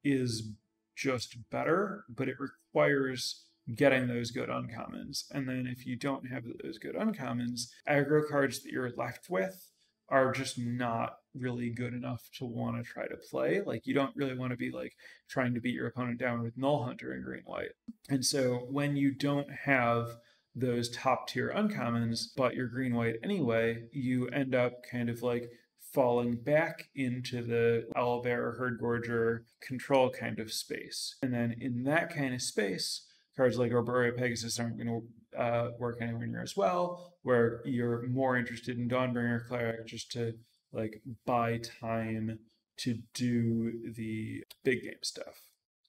is 0.03 0.49
just 0.97 1.37
better, 1.49 2.03
but 2.09 2.27
it 2.27 2.35
requires 2.37 3.45
getting 3.73 4.07
those 4.07 4.31
good 4.31 4.49
uncommons. 4.49 5.23
And 5.31 5.47
then 5.47 5.65
if 5.65 5.87
you 5.87 5.95
don't 5.95 6.27
have 6.27 6.43
those 6.61 6.77
good 6.77 6.95
uncommons, 6.95 7.69
aggro 7.87 8.27
cards 8.29 8.63
that 8.63 8.73
you're 8.73 8.91
left 8.97 9.29
with 9.29 9.69
are 10.09 10.33
just 10.33 10.59
not 10.59 11.19
really 11.33 11.69
good 11.69 11.93
enough 11.93 12.29
to 12.39 12.45
want 12.45 12.75
to 12.75 12.83
try 12.83 13.07
to 13.07 13.15
play. 13.15 13.61
Like 13.65 13.87
you 13.87 13.93
don't 13.93 14.15
really 14.17 14.37
want 14.37 14.51
to 14.51 14.57
be 14.57 14.71
like 14.71 14.93
trying 15.29 15.53
to 15.53 15.61
beat 15.61 15.73
your 15.73 15.87
opponent 15.87 16.19
down 16.19 16.43
with 16.43 16.57
Gnoll 16.57 16.83
Hunter 16.83 17.13
and 17.13 17.23
Green 17.23 17.43
White. 17.45 17.71
And 18.09 18.25
so 18.25 18.67
when 18.69 18.97
you 18.97 19.15
don't 19.15 19.49
have 19.49 20.17
those 20.55 20.89
top 20.89 21.27
tier 21.27 21.51
uncommons, 21.55 22.27
but 22.35 22.55
you're 22.55 22.67
green 22.67 22.95
white 22.95 23.15
anyway, 23.23 23.83
you 23.91 24.27
end 24.27 24.53
up 24.53 24.83
kind 24.89 25.09
of 25.09 25.21
like 25.21 25.49
falling 25.93 26.35
back 26.35 26.89
into 26.95 27.43
the 27.43 27.87
Owlbear, 27.95 28.59
Herdgorger 28.59 29.39
control 29.61 30.09
kind 30.09 30.39
of 30.39 30.51
space. 30.51 31.15
And 31.21 31.33
then 31.33 31.55
in 31.59 31.83
that 31.83 32.13
kind 32.13 32.33
of 32.33 32.41
space, 32.41 33.05
cards 33.35 33.57
like 33.57 33.71
Arborea 33.71 34.15
Pegasus 34.15 34.59
aren't 34.59 34.77
going 34.77 34.87
to 35.33 35.39
uh, 35.39 35.71
work 35.79 35.97
anywhere 36.01 36.27
near 36.27 36.41
as 36.41 36.57
well, 36.57 37.13
where 37.21 37.61
you're 37.65 38.07
more 38.07 38.37
interested 38.37 38.77
in 38.77 38.89
Dawnbringer 38.89 39.47
Cleric 39.47 39.85
just 39.87 40.11
to 40.11 40.33
like 40.71 41.01
buy 41.25 41.59
time 41.79 42.39
to 42.77 42.99
do 43.13 43.91
the 43.95 44.43
big 44.63 44.83
game 44.83 44.93
stuff. 45.03 45.41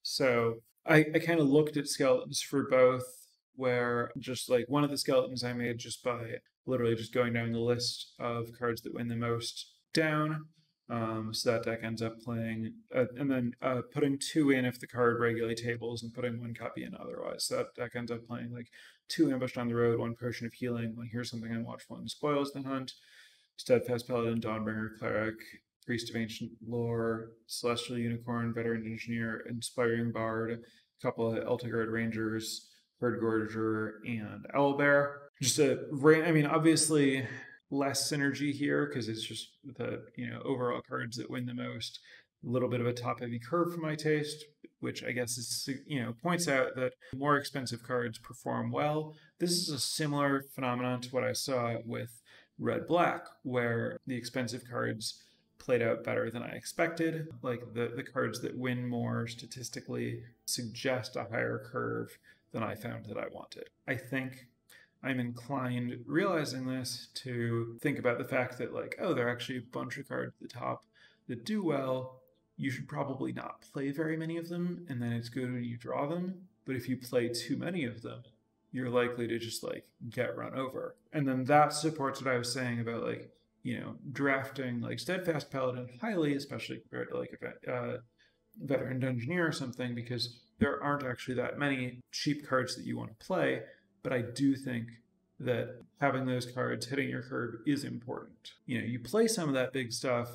So 0.03 0.57
I, 0.87 1.07
I 1.15 1.19
kind 1.19 1.41
of 1.41 1.49
looked 1.49 1.77
at 1.77 1.89
skeletons 1.89 2.43
for 2.43 2.69
both, 2.69 3.05
where 3.57 4.11
just 4.19 4.51
like 4.51 4.67
one 4.69 4.85
of 4.85 4.91
the 4.91 4.99
skeletons 4.99 5.45
I 5.45 5.53
made 5.53 5.79
just 5.79 6.03
by 6.03 6.39
literally 6.67 6.95
just 6.95 7.15
going 7.15 7.33
down 7.33 7.53
the 7.53 7.59
list 7.59 8.15
of 8.19 8.49
cards 8.59 8.83
that 8.83 8.95
win 8.95 9.09
the 9.09 9.17
most 9.17 9.73
down. 9.93 10.47
Um, 10.91 11.33
so 11.33 11.51
that 11.53 11.63
deck 11.63 11.81
ends 11.83 12.03
up 12.03 12.21
playing, 12.21 12.75
uh, 12.95 13.07
and 13.17 13.31
then 13.31 13.55
uh, 13.63 13.81
putting 13.91 14.19
two 14.19 14.51
in 14.51 14.67
if 14.67 14.79
the 14.79 14.87
card 14.87 15.19
regularly 15.19 15.55
tables, 15.55 16.03
and 16.03 16.13
putting 16.13 16.39
one 16.39 16.53
copy 16.53 16.85
in 16.85 16.95
otherwise. 16.95 17.47
So 17.47 17.57
that 17.57 17.75
deck 17.75 17.93
ends 17.97 18.11
up 18.11 18.27
playing 18.27 18.53
like 18.53 18.69
two 19.09 19.33
ambushed 19.33 19.57
on 19.57 19.69
the 19.69 19.75
road, 19.75 19.99
one 19.99 20.15
potion 20.15 20.47
of 20.47 20.53
healing, 20.53 20.95
one 20.95 21.09
here's 21.11 21.31
something 21.31 21.51
I 21.51 21.59
watch, 21.63 21.85
one 21.89 22.07
spoils 22.07 22.53
the 22.53 22.63
hunt, 22.63 22.93
steadfast 23.57 24.07
paladin, 24.07 24.43
dawnbringer 24.43 24.99
cleric, 24.99 25.37
priest 25.87 26.11
of 26.11 26.17
ancient 26.17 26.51
lore, 26.67 27.31
celestial 27.47 27.97
unicorn, 27.97 28.53
veteran 28.53 28.83
dungeoneer, 28.83 29.39
inspiring 29.49 30.13
bard, 30.13 30.51
a 30.53 31.03
couple 31.03 31.33
of 31.33 31.43
Elturgard 31.45 31.91
rangers, 31.91 32.69
Herdgorger, 33.03 33.95
and 34.07 34.47
owlbear. 34.55 35.15
Just 35.43 35.59
a, 35.59 35.81
I 36.27 36.33
mean, 36.33 36.47
obviously 36.47 37.27
less 37.71 38.11
synergy 38.11 38.53
here 38.53 38.87
because 38.87 39.09
it's 39.09 39.23
just 39.23 39.51
the 39.65 40.05
you 40.17 40.31
know 40.31 40.41
overall 40.45 40.81
cards 40.89 41.17
that 41.17 41.31
win 41.31 41.47
the 41.47 41.55
most. 41.55 42.01
A 42.47 42.51
little 42.51 42.69
bit 42.69 42.81
of 42.81 42.87
a 42.87 42.93
top 42.93 43.21
heavy 43.21 43.39
curve 43.39 43.75
for 43.75 43.81
my 43.81 43.95
taste, 43.95 44.45
which 44.81 45.03
I 45.03 45.13
guess 45.13 45.37
is 45.39 45.69
you 45.87 46.03
know 46.03 46.15
points 46.23 46.47
out 46.49 46.77
that 46.77 46.93
more 47.15 47.37
expensive 47.37 47.83
cards 47.83 48.19
perform 48.19 48.71
well. 48.71 49.15
This 49.39 49.51
is 49.51 49.71
a 49.71 49.79
similar 49.79 50.45
phenomenon 50.55 51.01
to 51.03 51.11
what 51.11 51.25
I 51.25 51.33
saw 51.33 51.77
with 51.85 52.23
red 52.59 52.87
black, 52.87 53.27
where 53.43 53.99
the 54.07 54.17
expensive 54.17 54.63
cards 54.71 55.23
played 55.59 55.83
out 55.83 56.05
better 56.05 56.31
than 56.31 56.43
I 56.43 56.51
expected. 56.51 57.29
Like 57.43 57.73
the, 57.73 57.91
the 57.97 58.03
cards 58.03 58.41
that 58.43 58.57
win 58.57 58.87
more 58.87 59.27
statistically 59.27 60.23
suggest 60.45 61.17
a 61.17 61.25
higher 61.25 61.67
curve 61.73 62.19
than 62.55 62.63
I 62.63 62.77
found 62.77 63.05
that 63.07 63.19
I 63.19 63.27
wanted. 63.33 63.69
I 63.87 63.97
think 63.97 64.47
I'm 65.03 65.21
inclined, 65.21 66.05
realizing 66.07 66.67
this, 66.67 67.09
to 67.17 67.77
think 67.83 67.99
about 67.99 68.17
the 68.17 68.25
fact 68.25 68.57
that, 68.59 68.73
like, 68.73 68.97
oh, 69.01 69.13
there 69.13 69.27
are 69.27 69.33
actually 69.33 69.59
a 69.59 69.73
bunch 69.73 69.99
of 69.99 70.09
cards 70.09 70.33
at 70.41 70.49
the 70.49 70.49
top 70.49 70.85
that 71.29 71.45
do 71.45 71.63
well. 71.63 72.21
You 72.57 72.71
should 72.71 72.89
probably 72.89 73.33
not 73.33 73.63
play 73.73 73.91
very 73.91 74.17
many 74.17 74.39
of 74.39 74.49
them, 74.49 74.87
and 74.89 75.03
then 75.03 75.13
it's 75.13 75.29
good 75.29 75.53
when 75.53 75.65
you 75.65 75.77
draw 75.77 76.07
them. 76.07 76.47
But 76.65 76.77
if 76.77 76.89
you 76.89 76.97
play 76.97 77.29
too 77.29 77.57
many 77.57 77.85
of 77.85 78.03
them, 78.03 78.23
you're 78.71 78.89
likely 78.89 79.27
to 79.27 79.39
just 79.39 79.63
like 79.65 79.85
get 80.11 80.37
run 80.37 80.55
over. 80.55 80.95
And 81.13 81.27
then 81.29 81.45
that 81.47 81.73
supports 81.73 82.23
what 82.23 82.33
I 82.33 82.39
was 82.39 82.53
saying 82.53 82.81
about 82.81 83.03
like, 83.03 83.31
you 83.65 83.81
know, 83.81 83.97
drafting 84.13 84.81
like 84.81 85.01
Steadfast 85.01 85.51
Paladin 85.51 85.89
highly, 86.01 86.35
especially 86.35 86.79
compared 86.79 87.11
to 87.11 87.19
like 87.19 87.39
a 87.67 87.73
uh, 87.73 87.97
Veteran 88.63 89.01
Dungeoneer 89.01 89.49
or 89.49 89.53
something, 89.53 89.95
because 89.95 90.39
there 90.59 90.83
aren't 90.83 91.05
actually 91.05 91.35
that 91.35 91.59
many 91.59 92.01
cheap 92.13 92.47
cards 92.47 92.77
that 92.77 92.85
you 92.85 92.97
want 92.97 93.11
to 93.11 93.27
play 93.27 93.63
but 94.05 94.13
I 94.13 94.21
do 94.21 94.55
think 94.55 94.87
that 95.41 95.81
having 96.01 96.27
those 96.27 96.47
cards 96.47 96.87
hitting 96.87 97.09
your 97.09 97.23
curve 97.23 97.57
is 97.67 97.83
important. 97.83 98.53
You 98.67 98.79
know, 98.79 98.85
you 98.85 99.01
play 99.01 99.27
some 99.27 99.49
of 99.49 99.55
that 99.55 99.73
big 99.73 99.93
stuff, 99.93 100.29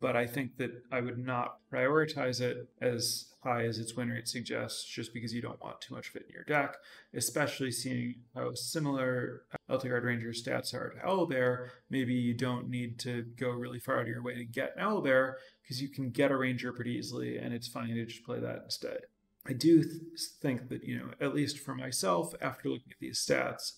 but 0.00 0.14
I 0.14 0.26
think 0.26 0.58
that 0.58 0.82
I 0.92 1.00
would 1.00 1.18
not 1.18 1.56
prioritize 1.72 2.40
it 2.40 2.68
as 2.80 3.32
high 3.42 3.64
as 3.64 3.78
its 3.78 3.94
win 3.94 4.10
rate 4.10 4.28
suggests 4.28 4.84
just 4.84 5.12
because 5.12 5.34
you 5.34 5.42
don't 5.42 5.62
want 5.62 5.80
too 5.80 5.94
much 5.94 6.10
of 6.10 6.16
it 6.16 6.26
in 6.28 6.34
your 6.34 6.44
deck, 6.44 6.76
especially 7.14 7.70
seeing 7.70 8.16
how 8.34 8.54
similar 8.54 9.42
Elturgard 9.70 10.04
Ranger 10.04 10.30
stats 10.30 10.74
are 10.74 10.90
to 10.90 11.06
Owlbear. 11.06 11.68
Maybe 11.90 12.14
you 12.14 12.34
don't 12.34 12.68
need 12.68 12.98
to 13.00 13.22
go 13.38 13.50
really 13.50 13.80
far 13.80 13.96
out 13.96 14.02
of 14.02 14.08
your 14.08 14.22
way 14.22 14.34
to 14.34 14.44
get 14.44 14.74
an 14.76 14.84
Owlbear 14.84 15.34
because 15.62 15.80
you 15.80 15.88
can 15.88 16.10
get 16.10 16.30
a 16.30 16.36
Ranger 16.36 16.72
pretty 16.72 16.92
easily 16.92 17.38
and 17.38 17.52
it's 17.54 17.68
fine 17.68 17.88
to 17.88 18.04
just 18.04 18.24
play 18.24 18.38
that 18.40 18.62
instead. 18.64 19.00
I 19.46 19.52
do 19.52 19.82
th- 19.82 19.94
think 20.40 20.68
that, 20.68 20.84
you 20.84 20.98
know, 20.98 21.10
at 21.20 21.34
least 21.34 21.58
for 21.58 21.74
myself, 21.74 22.34
after 22.40 22.68
looking 22.68 22.92
at 22.92 22.98
these 22.98 23.24
stats, 23.24 23.72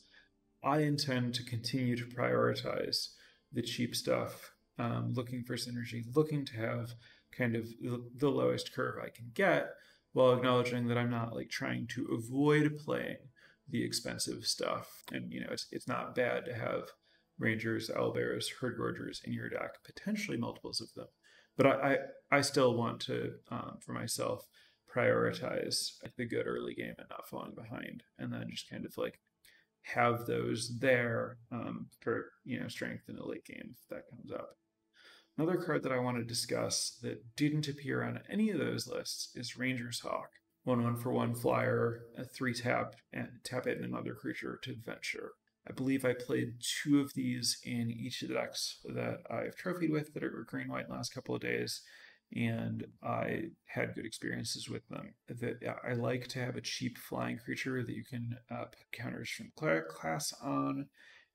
I 0.63 0.81
intend 0.81 1.35
to 1.35 1.45
continue 1.45 1.97
to 1.97 2.05
prioritize 2.05 3.09
the 3.53 3.63
cheap 3.63 3.95
stuff, 3.95 4.53
um, 4.79 5.13
looking 5.15 5.43
for 5.43 5.57
synergy, 5.57 6.05
looking 6.15 6.45
to 6.47 6.57
have 6.57 6.95
kind 7.37 7.57
of 7.57 7.69
the 8.17 8.31
lowest 8.31 8.73
curve 8.73 9.03
I 9.03 9.09
can 9.09 9.31
get, 9.35 9.71
while 10.13 10.33
acknowledging 10.33 10.89
that 10.89 10.99
I'm 10.99 11.11
not 11.11 11.35
like 11.35 11.51
trying 11.51 11.87
to 11.89 12.09
avoid 12.13 12.79
playing 12.79 13.19
the 13.69 13.85
expensive 13.85 14.47
stuff. 14.47 15.03
And 15.13 15.33
you 15.33 15.41
know, 15.41 15.49
it's 15.51 15.67
it's 15.71 15.89
not 15.89 16.15
bad 16.15 16.45
to 16.47 16.55
have 16.55 16.85
rangers, 17.39 17.91
owlbears, 17.91 18.47
herdgorgers 18.61 19.23
in 19.25 19.33
your 19.33 19.49
deck, 19.49 19.83
potentially 19.85 20.39
multiples 20.39 20.81
of 20.81 20.93
them. 20.95 21.09
But 21.57 21.67
I 21.67 21.71
I, 22.31 22.39
I 22.39 22.41
still 22.41 22.75
want 22.77 23.01
to, 23.03 23.35
um, 23.51 23.79
for 23.81 23.93
myself, 23.93 24.47
prioritize 24.97 25.93
the 26.17 26.25
good 26.25 26.47
early 26.47 26.75
game 26.75 26.95
and 26.99 27.09
not 27.11 27.29
falling 27.29 27.55
behind, 27.55 28.03
and 28.19 28.33
then 28.33 28.49
just 28.51 28.71
kind 28.71 28.85
of 28.85 28.97
like 28.97 29.21
have 29.83 30.27
those 30.27 30.79
there 30.81 31.39
um, 31.53 31.87
for 32.01 32.33
you 32.45 32.59
know 32.59 32.69
strength 32.69 33.05
in 33.09 33.17
the 33.17 33.27
late 33.27 33.45
game 33.45 33.71
if 33.73 33.89
that 33.89 34.09
comes 34.11 34.33
up. 34.33 34.57
Another 35.39 35.59
card 35.59 35.83
that 35.83 35.93
I 35.93 35.99
want 35.99 36.17
to 36.17 36.25
discuss 36.25 36.99
that 37.03 37.37
didn't 37.37 37.69
appear 37.69 38.03
on 38.03 38.21
any 38.31 38.51
of 38.51 38.59
those 38.59 38.89
lists 38.89 39.31
is 39.35 39.59
Ranger's 39.59 40.01
Hawk. 40.01 40.31
One 40.65 40.83
one 40.83 40.97
for 40.97 41.13
one 41.13 41.35
flyer, 41.35 42.01
a 42.17 42.25
three 42.25 42.55
tap, 42.55 42.97
and 43.13 43.29
tap 43.45 43.67
it 43.67 43.77
and 43.77 43.85
another 43.85 44.15
creature 44.15 44.59
to 44.63 44.71
adventure. 44.73 45.33
I 45.69 45.73
believe 45.73 46.05
I 46.05 46.15
played 46.15 46.55
two 46.61 47.01
of 47.01 47.13
these 47.15 47.59
in 47.65 47.91
each 47.91 48.23
of 48.23 48.29
the 48.29 48.35
decks 48.35 48.79
that 48.85 49.19
I've 49.31 49.57
trophied 49.57 49.91
with 49.91 50.15
that 50.15 50.23
are 50.23 50.47
green 50.49 50.69
white 50.69 50.89
last 50.89 51.13
couple 51.13 51.35
of 51.35 51.41
days 51.41 51.83
and 52.35 52.87
I 53.03 53.51
had 53.67 53.95
good 53.95 54.07
experiences 54.07 54.69
with 54.69 54.87
them. 54.89 55.15
That 55.29 55.63
I 55.87 55.93
like 55.93 56.29
to 56.29 56.39
have 56.41 56.57
a 56.57 56.61
cheap 56.61 56.99
flying 56.99 57.39
creature 57.39 57.83
that 57.83 57.95
you 57.95 58.05
can 58.05 58.37
uh, 58.51 58.65
put 58.65 58.93
counters 58.93 59.31
from 59.31 59.53
cleric 59.57 59.89
class 59.89 60.33
on, 60.43 60.87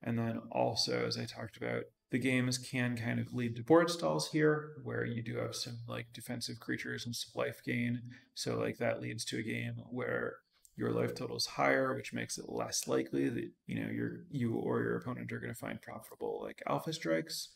and 0.03 0.17
then 0.17 0.41
also, 0.51 1.05
as 1.05 1.17
I 1.17 1.25
talked 1.25 1.57
about, 1.57 1.83
the 2.11 2.19
games 2.19 2.57
can 2.57 2.97
kind 2.97 3.19
of 3.19 3.33
lead 3.33 3.55
to 3.55 3.63
board 3.63 3.89
stalls 3.89 4.31
here, 4.31 4.73
where 4.83 5.05
you 5.05 5.23
do 5.23 5.37
have 5.37 5.55
some 5.55 5.79
like 5.87 6.07
defensive 6.13 6.59
creatures 6.59 7.05
and 7.05 7.15
some 7.15 7.31
life 7.35 7.61
gain. 7.65 8.01
So 8.35 8.57
like 8.57 8.77
that 8.79 9.01
leads 9.01 9.23
to 9.25 9.37
a 9.37 9.43
game 9.43 9.75
where 9.89 10.35
your 10.75 10.91
life 10.91 11.15
total 11.15 11.37
is 11.37 11.45
higher, 11.45 11.93
which 11.95 12.13
makes 12.13 12.37
it 12.37 12.49
less 12.49 12.87
likely 12.87 13.29
that 13.29 13.49
you 13.65 13.81
know 13.81 13.89
your 13.89 14.25
you 14.29 14.55
or 14.55 14.81
your 14.81 14.97
opponent 14.97 15.31
are 15.31 15.39
going 15.39 15.53
to 15.53 15.59
find 15.59 15.81
profitable 15.81 16.41
like 16.43 16.61
alpha 16.67 16.91
strikes 16.91 17.49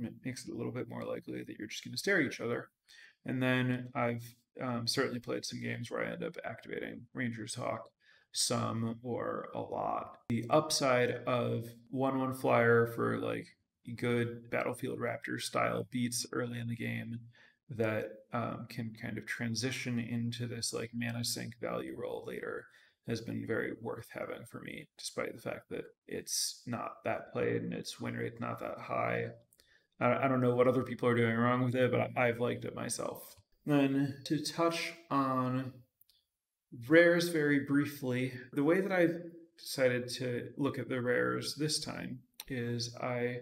it 0.00 0.14
makes 0.24 0.46
it 0.46 0.52
a 0.52 0.56
little 0.56 0.72
bit 0.72 0.88
more 0.88 1.04
likely 1.04 1.42
that 1.42 1.58
you're 1.58 1.68
just 1.68 1.84
going 1.84 1.92
to 1.92 1.98
stare 1.98 2.20
at 2.20 2.26
each 2.26 2.40
other. 2.40 2.68
And 3.26 3.42
then 3.42 3.88
I've 3.94 4.34
um, 4.60 4.86
certainly 4.86 5.20
played 5.20 5.44
some 5.44 5.60
games 5.60 5.90
where 5.90 6.04
I 6.04 6.12
end 6.12 6.22
up 6.22 6.36
activating 6.44 7.02
Ranger's 7.14 7.54
Hawk 7.54 7.88
some 8.32 8.98
or 9.02 9.48
a 9.54 9.60
lot. 9.60 10.18
The 10.28 10.44
upside 10.50 11.10
of 11.26 11.68
1 11.90 12.18
1 12.18 12.34
flyer 12.34 12.86
for 12.88 13.18
like 13.18 13.46
good 13.96 14.50
Battlefield 14.50 14.98
Raptor 14.98 15.40
style 15.40 15.86
beats 15.90 16.26
early 16.32 16.58
in 16.58 16.68
the 16.68 16.76
game 16.76 17.20
that 17.70 18.10
um, 18.32 18.66
can 18.68 18.94
kind 19.00 19.16
of 19.18 19.26
transition 19.26 19.98
into 19.98 20.46
this 20.46 20.72
like 20.72 20.90
mana 20.92 21.24
sink 21.24 21.54
value 21.60 21.94
roll 21.96 22.24
later 22.26 22.66
has 23.06 23.20
been 23.20 23.46
very 23.46 23.72
worth 23.82 24.08
having 24.10 24.44
for 24.46 24.60
me, 24.62 24.88
despite 24.98 25.34
the 25.34 25.40
fact 25.40 25.68
that 25.70 25.84
it's 26.08 26.62
not 26.66 27.04
that 27.04 27.32
played 27.32 27.62
and 27.62 27.72
its 27.72 28.00
win 28.00 28.14
rate 28.14 28.40
not 28.40 28.58
that 28.60 28.78
high. 28.78 29.26
I, 30.00 30.24
I 30.24 30.28
don't 30.28 30.40
know 30.40 30.54
what 30.54 30.68
other 30.68 30.82
people 30.82 31.08
are 31.08 31.14
doing 31.14 31.36
wrong 31.36 31.64
with 31.64 31.74
it, 31.74 31.90
but 31.90 32.10
I've 32.16 32.40
liked 32.40 32.64
it 32.64 32.74
myself. 32.74 33.36
Then 33.66 34.16
to 34.24 34.44
touch 34.44 34.92
on 35.10 35.72
rares 36.88 37.28
very 37.28 37.60
briefly, 37.60 38.32
the 38.52 38.64
way 38.64 38.80
that 38.80 38.92
I've 38.92 39.22
decided 39.58 40.08
to 40.14 40.48
look 40.56 40.78
at 40.78 40.88
the 40.88 41.00
rares 41.00 41.54
this 41.54 41.80
time 41.80 42.20
is 42.48 42.94
I 43.00 43.38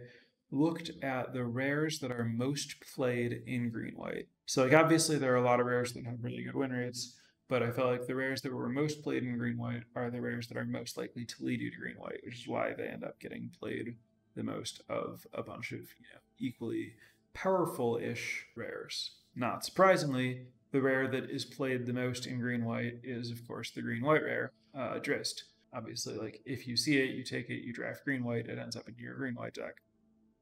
looked 0.51 0.91
at 1.03 1.33
the 1.33 1.45
rares 1.45 1.99
that 2.01 2.13
are 2.13 2.25
most 2.25 2.77
played 2.95 3.43
in 3.47 3.71
green 3.71 3.95
white. 3.95 4.29
So 4.47 4.65
like 4.65 4.75
obviously 4.75 5.17
there 5.17 5.33
are 5.33 5.43
a 5.43 5.45
lot 5.45 5.61
of 5.61 5.67
rares 5.67 5.95
that 5.95 6.05
have 6.05 6.23
really 6.23 6.45
good 6.45 6.55
win 6.55 6.71
rates, 6.71 7.17
but 7.49 7.63
I 7.63 7.71
felt 7.71 7.91
like 7.91 8.07
the 8.07 8.15
rares 8.15 8.43
that 8.43 8.53
were 8.53 8.69
most 8.69 9.03
played 9.03 9.23
in 9.23 9.39
green 9.39 9.57
white 9.57 9.85
are 9.97 10.11
the 10.11 10.21
rares 10.21 10.47
that 10.49 10.59
are 10.59 10.65
most 10.65 10.97
likely 10.97 11.25
to 11.25 11.35
lead 11.41 11.61
you 11.61 11.71
to 11.71 11.77
green 11.79 11.97
white, 11.97 12.21
which 12.25 12.41
is 12.41 12.49
why 12.49 12.75
they 12.75 12.87
end 12.87 13.03
up 13.03 13.19
getting 13.19 13.51
played 13.59 13.97
the 14.37 14.43
most 14.43 14.83
of 14.89 15.27
a 15.33 15.43
bunch 15.43 15.73
of 15.73 15.81
you 15.81 16.07
know 16.13 16.21
equally 16.43 16.95
powerful-ish 17.35 18.47
rares. 18.57 19.13
Not 19.35 19.65
surprisingly, 19.65 20.47
the 20.73 20.83
rare 20.83 21.09
that 21.09 21.31
is 21.31 21.45
played 21.45 21.87
the 21.87 21.93
most 21.93 22.27
in 22.27 22.41
green 22.41 22.65
white 22.65 23.01
is 23.03 23.31
of 23.31 23.47
course 23.47 23.71
the 23.71 23.83
green 23.83 24.03
white 24.03 24.23
rare, 24.23 24.53
uh, 24.75 24.99
Drizzt. 24.99 25.45
Obviously, 25.75 26.17
like 26.17 26.41
if 26.45 26.67
you 26.67 26.77
see 26.77 26.99
it, 26.99 27.15
you 27.15 27.23
take 27.23 27.49
it, 27.49 27.65
you 27.65 27.73
draft 27.73 28.05
green 28.05 28.25
white, 28.25 28.47
it 28.47 28.59
ends 28.59 28.77
up 28.77 28.89
in 28.89 28.95
your 28.99 29.15
green 29.15 29.35
white 29.35 29.55
deck. 29.55 29.77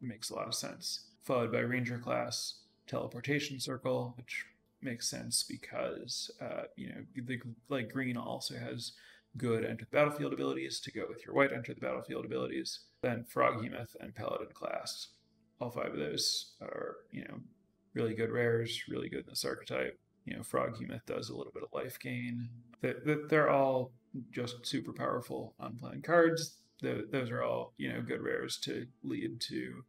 It 0.01 0.09
makes 0.09 0.31
a 0.31 0.35
lot 0.35 0.49
of 0.49 0.55
sense. 0.55 1.07
Followed 1.25 1.53
by 1.53 1.61
Ranger 1.61 1.99
class, 1.99 2.63
Teleportation 2.87 3.61
Circle, 3.61 4.15
which 4.17 4.45
makes 4.83 5.09
sense 5.09 5.43
because 5.43 6.31
uh, 6.41 6.63
you 6.77 6.89
know 6.89 7.03
the 7.15 7.39
like 7.69 7.93
green 7.93 8.17
also 8.17 8.55
has 8.57 8.93
good 9.37 9.65
enter 9.65 9.85
the 9.85 9.97
battlefield 9.97 10.33
abilities 10.33 10.81
to 10.81 10.91
go 10.91 11.05
with 11.09 11.25
your 11.25 11.35
white 11.35 11.53
enter 11.53 11.75
the 11.75 11.81
battlefield 11.81 12.25
abilities. 12.25 12.81
Then 13.03 13.25
Froghemoth 13.33 13.95
and 14.01 14.15
Paladin 14.15 14.49
class. 14.53 15.09
All 15.61 15.71
five 15.71 15.93
of 15.93 15.99
those 15.99 16.53
are 16.61 16.97
you 17.13 17.25
know 17.25 17.41
really 17.95 18.15
good 18.15 18.31
rares, 18.31 18.85
really 18.89 19.09
good 19.09 19.21
in 19.21 19.31
this 19.31 19.45
archetype. 19.45 19.99
You 20.25 20.37
know, 20.37 20.43
Froghemoth 20.43 21.07
does 21.07 21.31
a 21.31 21.37
little 21.37 21.53
bit 21.53 21.63
of 21.63 21.71
life 21.73 21.99
gain. 21.99 22.49
They're 22.83 23.51
all 23.51 23.93
just 24.31 24.67
super 24.67 24.93
powerful 24.93 25.55
on 25.59 25.77
playing 25.77 26.03
cards. 26.03 26.57
Those 26.83 27.31
are 27.31 27.43
all 27.43 27.75
you 27.77 27.93
know 27.93 28.01
good 28.01 28.23
rares 28.23 28.59
to 28.65 28.87
lead 29.03 29.41
to 29.43 29.85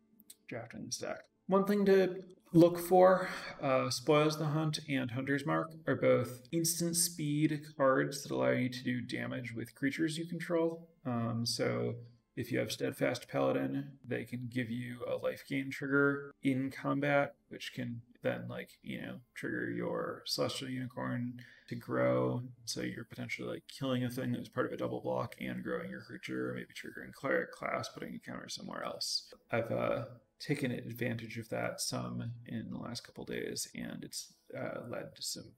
drafting 0.47 0.85
the 0.85 0.91
stack. 0.91 1.19
One 1.47 1.65
thing 1.65 1.85
to 1.85 2.23
look 2.53 2.79
for 2.79 3.29
uh, 3.61 3.89
Spoils 3.89 4.37
the 4.37 4.45
Hunt 4.45 4.79
and 4.89 5.11
Hunter's 5.11 5.45
Mark 5.45 5.71
are 5.87 5.95
both 5.95 6.41
instant 6.51 6.95
speed 6.95 7.61
cards 7.77 8.23
that 8.23 8.31
allow 8.31 8.51
you 8.51 8.69
to 8.69 8.83
do 8.83 9.01
damage 9.01 9.53
with 9.53 9.73
creatures 9.75 10.17
you 10.17 10.27
control. 10.27 10.87
Um, 11.05 11.45
so 11.45 11.95
if 12.35 12.51
you 12.51 12.59
have 12.59 12.71
Steadfast 12.71 13.27
Paladin, 13.27 13.91
they 14.07 14.23
can 14.23 14.47
give 14.49 14.69
you 14.69 14.99
a 15.07 15.15
life 15.15 15.43
gain 15.47 15.69
trigger 15.69 16.33
in 16.43 16.71
combat, 16.71 17.35
which 17.49 17.73
can 17.73 18.01
then, 18.23 18.47
like, 18.47 18.69
you 18.83 19.01
know, 19.01 19.15
trigger 19.33 19.69
your 19.69 20.23
Celestial 20.25 20.69
Unicorn 20.69 21.41
to 21.67 21.75
grow. 21.75 22.43
So 22.65 22.81
you're 22.81 23.03
potentially 23.03 23.47
like 23.47 23.63
killing 23.67 24.03
a 24.03 24.09
thing 24.09 24.31
that's 24.31 24.49
part 24.49 24.67
of 24.67 24.73
a 24.73 24.77
double 24.77 25.01
block 25.01 25.35
and 25.39 25.63
growing 25.63 25.89
your 25.89 26.01
creature, 26.01 26.53
maybe 26.55 26.67
triggering 26.67 27.13
Cleric 27.13 27.51
class, 27.51 27.89
putting 27.89 28.15
a 28.15 28.19
counter 28.19 28.49
somewhere 28.49 28.83
else. 28.83 29.33
I've 29.51 29.71
uh, 29.71 30.05
taken 30.39 30.71
advantage 30.71 31.37
of 31.37 31.49
that 31.49 31.81
some 31.81 32.31
in 32.45 32.69
the 32.69 32.77
last 32.77 33.05
couple 33.05 33.25
days, 33.25 33.67
and 33.75 34.03
it's 34.03 34.33
uh, 34.57 34.81
led 34.89 35.15
to 35.15 35.21
some 35.21 35.51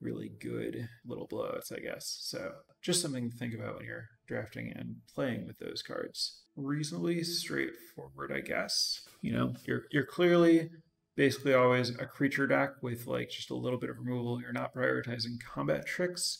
really 0.00 0.30
good 0.40 0.88
little 1.06 1.28
blowouts, 1.28 1.76
I 1.76 1.80
guess. 1.80 2.18
So 2.22 2.52
just 2.82 3.02
something 3.02 3.30
to 3.30 3.36
think 3.36 3.54
about 3.54 3.76
when 3.76 3.86
you're 3.86 4.08
drafting 4.30 4.72
and 4.74 4.96
playing 5.14 5.46
with 5.46 5.58
those 5.58 5.82
cards. 5.82 6.42
Reasonably 6.56 7.22
straightforward, 7.22 8.32
I 8.32 8.40
guess. 8.40 9.02
You 9.20 9.32
know, 9.32 9.54
you're 9.64 9.82
you're 9.90 10.06
clearly 10.06 10.70
basically 11.16 11.52
always 11.52 11.90
a 11.90 12.06
creature 12.06 12.46
deck 12.46 12.82
with 12.82 13.06
like 13.06 13.28
just 13.28 13.50
a 13.50 13.56
little 13.56 13.78
bit 13.78 13.90
of 13.90 13.98
removal. 13.98 14.40
You're 14.40 14.52
not 14.52 14.74
prioritizing 14.74 15.42
combat 15.44 15.86
tricks 15.86 16.38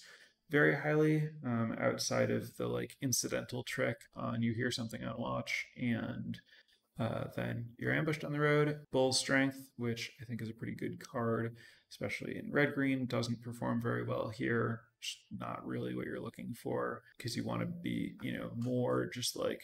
very 0.50 0.74
highly 0.74 1.28
um, 1.44 1.76
outside 1.80 2.30
of 2.30 2.56
the 2.56 2.66
like 2.66 2.96
incidental 3.00 3.62
trick 3.62 3.96
on 4.16 4.42
you 4.42 4.52
hear 4.52 4.70
something 4.70 5.04
on 5.04 5.20
watch 5.20 5.66
and 5.76 6.40
uh, 6.98 7.24
then 7.36 7.66
you're 7.78 7.94
ambushed 7.94 8.24
on 8.24 8.32
the 8.32 8.40
road. 8.40 8.80
Bull 8.92 9.12
Strength, 9.12 9.70
which 9.76 10.12
I 10.20 10.24
think 10.24 10.42
is 10.42 10.50
a 10.50 10.54
pretty 10.54 10.74
good 10.74 11.00
card, 11.00 11.56
especially 11.90 12.36
in 12.36 12.52
red 12.52 12.74
green, 12.74 13.06
doesn't 13.06 13.42
perform 13.42 13.80
very 13.80 14.04
well 14.04 14.28
here. 14.28 14.80
Not 15.36 15.66
really 15.66 15.94
what 15.94 16.06
you're 16.06 16.20
looking 16.20 16.54
for 16.54 17.02
because 17.16 17.36
you 17.36 17.44
want 17.44 17.60
to 17.60 17.66
be, 17.66 18.14
you 18.22 18.32
know, 18.32 18.50
more 18.56 19.08
just 19.12 19.36
like 19.36 19.62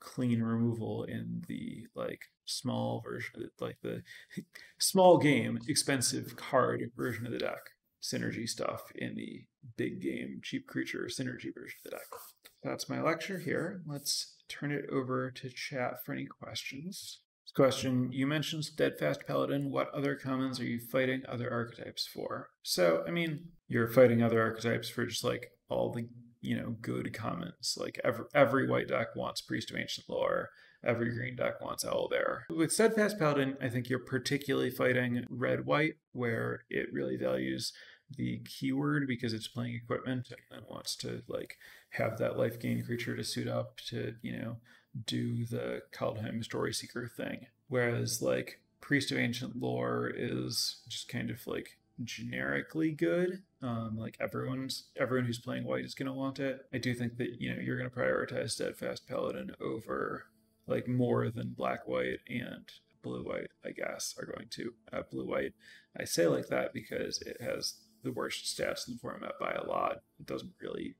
clean 0.00 0.42
removal 0.42 1.04
in 1.04 1.42
the 1.48 1.86
like 1.94 2.20
small 2.44 3.02
version, 3.04 3.50
like 3.60 3.78
the 3.82 4.02
small 4.78 5.18
game, 5.18 5.58
expensive 5.68 6.36
card 6.36 6.82
version 6.96 7.26
of 7.26 7.32
the 7.32 7.38
deck. 7.38 7.70
Synergy 8.02 8.46
stuff 8.46 8.82
in 8.96 9.14
the 9.14 9.44
big 9.78 10.02
game, 10.02 10.40
cheap 10.42 10.66
creature 10.66 11.08
synergy 11.10 11.54
version 11.54 11.78
of 11.84 11.84
the 11.84 11.90
deck. 11.90 12.06
That's 12.62 12.88
my 12.90 13.00
lecture 13.00 13.38
here. 13.38 13.80
Let's 13.86 14.36
turn 14.46 14.72
it 14.72 14.84
over 14.92 15.30
to 15.30 15.48
chat 15.48 16.04
for 16.04 16.12
any 16.12 16.26
questions. 16.26 17.20
Question 17.54 18.10
You 18.10 18.26
mentioned 18.26 18.64
Steadfast 18.64 19.26
Paladin. 19.28 19.70
What 19.70 19.88
other 19.94 20.16
commons 20.16 20.58
are 20.58 20.64
you 20.64 20.80
fighting 20.80 21.22
other 21.28 21.52
archetypes 21.52 22.04
for? 22.04 22.48
So, 22.62 23.04
I 23.06 23.12
mean, 23.12 23.50
you're 23.68 23.86
fighting 23.86 24.22
other 24.22 24.42
archetypes 24.42 24.88
for 24.88 25.06
just 25.06 25.22
like 25.22 25.52
all 25.68 25.92
the, 25.92 26.08
you 26.40 26.56
know, 26.56 26.74
good 26.80 27.14
commons. 27.14 27.76
Like 27.78 28.00
every, 28.02 28.24
every 28.34 28.68
white 28.68 28.88
deck 28.88 29.14
wants 29.14 29.40
Priest 29.40 29.70
of 29.70 29.76
Ancient 29.76 30.08
Lore, 30.08 30.50
every 30.84 31.14
green 31.14 31.36
deck 31.36 31.60
wants 31.60 31.84
Owlbear. 31.84 32.40
With 32.50 32.72
Steadfast 32.72 33.20
Paladin, 33.20 33.56
I 33.62 33.68
think 33.68 33.88
you're 33.88 34.00
particularly 34.00 34.70
fighting 34.70 35.24
red 35.30 35.64
white, 35.64 35.94
where 36.10 36.64
it 36.68 36.92
really 36.92 37.16
values 37.16 37.72
the 38.16 38.42
keyword 38.44 39.06
because 39.06 39.32
it's 39.32 39.48
playing 39.48 39.76
equipment 39.76 40.32
and 40.50 40.64
wants 40.68 40.96
to 40.96 41.22
like 41.28 41.56
have 41.90 42.18
that 42.18 42.36
life 42.36 42.58
gain 42.60 42.84
creature 42.84 43.16
to 43.16 43.24
suit 43.24 43.46
up 43.46 43.78
to, 43.88 44.14
you 44.22 44.36
know, 44.36 44.56
do 45.06 45.44
the 45.46 45.82
Kaldheim 45.92 46.42
story 46.44 46.72
seeker 46.72 47.08
thing. 47.08 47.46
Whereas 47.68 48.22
like 48.22 48.60
Priest 48.80 49.10
of 49.12 49.18
Ancient 49.18 49.56
Lore 49.56 50.12
is 50.14 50.82
just 50.88 51.08
kind 51.08 51.30
of 51.30 51.46
like 51.46 51.78
generically 52.02 52.90
good. 52.90 53.42
Um, 53.62 53.96
like 53.96 54.16
everyone's 54.20 54.84
everyone 54.96 55.26
who's 55.26 55.38
playing 55.38 55.64
white 55.64 55.84
is 55.84 55.94
gonna 55.94 56.14
want 56.14 56.40
it. 56.40 56.66
I 56.72 56.78
do 56.78 56.94
think 56.94 57.16
that, 57.18 57.40
you 57.40 57.54
know, 57.54 57.60
you're 57.60 57.76
gonna 57.76 57.90
prioritize 57.90 58.50
Steadfast 58.50 59.06
Paladin 59.06 59.52
over 59.60 60.24
like 60.66 60.88
more 60.88 61.30
than 61.30 61.54
black 61.56 61.86
white 61.86 62.20
and 62.28 62.70
blue 63.02 63.22
white, 63.22 63.50
I 63.64 63.70
guess, 63.70 64.14
are 64.18 64.26
going 64.26 64.48
to. 64.50 64.72
Uh, 64.92 65.02
blue 65.10 65.26
white, 65.26 65.52
I 65.98 66.04
say 66.04 66.26
like 66.26 66.48
that 66.48 66.72
because 66.72 67.20
it 67.22 67.36
has 67.40 67.74
the 68.02 68.12
worst 68.12 68.44
stats 68.44 68.88
in 68.88 68.94
the 68.94 69.00
format 69.00 69.32
by 69.38 69.52
a 69.52 69.66
lot. 69.66 70.02
It 70.18 70.26
doesn't 70.26 70.52
really, 70.60 70.96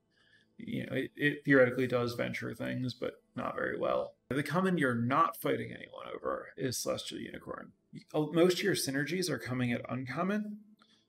you 0.58 0.86
know, 0.86 0.92
it, 0.92 1.10
it 1.16 1.44
theoretically 1.44 1.86
does 1.86 2.14
venture 2.14 2.54
things, 2.54 2.94
but 2.94 3.14
not 3.36 3.56
very 3.56 3.78
well. 3.78 4.14
The 4.28 4.42
common 4.42 4.78
you're 4.78 4.94
not 4.94 5.40
fighting 5.40 5.70
anyone 5.70 6.06
over 6.14 6.48
is 6.56 6.78
Celestial 6.78 7.18
Unicorn. 7.18 7.72
Uh, 8.12 8.26
most 8.32 8.58
of 8.58 8.62
your 8.64 8.74
synergies 8.74 9.30
are 9.30 9.38
coming 9.38 9.72
at 9.72 9.82
uncommon. 9.88 10.58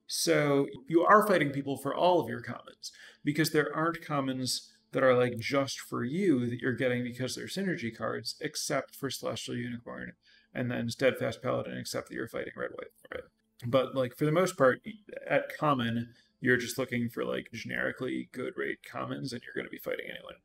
So 0.07 0.67
you 0.87 1.03
are 1.03 1.25
fighting 1.25 1.49
people 1.49 1.77
for 1.77 1.95
all 1.95 2.19
of 2.19 2.29
your 2.29 2.41
commons 2.41 2.91
because 3.23 3.51
there 3.51 3.75
aren't 3.75 4.05
commons 4.05 4.71
that 4.91 5.03
are 5.03 5.17
like 5.17 5.39
just 5.39 5.79
for 5.79 6.03
you 6.03 6.47
that 6.49 6.59
you're 6.59 6.73
getting 6.73 7.03
because 7.03 7.35
they're 7.35 7.47
synergy 7.47 7.95
cards, 7.95 8.35
except 8.39 8.95
for 8.95 9.09
Celestial 9.09 9.55
Unicorn 9.55 10.13
and 10.53 10.71
then 10.71 10.89
Steadfast 10.89 11.41
Paladin, 11.41 11.77
except 11.77 12.07
that 12.07 12.15
you're 12.15 12.27
fighting 12.27 12.53
red 12.55 12.71
white 12.71 12.87
it. 13.11 13.25
But 13.65 13.95
like 13.95 14.15
for 14.15 14.25
the 14.25 14.31
most 14.31 14.57
part, 14.57 14.81
at 15.27 15.55
common, 15.57 16.13
you're 16.45 16.57
just 16.57 16.77
looking 16.77 17.09
for 17.09 17.25
like 17.25 17.47
generically 17.51 18.29
good 18.31 18.53
rate 18.55 18.79
commons, 18.89 19.33
and 19.33 19.41
you're 19.43 19.55
going 19.55 19.65
to 19.65 19.71
be 19.71 19.79
fighting 19.79 20.05
anyone 20.09 20.35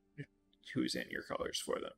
who's 0.74 0.94
in 0.94 1.04
your 1.10 1.22
colors 1.22 1.62
for 1.64 1.76
them. 1.78 1.92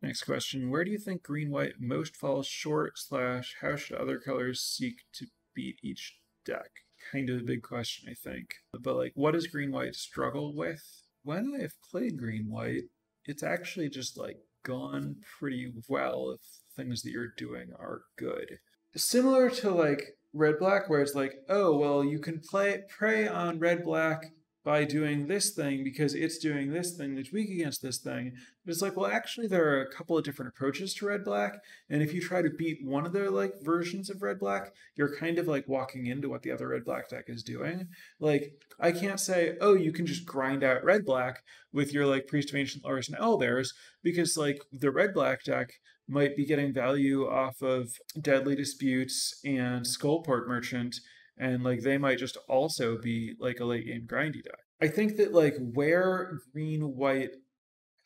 Next 0.00 0.22
question: 0.22 0.70
Where 0.70 0.84
do 0.84 0.90
you 0.90 0.98
think 0.98 1.22
green 1.22 1.50
white 1.50 1.74
most 1.80 2.16
falls 2.16 2.46
short? 2.46 2.96
Slash, 2.96 3.56
how 3.60 3.76
should 3.76 3.96
other 3.96 4.18
colors 4.18 4.60
seek 4.60 5.02
to 5.14 5.26
beat 5.54 5.80
each 5.82 6.18
deck? 6.44 6.70
Kind 7.12 7.28
of 7.28 7.40
a 7.40 7.44
big 7.44 7.62
question, 7.62 8.08
I 8.08 8.14
think. 8.14 8.54
But 8.78 8.96
like, 8.96 9.12
what 9.14 9.32
does 9.32 9.48
green 9.48 9.72
white 9.72 9.96
struggle 9.96 10.54
with? 10.54 10.82
When 11.22 11.58
I've 11.60 11.74
played 11.90 12.18
green 12.18 12.48
white, 12.48 12.84
it's 13.24 13.42
actually 13.42 13.88
just 13.88 14.16
like 14.16 14.38
gone 14.62 15.16
pretty 15.38 15.72
well 15.88 16.30
if 16.30 16.40
things 16.76 17.02
that 17.02 17.10
you're 17.10 17.34
doing 17.36 17.70
are 17.78 18.02
good. 18.16 18.58
Similar 18.96 19.50
to 19.50 19.70
like 19.70 20.18
red 20.32 20.58
black 20.58 20.88
where 20.88 21.00
it's 21.00 21.14
like 21.14 21.34
oh 21.48 21.76
well 21.76 22.04
you 22.04 22.18
can 22.18 22.40
play 22.40 22.82
prey 22.88 23.26
on 23.26 23.58
red 23.58 23.82
black 23.82 24.32
by 24.62 24.84
doing 24.84 25.26
this 25.26 25.50
thing 25.50 25.82
because 25.82 26.14
it's 26.14 26.38
doing 26.38 26.70
this 26.70 26.96
thing 26.96 27.14
that's 27.14 27.32
weak 27.32 27.50
against 27.50 27.80
this 27.80 27.98
thing. 27.98 28.32
But 28.64 28.72
it's 28.72 28.82
like, 28.82 28.96
well, 28.96 29.10
actually, 29.10 29.46
there 29.46 29.66
are 29.72 29.82
a 29.82 29.92
couple 29.92 30.18
of 30.18 30.24
different 30.24 30.52
approaches 30.54 30.92
to 30.94 31.06
red 31.06 31.24
black. 31.24 31.54
And 31.88 32.02
if 32.02 32.12
you 32.12 32.20
try 32.20 32.42
to 32.42 32.50
beat 32.50 32.78
one 32.84 33.06
of 33.06 33.12
their 33.12 33.30
like 33.30 33.54
versions 33.62 34.10
of 34.10 34.22
red 34.22 34.38
black, 34.38 34.72
you're 34.96 35.16
kind 35.16 35.38
of 35.38 35.48
like 35.48 35.66
walking 35.66 36.06
into 36.06 36.28
what 36.28 36.42
the 36.42 36.50
other 36.50 36.68
red 36.68 36.84
black 36.84 37.08
deck 37.08 37.24
is 37.28 37.42
doing. 37.42 37.88
Like, 38.18 38.52
I 38.78 38.92
can't 38.92 39.20
say, 39.20 39.56
oh, 39.60 39.74
you 39.74 39.92
can 39.92 40.06
just 40.06 40.26
grind 40.26 40.62
out 40.62 40.84
red 40.84 41.06
black 41.06 41.42
with 41.72 41.92
your 41.92 42.06
like 42.06 42.26
Priest 42.26 42.50
of 42.50 42.56
Ancient 42.56 42.84
Lores 42.84 43.08
and 43.08 43.18
Owlbears, 43.18 43.68
because 44.02 44.36
like 44.36 44.60
the 44.72 44.90
red 44.90 45.14
black 45.14 45.42
deck 45.44 45.72
might 46.06 46.36
be 46.36 46.44
getting 46.44 46.72
value 46.72 47.26
off 47.26 47.62
of 47.62 47.92
Deadly 48.20 48.56
Disputes 48.56 49.40
and 49.44 49.86
Skullport 49.86 50.48
Merchant 50.48 50.96
and 51.40 51.64
like 51.64 51.80
they 51.80 51.98
might 51.98 52.18
just 52.18 52.36
also 52.48 52.98
be 52.98 53.34
like 53.40 53.58
a 53.58 53.64
late 53.64 53.86
game 53.86 54.06
grindy 54.06 54.44
deck. 54.44 54.60
I 54.80 54.88
think 54.88 55.16
that 55.16 55.32
like 55.32 55.56
where 55.58 56.38
green 56.52 56.94
white 56.94 57.36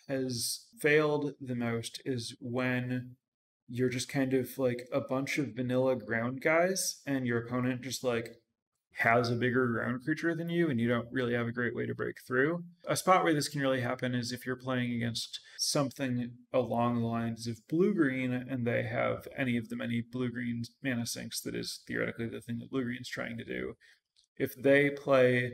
has 0.08 0.66
failed 0.78 1.32
the 1.40 1.56
most 1.56 2.00
is 2.04 2.36
when 2.40 3.16
you're 3.68 3.88
just 3.88 4.08
kind 4.08 4.34
of 4.34 4.56
like 4.56 4.86
a 4.92 5.00
bunch 5.00 5.38
of 5.38 5.56
vanilla 5.56 5.96
ground 5.96 6.40
guys 6.42 7.00
and 7.06 7.26
your 7.26 7.44
opponent 7.44 7.82
just 7.82 8.04
like 8.04 8.36
has 8.98 9.30
a 9.30 9.34
bigger 9.34 9.66
ground 9.66 10.04
creature 10.04 10.34
than 10.34 10.48
you 10.48 10.70
and 10.70 10.78
you 10.78 10.88
don't 10.88 11.08
really 11.10 11.34
have 11.34 11.48
a 11.48 11.52
great 11.52 11.74
way 11.74 11.84
to 11.84 11.94
break 11.94 12.16
through. 12.26 12.62
A 12.86 12.96
spot 12.96 13.24
where 13.24 13.34
this 13.34 13.48
can 13.48 13.60
really 13.60 13.80
happen 13.80 14.14
is 14.14 14.30
if 14.30 14.46
you're 14.46 14.56
playing 14.56 14.92
against 14.92 15.40
something 15.58 16.30
along 16.52 17.00
the 17.00 17.06
lines 17.06 17.46
of 17.46 17.66
blue 17.68 17.92
green 17.92 18.32
and 18.32 18.66
they 18.66 18.84
have 18.84 19.26
any 19.36 19.56
of 19.56 19.68
the 19.68 19.76
many 19.76 20.00
blue 20.00 20.30
green 20.30 20.62
mana 20.82 21.06
sinks 21.06 21.40
that 21.40 21.56
is 21.56 21.80
theoretically 21.86 22.28
the 22.28 22.40
thing 22.40 22.58
that 22.58 22.70
blue 22.70 22.84
green's 22.84 23.08
trying 23.08 23.36
to 23.36 23.44
do. 23.44 23.74
If 24.36 24.54
they 24.54 24.90
play, 24.90 25.52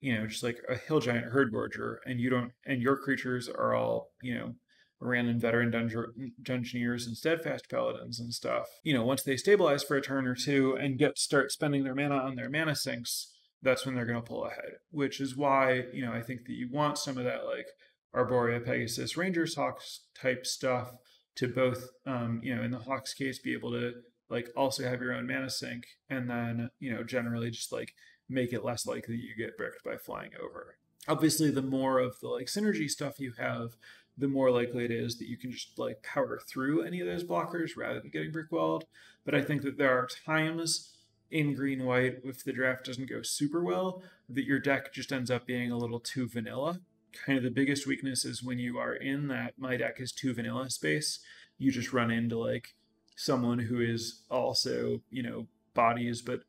you 0.00 0.14
know, 0.14 0.26
just 0.26 0.42
like 0.42 0.58
a 0.68 0.76
hill 0.76 1.00
giant 1.00 1.32
herdgorger 1.32 1.96
and 2.04 2.20
you 2.20 2.28
don't 2.28 2.52
and 2.66 2.82
your 2.82 2.96
creatures 2.96 3.48
are 3.48 3.74
all, 3.74 4.10
you 4.22 4.34
know, 4.34 4.54
random 5.00 5.38
veteran 5.38 5.70
dungeon, 5.70 6.32
dungeoneers 6.42 7.06
and 7.06 7.16
steadfast 7.16 7.70
paladins 7.70 8.18
and 8.18 8.34
stuff. 8.34 8.66
You 8.82 8.94
know, 8.94 9.04
once 9.04 9.22
they 9.22 9.36
stabilize 9.36 9.84
for 9.84 9.96
a 9.96 10.02
turn 10.02 10.26
or 10.26 10.34
two 10.34 10.76
and 10.76 10.98
get 10.98 11.18
start 11.18 11.52
spending 11.52 11.84
their 11.84 11.94
mana 11.94 12.16
on 12.16 12.34
their 12.34 12.50
mana 12.50 12.74
sinks, 12.74 13.32
that's 13.62 13.84
when 13.84 13.94
they're 13.94 14.06
going 14.06 14.20
to 14.20 14.28
pull 14.28 14.44
ahead. 14.44 14.78
Which 14.90 15.20
is 15.20 15.36
why 15.36 15.84
you 15.92 16.04
know 16.04 16.12
I 16.12 16.22
think 16.22 16.46
that 16.46 16.54
you 16.54 16.68
want 16.70 16.98
some 16.98 17.18
of 17.18 17.24
that 17.24 17.44
like 17.44 17.66
Arborea, 18.14 18.64
Pegasus, 18.64 19.16
Rangers, 19.16 19.54
Hawks 19.54 20.00
type 20.20 20.46
stuff 20.46 20.92
to 21.36 21.46
both, 21.46 21.88
um, 22.06 22.40
you 22.42 22.54
know, 22.54 22.62
in 22.62 22.70
the 22.70 22.78
Hawks 22.78 23.14
case, 23.14 23.38
be 23.38 23.52
able 23.52 23.70
to 23.72 23.92
like 24.28 24.48
also 24.56 24.82
have 24.82 25.00
your 25.00 25.12
own 25.12 25.26
mana 25.26 25.50
sink, 25.50 25.84
and 26.10 26.28
then 26.28 26.70
you 26.80 26.92
know 26.92 27.02
generally 27.02 27.50
just 27.50 27.72
like 27.72 27.94
make 28.28 28.52
it 28.52 28.64
less 28.64 28.86
likely 28.86 29.16
you 29.16 29.34
get 29.36 29.56
bricked 29.56 29.84
by 29.84 29.96
flying 29.96 30.30
over. 30.42 30.76
Obviously, 31.06 31.50
the 31.50 31.62
more 31.62 31.98
of 31.98 32.16
the 32.20 32.28
like 32.28 32.46
synergy 32.46 32.88
stuff 32.88 33.20
you 33.20 33.32
have, 33.38 33.76
the 34.18 34.28
more 34.28 34.50
likely 34.50 34.84
it 34.84 34.90
is 34.90 35.16
that 35.18 35.28
you 35.28 35.36
can 35.36 35.52
just 35.52 35.78
like 35.78 36.02
power 36.02 36.40
through 36.48 36.82
any 36.82 37.00
of 37.00 37.06
those 37.06 37.24
blockers 37.24 37.76
rather 37.76 38.00
than 38.00 38.10
getting 38.10 38.32
brick 38.32 38.50
walled. 38.50 38.84
But 39.24 39.34
I 39.34 39.42
think 39.42 39.62
that 39.62 39.78
there 39.78 39.96
are 39.96 40.08
times 40.26 40.92
in 41.30 41.54
green 41.54 41.84
white, 41.84 42.18
if 42.24 42.42
the 42.42 42.52
draft 42.52 42.86
doesn't 42.86 43.08
go 43.08 43.22
super 43.22 43.62
well, 43.62 44.02
that 44.28 44.44
your 44.44 44.58
deck 44.58 44.92
just 44.92 45.12
ends 45.12 45.30
up 45.30 45.46
being 45.46 45.70
a 45.70 45.76
little 45.76 46.00
too 46.00 46.28
vanilla. 46.28 46.80
Kind 47.24 47.38
of 47.38 47.44
the 47.44 47.50
biggest 47.50 47.86
weakness 47.86 48.24
is 48.24 48.42
when 48.42 48.58
you 48.58 48.78
are 48.78 48.94
in 48.94 49.28
that 49.28 49.54
my 49.58 49.76
deck 49.76 50.00
is 50.00 50.12
too 50.12 50.34
vanilla 50.34 50.70
space, 50.70 51.20
you 51.58 51.70
just 51.70 51.92
run 51.92 52.10
into 52.10 52.38
like 52.38 52.74
someone 53.16 53.58
who 53.58 53.80
is 53.80 54.22
also, 54.30 55.00
you 55.10 55.22
know, 55.22 55.46
bodies 55.74 56.22
but 56.22 56.40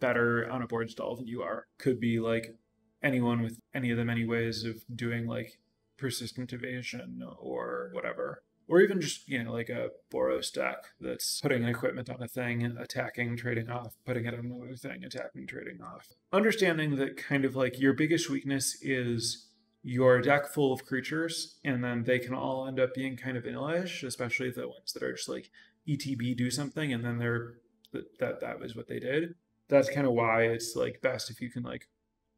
better 0.00 0.48
on 0.50 0.62
a 0.62 0.66
board 0.66 0.90
stall 0.90 1.16
than 1.16 1.26
you 1.26 1.42
are. 1.42 1.66
Could 1.78 2.00
be 2.00 2.18
like 2.18 2.54
anyone 3.02 3.42
with 3.42 3.58
any 3.74 3.90
of 3.90 3.96
the 3.96 4.04
many 4.04 4.24
ways 4.24 4.64
of 4.64 4.84
doing 4.94 5.26
like 5.26 5.58
persistent 6.02 6.52
evasion 6.52 7.22
or 7.38 7.90
whatever. 7.92 8.42
Or 8.68 8.80
even 8.80 9.00
just, 9.00 9.28
you 9.28 9.42
know, 9.42 9.52
like 9.52 9.68
a 9.68 9.90
Boros 10.12 10.52
deck 10.52 10.84
that's 11.00 11.40
putting 11.40 11.62
an 11.62 11.68
equipment 11.68 12.10
on 12.10 12.22
a 12.22 12.28
thing, 12.28 12.64
attacking, 12.64 13.36
trading 13.36 13.70
off, 13.70 13.94
putting 14.04 14.24
it 14.24 14.34
on 14.34 14.46
another 14.46 14.76
thing, 14.76 15.04
attacking, 15.04 15.46
trading 15.46 15.80
off. 15.82 16.08
Understanding 16.32 16.96
that 16.96 17.16
kind 17.16 17.44
of 17.44 17.54
like 17.56 17.80
your 17.80 17.92
biggest 17.92 18.30
weakness 18.30 18.76
is 18.80 19.48
your 19.82 20.20
deck 20.20 20.46
full 20.46 20.72
of 20.72 20.84
creatures, 20.84 21.58
and 21.64 21.82
then 21.82 22.04
they 22.04 22.18
can 22.18 22.34
all 22.34 22.66
end 22.66 22.78
up 22.80 22.94
being 22.94 23.16
kind 23.16 23.36
of 23.36 23.44
vanilla-ish, 23.44 24.02
especially 24.04 24.50
the 24.50 24.68
ones 24.68 24.92
that 24.92 25.02
are 25.02 25.12
just 25.12 25.28
like 25.28 25.50
ETB 25.88 26.36
do 26.36 26.50
something, 26.50 26.92
and 26.92 27.04
then 27.04 27.18
they're 27.18 27.54
that 27.92 28.18
that, 28.20 28.40
that 28.40 28.60
was 28.60 28.74
what 28.74 28.88
they 28.88 28.98
did. 28.98 29.34
That's 29.68 29.90
kind 29.90 30.06
of 30.06 30.12
why 30.12 30.44
it's 30.44 30.74
like 30.76 31.02
best 31.02 31.30
if 31.30 31.40
you 31.40 31.50
can 31.50 31.62
like 31.62 31.88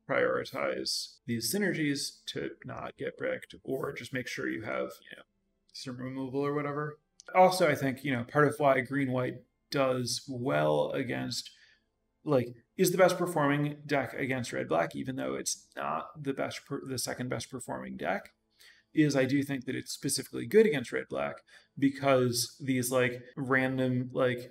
prioritize 0.08 1.14
these 1.26 1.54
synergies 1.54 2.24
to 2.26 2.50
not 2.64 2.96
get 2.96 3.16
bricked 3.16 3.54
or 3.64 3.92
just 3.92 4.12
make 4.12 4.28
sure 4.28 4.48
you 4.48 4.62
have 4.62 4.90
you 5.00 5.16
know 5.16 5.22
some 5.72 5.96
removal 5.96 6.40
or 6.40 6.54
whatever. 6.54 6.98
Also 7.34 7.68
i 7.68 7.74
think 7.74 8.04
you 8.04 8.12
know 8.12 8.24
part 8.24 8.46
of 8.46 8.54
why 8.58 8.80
green 8.80 9.10
white 9.10 9.36
does 9.70 10.22
well 10.28 10.90
against 10.92 11.50
like 12.24 12.48
is 12.76 12.90
the 12.90 12.98
best 12.98 13.18
performing 13.18 13.76
deck 13.86 14.14
against 14.14 14.52
red 14.52 14.68
black 14.68 14.94
even 14.96 15.16
though 15.16 15.34
it's 15.34 15.66
not 15.76 16.06
the 16.22 16.32
best 16.32 16.64
per- 16.66 16.84
the 16.86 16.98
second 16.98 17.28
best 17.28 17.50
performing 17.50 17.96
deck 17.96 18.30
is 18.94 19.16
i 19.16 19.24
do 19.24 19.42
think 19.42 19.64
that 19.64 19.74
it's 19.74 19.92
specifically 19.92 20.46
good 20.46 20.66
against 20.66 20.92
red 20.92 21.06
black 21.08 21.36
because 21.78 22.56
these 22.60 22.90
like 22.90 23.22
random 23.36 24.10
like 24.12 24.50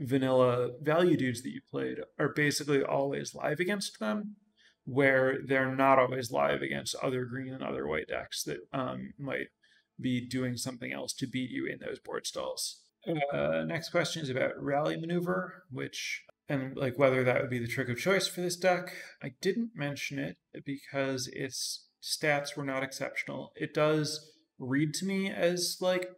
vanilla 0.00 0.70
value 0.80 1.16
dudes 1.16 1.42
that 1.42 1.50
you 1.52 1.60
played 1.70 1.98
are 2.18 2.30
basically 2.30 2.82
always 2.82 3.34
live 3.34 3.60
against 3.60 4.00
them 4.00 4.36
where 4.84 5.38
they're 5.46 5.74
not 5.74 5.98
always 5.98 6.30
live 6.30 6.62
against 6.62 6.96
other 6.96 7.24
green 7.24 7.52
and 7.54 7.62
other 7.62 7.86
white 7.86 8.08
decks 8.08 8.42
that 8.44 8.58
um, 8.72 9.12
might 9.18 9.48
be 10.00 10.26
doing 10.26 10.56
something 10.56 10.92
else 10.92 11.12
to 11.12 11.26
beat 11.26 11.50
you 11.50 11.66
in 11.66 11.78
those 11.78 11.98
board 11.98 12.26
stalls. 12.26 12.80
Uh, 13.32 13.64
next 13.64 13.90
question 13.90 14.22
is 14.22 14.28
about 14.28 14.60
rally 14.60 14.96
maneuver, 14.96 15.64
which 15.70 16.22
and 16.48 16.76
like 16.76 16.98
whether 16.98 17.24
that 17.24 17.40
would 17.40 17.50
be 17.50 17.58
the 17.58 17.66
trick 17.66 17.88
of 17.88 17.98
choice 17.98 18.26
for 18.26 18.40
this 18.40 18.56
deck. 18.56 18.92
I 19.22 19.32
didn't 19.40 19.70
mention 19.74 20.18
it 20.18 20.36
because 20.64 21.28
its 21.28 21.88
stats 22.02 22.56
were 22.56 22.64
not 22.64 22.82
exceptional. 22.82 23.52
It 23.56 23.74
does 23.74 24.32
read 24.58 24.94
to 24.94 25.06
me 25.06 25.30
as 25.30 25.78
like 25.80 26.08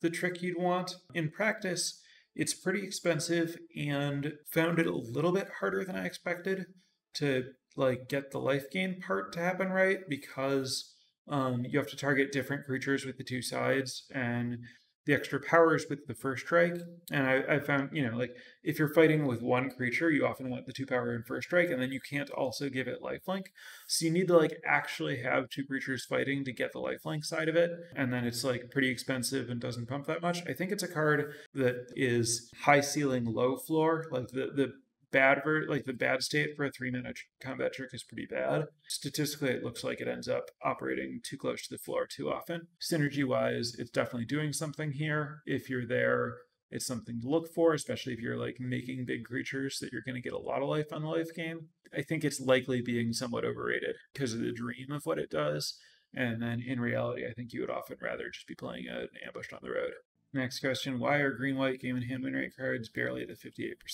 the 0.00 0.10
trick 0.10 0.42
you'd 0.42 0.58
want. 0.58 0.96
In 1.14 1.30
practice, 1.30 2.00
it's 2.34 2.54
pretty 2.54 2.82
expensive 2.82 3.56
and 3.76 4.34
found 4.50 4.78
it 4.78 4.86
a 4.86 4.96
little 4.96 5.32
bit 5.32 5.48
harder 5.60 5.84
than 5.84 5.96
I 5.96 6.04
expected 6.04 6.66
to 7.14 7.44
like 7.76 8.08
get 8.08 8.30
the 8.30 8.38
life 8.38 8.70
gain 8.70 9.00
part 9.00 9.32
to 9.32 9.40
happen 9.40 9.68
right 9.68 9.98
because 10.08 10.94
um, 11.28 11.64
you 11.64 11.78
have 11.78 11.88
to 11.88 11.96
target 11.96 12.32
different 12.32 12.64
creatures 12.64 13.04
with 13.04 13.16
the 13.16 13.24
two 13.24 13.42
sides 13.42 14.04
and 14.14 14.58
the 15.06 15.12
extra 15.12 15.38
powers 15.38 15.84
with 15.90 16.06
the 16.06 16.14
first 16.14 16.46
strike. 16.46 16.78
And 17.10 17.26
I, 17.26 17.56
I 17.56 17.60
found, 17.60 17.90
you 17.92 18.08
know, 18.08 18.16
like 18.16 18.30
if 18.62 18.78
you're 18.78 18.92
fighting 18.92 19.26
with 19.26 19.42
one 19.42 19.70
creature, 19.70 20.10
you 20.10 20.26
often 20.26 20.48
want 20.48 20.66
the 20.66 20.72
two 20.72 20.86
power 20.86 21.14
and 21.14 21.26
first 21.26 21.48
strike, 21.48 21.68
and 21.68 21.80
then 21.80 21.92
you 21.92 22.00
can't 22.00 22.30
also 22.30 22.70
give 22.70 22.88
it 22.88 23.02
lifelink. 23.02 23.46
So 23.86 24.06
you 24.06 24.12
need 24.12 24.28
to 24.28 24.36
like 24.36 24.56
actually 24.66 25.22
have 25.22 25.50
two 25.50 25.64
creatures 25.66 26.06
fighting 26.06 26.44
to 26.44 26.52
get 26.52 26.72
the 26.72 26.80
lifelink 26.80 27.24
side 27.24 27.48
of 27.48 27.56
it. 27.56 27.70
And 27.94 28.12
then 28.12 28.24
it's 28.24 28.44
like 28.44 28.70
pretty 28.70 28.90
expensive 28.90 29.50
and 29.50 29.60
doesn't 29.60 29.88
pump 29.88 30.06
that 30.06 30.22
much. 30.22 30.46
I 30.48 30.54
think 30.54 30.72
it's 30.72 30.82
a 30.82 30.88
card 30.88 31.34
that 31.54 31.86
is 31.94 32.50
high 32.62 32.80
ceiling, 32.80 33.26
low 33.26 33.56
floor. 33.56 34.06
Like 34.10 34.28
the 34.28 34.50
the 34.54 34.72
bad 35.14 35.42
ver- 35.44 35.66
like 35.68 35.84
the 35.84 35.92
bad 35.92 36.22
state 36.22 36.56
for 36.56 36.64
a 36.64 36.70
three 36.70 36.90
minute 36.90 37.16
combat 37.40 37.72
trick 37.72 37.90
is 37.92 38.02
pretty 38.02 38.26
bad. 38.26 38.66
Statistically, 38.88 39.50
it 39.50 39.62
looks 39.62 39.84
like 39.84 40.00
it 40.00 40.08
ends 40.08 40.28
up 40.28 40.50
operating 40.62 41.20
too 41.22 41.38
close 41.38 41.62
to 41.62 41.74
the 41.74 41.78
floor 41.78 42.06
too 42.06 42.30
often. 42.30 42.66
Synergy 42.80 43.24
wise, 43.24 43.76
it's 43.78 43.90
definitely 43.90 44.26
doing 44.26 44.52
something 44.52 44.90
here. 44.92 45.42
If 45.46 45.70
you're 45.70 45.86
there, 45.86 46.34
it's 46.70 46.86
something 46.86 47.20
to 47.20 47.28
look 47.28 47.54
for, 47.54 47.72
especially 47.74 48.12
if 48.12 48.18
you're 48.18 48.36
like 48.36 48.56
making 48.58 49.04
big 49.06 49.24
creatures 49.24 49.78
that 49.80 49.92
you're 49.92 50.02
going 50.04 50.20
to 50.20 50.28
get 50.28 50.32
a 50.32 50.38
lot 50.38 50.62
of 50.62 50.68
life 50.68 50.92
on 50.92 51.02
the 51.02 51.08
life 51.08 51.32
game. 51.34 51.68
I 51.96 52.02
think 52.02 52.24
it's 52.24 52.40
likely 52.40 52.82
being 52.82 53.12
somewhat 53.12 53.44
overrated 53.44 53.94
because 54.12 54.34
of 54.34 54.40
the 54.40 54.52
dream 54.52 54.90
of 54.90 55.02
what 55.04 55.20
it 55.20 55.30
does. 55.30 55.78
And 56.12 56.42
then 56.42 56.60
in 56.66 56.80
reality, 56.80 57.24
I 57.24 57.32
think 57.32 57.52
you 57.52 57.60
would 57.60 57.70
often 57.70 57.98
rather 58.02 58.28
just 58.30 58.48
be 58.48 58.56
playing 58.56 58.86
an 58.88 59.08
ambushed 59.24 59.52
on 59.52 59.60
the 59.62 59.70
road. 59.70 59.92
Next 60.32 60.58
question 60.58 60.98
Why 60.98 61.18
are 61.18 61.30
green 61.30 61.56
white 61.56 61.80
game 61.80 61.94
and 61.94 62.04
hand 62.04 62.24
win 62.24 62.32
rate 62.32 62.56
cards 62.56 62.88
barely 62.88 63.22
at 63.22 63.28
the 63.28 63.34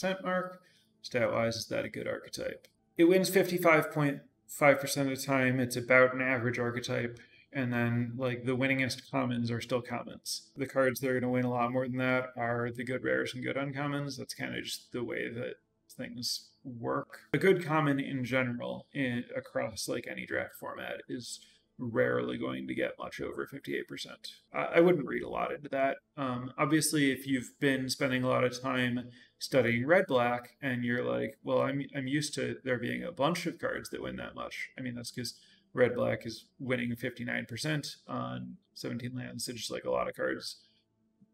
58% 0.02 0.24
mark? 0.24 0.60
Stat 1.02 1.32
wise, 1.32 1.56
is 1.56 1.66
that 1.66 1.84
a 1.84 1.88
good 1.88 2.06
archetype? 2.06 2.68
It 2.96 3.04
wins 3.04 3.30
55.5% 3.30 4.20
of 5.00 5.08
the 5.08 5.16
time. 5.16 5.60
It's 5.60 5.76
about 5.76 6.14
an 6.14 6.20
average 6.20 6.58
archetype. 6.58 7.18
And 7.52 7.72
then, 7.72 8.12
like, 8.16 8.44
the 8.44 8.56
winningest 8.56 9.10
commons 9.10 9.50
are 9.50 9.60
still 9.60 9.82
commons. 9.82 10.50
The 10.56 10.66
cards 10.66 11.00
that 11.00 11.08
are 11.08 11.18
going 11.18 11.22
to 11.22 11.28
win 11.28 11.44
a 11.44 11.50
lot 11.50 11.72
more 11.72 11.88
than 11.88 11.96
that 11.98 12.26
are 12.36 12.70
the 12.70 12.84
good 12.84 13.02
rares 13.02 13.34
and 13.34 13.42
good 13.42 13.56
uncommons. 13.56 14.18
That's 14.18 14.34
kind 14.34 14.54
of 14.54 14.62
just 14.62 14.92
the 14.92 15.02
way 15.02 15.28
that 15.28 15.54
things 15.90 16.50
work. 16.64 17.20
A 17.32 17.38
good 17.38 17.64
common 17.64 17.98
in 17.98 18.24
general, 18.24 18.86
in, 18.92 19.24
across 19.36 19.88
like 19.88 20.06
any 20.08 20.26
draft 20.26 20.54
format, 20.60 21.02
is 21.08 21.40
rarely 21.80 22.36
going 22.36 22.68
to 22.68 22.74
get 22.74 22.98
much 22.98 23.20
over 23.20 23.46
58%. 23.46 24.06
I, 24.52 24.64
I 24.76 24.80
wouldn't 24.80 25.06
read 25.06 25.22
a 25.22 25.28
lot 25.28 25.52
into 25.52 25.68
that. 25.70 25.96
Um, 26.16 26.52
obviously, 26.58 27.10
if 27.10 27.26
you've 27.26 27.50
been 27.58 27.88
spending 27.88 28.22
a 28.22 28.28
lot 28.28 28.44
of 28.44 28.60
time 28.60 29.08
studying 29.38 29.86
red 29.86 30.04
black 30.06 30.56
and 30.60 30.84
you're 30.84 31.04
like, 31.04 31.38
well, 31.42 31.62
I'm, 31.62 31.84
I'm 31.96 32.06
used 32.06 32.34
to 32.34 32.56
there 32.64 32.78
being 32.78 33.02
a 33.02 33.12
bunch 33.12 33.46
of 33.46 33.58
cards 33.58 33.90
that 33.90 34.02
win 34.02 34.16
that 34.16 34.34
much. 34.34 34.68
I 34.78 34.82
mean, 34.82 34.94
that's 34.94 35.10
because 35.10 35.34
red 35.72 35.94
black 35.94 36.26
is 36.26 36.46
winning 36.58 36.94
59% 36.94 37.96
on 38.06 38.56
17Lands. 38.76 39.42
So 39.42 39.52
just 39.52 39.70
like 39.70 39.84
a 39.84 39.90
lot 39.90 40.08
of 40.08 40.14
cards 40.14 40.56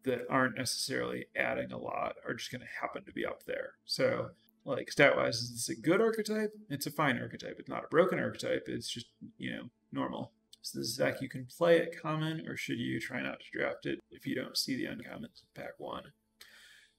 that 0.03 0.21
aren't 0.29 0.57
necessarily 0.57 1.25
adding 1.35 1.71
a 1.71 1.77
lot 1.77 2.15
are 2.25 2.33
just 2.33 2.51
going 2.51 2.61
to 2.61 2.81
happen 2.81 3.03
to 3.05 3.11
be 3.11 3.25
up 3.25 3.43
there. 3.43 3.73
So, 3.85 4.29
like 4.63 4.91
stat 4.91 5.15
wise, 5.15 5.37
is 5.37 5.51
this 5.51 5.77
a 5.77 5.79
good 5.79 6.01
archetype? 6.01 6.51
It's 6.69 6.87
a 6.87 6.91
fine 6.91 7.17
archetype. 7.19 7.55
It's 7.59 7.69
not 7.69 7.85
a 7.85 7.87
broken 7.87 8.19
archetype. 8.19 8.65
It's 8.67 8.89
just, 8.89 9.07
you 9.37 9.51
know, 9.51 9.63
normal. 9.91 10.31
So 10.61 10.79
this 10.79 10.95
deck 10.95 11.21
you 11.21 11.29
can 11.29 11.45
play 11.45 11.77
it 11.77 11.95
common, 12.01 12.47
or 12.47 12.57
should 12.57 12.79
you 12.79 12.99
try 12.99 13.21
not 13.21 13.39
to 13.39 13.57
draft 13.57 13.85
it 13.85 13.99
if 14.11 14.25
you 14.25 14.35
don't 14.35 14.57
see 14.57 14.75
the 14.75 14.85
uncommons 14.85 15.41
in 15.41 15.47
pack 15.55 15.73
one? 15.77 16.03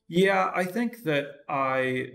Yeah, 0.08 0.50
I 0.54 0.64
think 0.64 1.02
that 1.04 1.26
I 1.48 2.06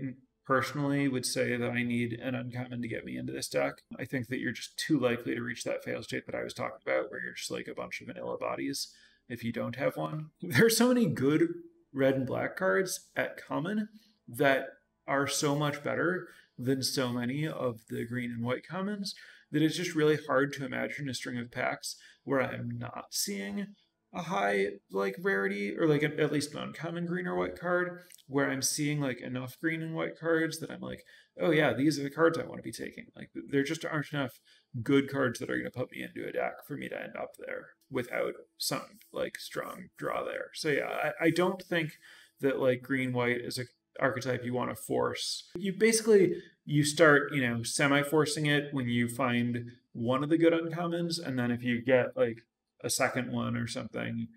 personally 0.45 1.07
would 1.07 1.25
say 1.25 1.55
that 1.55 1.69
I 1.69 1.83
need 1.83 2.13
an 2.13 2.35
uncommon 2.35 2.81
to 2.81 2.87
get 2.87 3.05
me 3.05 3.17
into 3.17 3.31
this 3.31 3.47
deck. 3.47 3.75
I 3.99 4.05
think 4.05 4.27
that 4.27 4.39
you're 4.39 4.51
just 4.51 4.77
too 4.77 4.99
likely 4.99 5.35
to 5.35 5.41
reach 5.41 5.63
that 5.63 5.83
fail 5.83 6.01
state 6.01 6.25
that 6.25 6.35
I 6.35 6.43
was 6.43 6.53
talking 6.53 6.79
about, 6.85 7.11
where 7.11 7.23
you're 7.23 7.35
just 7.35 7.51
like 7.51 7.67
a 7.67 7.75
bunch 7.75 8.01
of 8.01 8.07
vanilla 8.07 8.37
bodies 8.37 8.93
if 9.29 9.43
you 9.43 9.51
don't 9.51 9.75
have 9.75 9.95
one. 9.95 10.31
There 10.41 10.65
are 10.65 10.71
so 10.71 10.87
many 10.87 11.05
good 11.05 11.47
red 11.93 12.15
and 12.15 12.25
black 12.25 12.57
cards 12.57 13.09
at 13.15 13.37
common 13.37 13.89
that 14.27 14.67
are 15.07 15.27
so 15.27 15.55
much 15.55 15.83
better 15.83 16.27
than 16.57 16.81
so 16.83 17.09
many 17.09 17.47
of 17.47 17.81
the 17.89 18.05
green 18.05 18.31
and 18.31 18.43
white 18.43 18.67
commons 18.67 19.15
that 19.53 19.61
it's 19.61 19.77
just 19.77 19.95
really 19.95 20.17
hard 20.27 20.51
to 20.53 20.65
imagine 20.65 21.07
a 21.07 21.13
string 21.13 21.37
of 21.37 21.51
packs 21.51 21.95
where 22.23 22.41
I'm 22.41 22.69
not 22.77 23.05
seeing 23.11 23.67
a 24.13 24.23
high 24.23 24.67
like 24.91 25.15
rarity 25.21 25.75
or 25.77 25.87
like 25.87 26.03
at 26.03 26.31
least 26.31 26.53
an 26.53 26.59
uncommon 26.59 27.05
green 27.05 27.27
or 27.27 27.35
white 27.35 27.59
card 27.59 28.01
where 28.27 28.49
I'm 28.49 28.61
seeing 28.61 28.99
like 28.99 29.21
enough 29.21 29.57
green 29.59 29.81
and 29.81 29.95
white 29.95 30.19
cards 30.19 30.59
that 30.59 30.69
I'm 30.69 30.81
like, 30.81 31.03
oh 31.39 31.51
yeah, 31.51 31.73
these 31.73 31.99
are 31.99 32.03
the 32.03 32.09
cards 32.09 32.37
I 32.37 32.45
want 32.45 32.57
to 32.57 32.63
be 32.63 32.71
taking. 32.71 33.05
Like 33.15 33.29
there 33.33 33.63
just 33.63 33.85
aren't 33.85 34.11
enough 34.11 34.39
good 34.81 35.09
cards 35.09 35.39
that 35.39 35.49
are 35.49 35.57
going 35.57 35.71
to 35.71 35.79
put 35.79 35.91
me 35.91 36.03
into 36.03 36.27
a 36.27 36.31
deck 36.31 36.65
for 36.67 36.75
me 36.75 36.89
to 36.89 37.01
end 37.01 37.13
up 37.19 37.31
there 37.39 37.69
without 37.89 38.33
some 38.57 38.99
like 39.11 39.37
strong 39.37 39.89
draw 39.97 40.23
there. 40.23 40.47
So 40.53 40.69
yeah, 40.69 41.11
I, 41.21 41.25
I 41.25 41.29
don't 41.29 41.61
think 41.61 41.93
that 42.41 42.59
like 42.59 42.81
green 42.81 43.13
white 43.13 43.41
is 43.41 43.57
a 43.57 43.65
archetype 43.99 44.43
you 44.43 44.53
want 44.53 44.69
to 44.69 44.75
force. 44.75 45.49
You 45.55 45.73
basically 45.73 46.35
you 46.65 46.83
start, 46.83 47.33
you 47.33 47.47
know, 47.47 47.63
semi 47.63 48.03
forcing 48.03 48.45
it 48.45 48.69
when 48.71 48.87
you 48.87 49.07
find 49.07 49.71
one 49.93 50.23
of 50.23 50.29
the 50.29 50.37
good 50.37 50.53
uncommons, 50.53 51.19
and 51.23 51.37
then 51.37 51.51
if 51.51 51.63
you 51.63 51.81
get 51.81 52.17
like 52.17 52.43
a 52.83 52.89
second 52.89 53.31
one 53.31 53.55
or 53.55 53.67
something 53.67 54.27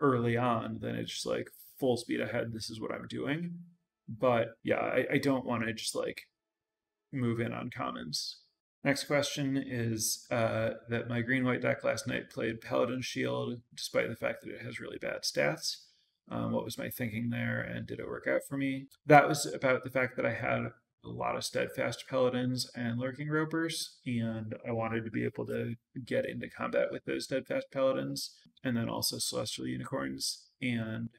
early 0.00 0.36
on, 0.36 0.78
then 0.80 0.94
it's 0.94 1.12
just 1.12 1.26
like 1.26 1.48
full 1.78 1.96
speed 1.96 2.20
ahead. 2.20 2.52
This 2.52 2.70
is 2.70 2.80
what 2.80 2.92
I'm 2.92 3.06
doing. 3.08 3.54
But 4.08 4.48
yeah, 4.62 4.76
I, 4.76 5.06
I 5.12 5.18
don't 5.18 5.46
want 5.46 5.64
to 5.64 5.72
just 5.72 5.94
like 5.94 6.22
move 7.12 7.40
in 7.40 7.52
on 7.52 7.70
commons. 7.70 8.38
Next 8.84 9.04
question 9.04 9.56
is 9.56 10.26
uh, 10.30 10.70
that 10.88 11.08
my 11.08 11.20
green 11.20 11.44
white 11.44 11.62
deck 11.62 11.82
last 11.82 12.06
night 12.06 12.30
played 12.30 12.60
Paladin 12.60 13.02
Shield, 13.02 13.60
despite 13.74 14.08
the 14.08 14.14
fact 14.14 14.42
that 14.42 14.54
it 14.54 14.62
has 14.62 14.78
really 14.78 14.98
bad 14.98 15.22
stats. 15.22 15.85
Um, 16.30 16.52
what 16.52 16.64
was 16.64 16.78
my 16.78 16.90
thinking 16.90 17.30
there, 17.30 17.60
and 17.60 17.86
did 17.86 18.00
it 18.00 18.08
work 18.08 18.26
out 18.26 18.40
for 18.48 18.56
me? 18.56 18.86
That 19.06 19.28
was 19.28 19.46
about 19.46 19.84
the 19.84 19.90
fact 19.90 20.16
that 20.16 20.26
I 20.26 20.32
had 20.32 20.70
a 21.04 21.08
lot 21.08 21.36
of 21.36 21.44
steadfast 21.44 22.04
paladins 22.08 22.68
and 22.74 22.98
lurking 22.98 23.28
ropers, 23.28 23.98
and 24.04 24.54
I 24.66 24.72
wanted 24.72 25.04
to 25.04 25.10
be 25.10 25.24
able 25.24 25.46
to 25.46 25.74
get 26.04 26.28
into 26.28 26.48
combat 26.48 26.88
with 26.90 27.04
those 27.04 27.24
steadfast 27.24 27.66
paladins, 27.72 28.34
and 28.64 28.76
then 28.76 28.88
also 28.88 29.18
celestial 29.18 29.68
unicorns. 29.68 30.46
And 30.60 31.10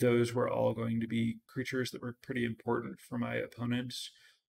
those 0.00 0.34
were 0.34 0.50
all 0.50 0.74
going 0.74 1.00
to 1.00 1.06
be 1.06 1.36
creatures 1.46 1.92
that 1.92 2.02
were 2.02 2.16
pretty 2.22 2.44
important 2.44 2.98
for 2.98 3.18
my 3.18 3.36
opponent 3.36 3.94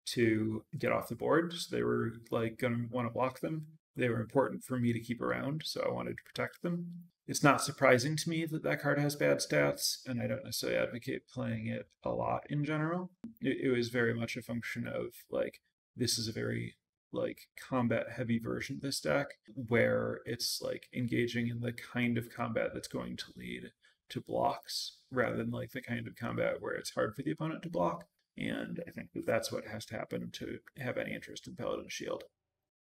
to 0.05 0.63
get 0.77 0.91
off 0.91 1.07
the 1.07 1.15
board. 1.15 1.53
So 1.53 1.75
they 1.75 1.83
were 1.83 2.13
like 2.29 2.57
going 2.57 2.73
to 2.73 2.95
want 2.95 3.07
to 3.07 3.13
block 3.13 3.39
them. 3.39 3.65
They 3.99 4.09
were 4.09 4.21
important 4.21 4.63
for 4.63 4.79
me 4.79 4.93
to 4.93 4.99
keep 4.99 5.21
around, 5.21 5.63
so 5.65 5.85
I 5.85 5.91
wanted 5.91 6.17
to 6.17 6.23
protect 6.23 6.61
them. 6.61 6.87
It's 7.27 7.43
not 7.43 7.61
surprising 7.61 8.15
to 8.17 8.29
me 8.29 8.45
that 8.45 8.63
that 8.63 8.81
card 8.81 8.97
has 8.99 9.15
bad 9.15 9.37
stats, 9.37 9.97
and 10.07 10.21
I 10.21 10.27
don't 10.27 10.43
necessarily 10.43 10.79
advocate 10.79 11.27
playing 11.27 11.67
it 11.67 11.87
a 12.03 12.11
lot 12.11 12.45
in 12.49 12.63
general. 12.63 13.11
It, 13.41 13.57
it 13.65 13.69
was 13.69 13.89
very 13.89 14.13
much 14.13 14.37
a 14.37 14.41
function 14.41 14.87
of 14.87 15.07
like 15.29 15.59
this 15.95 16.17
is 16.17 16.27
a 16.27 16.33
very 16.33 16.75
like 17.11 17.47
combat 17.59 18.05
heavy 18.15 18.39
version 18.39 18.77
of 18.77 18.81
this 18.81 19.01
deck 19.01 19.27
where 19.53 20.21
it's 20.25 20.61
like 20.61 20.87
engaging 20.93 21.47
in 21.47 21.59
the 21.59 21.73
kind 21.73 22.17
of 22.17 22.29
combat 22.29 22.71
that's 22.73 22.87
going 22.87 23.17
to 23.17 23.33
lead 23.35 23.71
to 24.09 24.21
blocks 24.21 24.97
rather 25.11 25.37
than 25.37 25.51
like 25.51 25.71
the 25.71 25.81
kind 25.81 26.07
of 26.07 26.15
combat 26.15 26.61
where 26.61 26.73
it's 26.73 26.91
hard 26.91 27.15
for 27.15 27.23
the 27.23 27.31
opponent 27.31 27.63
to 27.63 27.69
block. 27.69 28.05
And 28.37 28.81
I 28.87 28.91
think 28.91 29.11
that 29.13 29.25
that's 29.25 29.51
what 29.51 29.67
has 29.67 29.85
to 29.87 29.95
happen 29.95 30.29
to 30.33 30.59
have 30.77 30.97
any 30.97 31.13
interest 31.13 31.47
in 31.47 31.55
Paladin 31.55 31.89
Shield. 31.89 32.23